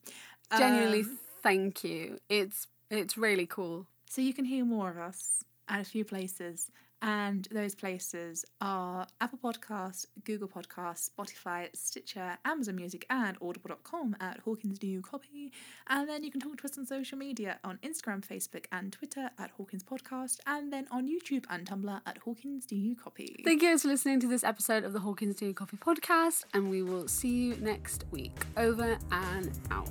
Genuinely, 0.56 1.02
Um, 1.02 1.18
thank 1.42 1.84
you. 1.84 2.18
It's 2.28 2.66
it's 2.90 3.16
really 3.16 3.46
cool. 3.46 3.86
so 4.08 4.20
you 4.20 4.34
can 4.34 4.44
hear 4.44 4.64
more 4.64 4.90
of 4.90 4.98
us 4.98 5.44
at 5.68 5.80
a 5.80 5.84
few 5.84 6.04
places. 6.04 6.70
And 7.02 7.48
those 7.50 7.74
places 7.74 8.44
are 8.60 9.06
Apple 9.22 9.38
Podcasts, 9.42 10.04
Google 10.24 10.48
Podcasts, 10.48 11.08
Spotify, 11.08 11.74
Stitcher, 11.74 12.36
Amazon 12.44 12.76
Music, 12.76 13.06
and 13.08 13.38
Audible.com 13.40 14.16
at 14.20 14.40
Hawkins 14.40 14.82
You 14.82 15.00
Copy. 15.00 15.50
And 15.88 16.06
then 16.06 16.24
you 16.24 16.30
can 16.30 16.42
talk 16.42 16.58
to 16.58 16.64
us 16.66 16.76
on 16.76 16.84
social 16.84 17.16
media 17.16 17.58
on 17.64 17.78
Instagram, 17.82 18.20
Facebook, 18.26 18.66
and 18.70 18.92
Twitter 18.92 19.30
at 19.38 19.50
Hawkins 19.56 19.82
Podcast, 19.82 20.40
and 20.46 20.70
then 20.70 20.86
on 20.90 21.08
YouTube 21.08 21.44
and 21.48 21.64
Tumblr 21.66 22.00
at 22.04 22.18
Hawkins 22.18 22.66
You 22.70 22.94
Copy. 22.94 23.40
Thank 23.46 23.62
you 23.62 23.70
guys 23.70 23.80
for 23.80 23.88
listening 23.88 24.20
to 24.20 24.28
this 24.28 24.44
episode 24.44 24.84
of 24.84 24.92
the 24.92 25.00
Hawkins 25.00 25.36
Do 25.36 25.46
You 25.46 25.54
Copy 25.54 25.78
podcast, 25.78 26.44
and 26.52 26.68
we 26.68 26.82
will 26.82 27.08
see 27.08 27.30
you 27.30 27.56
next 27.62 28.04
week. 28.10 28.36
Over 28.58 28.98
and 29.10 29.50
out. 29.70 29.88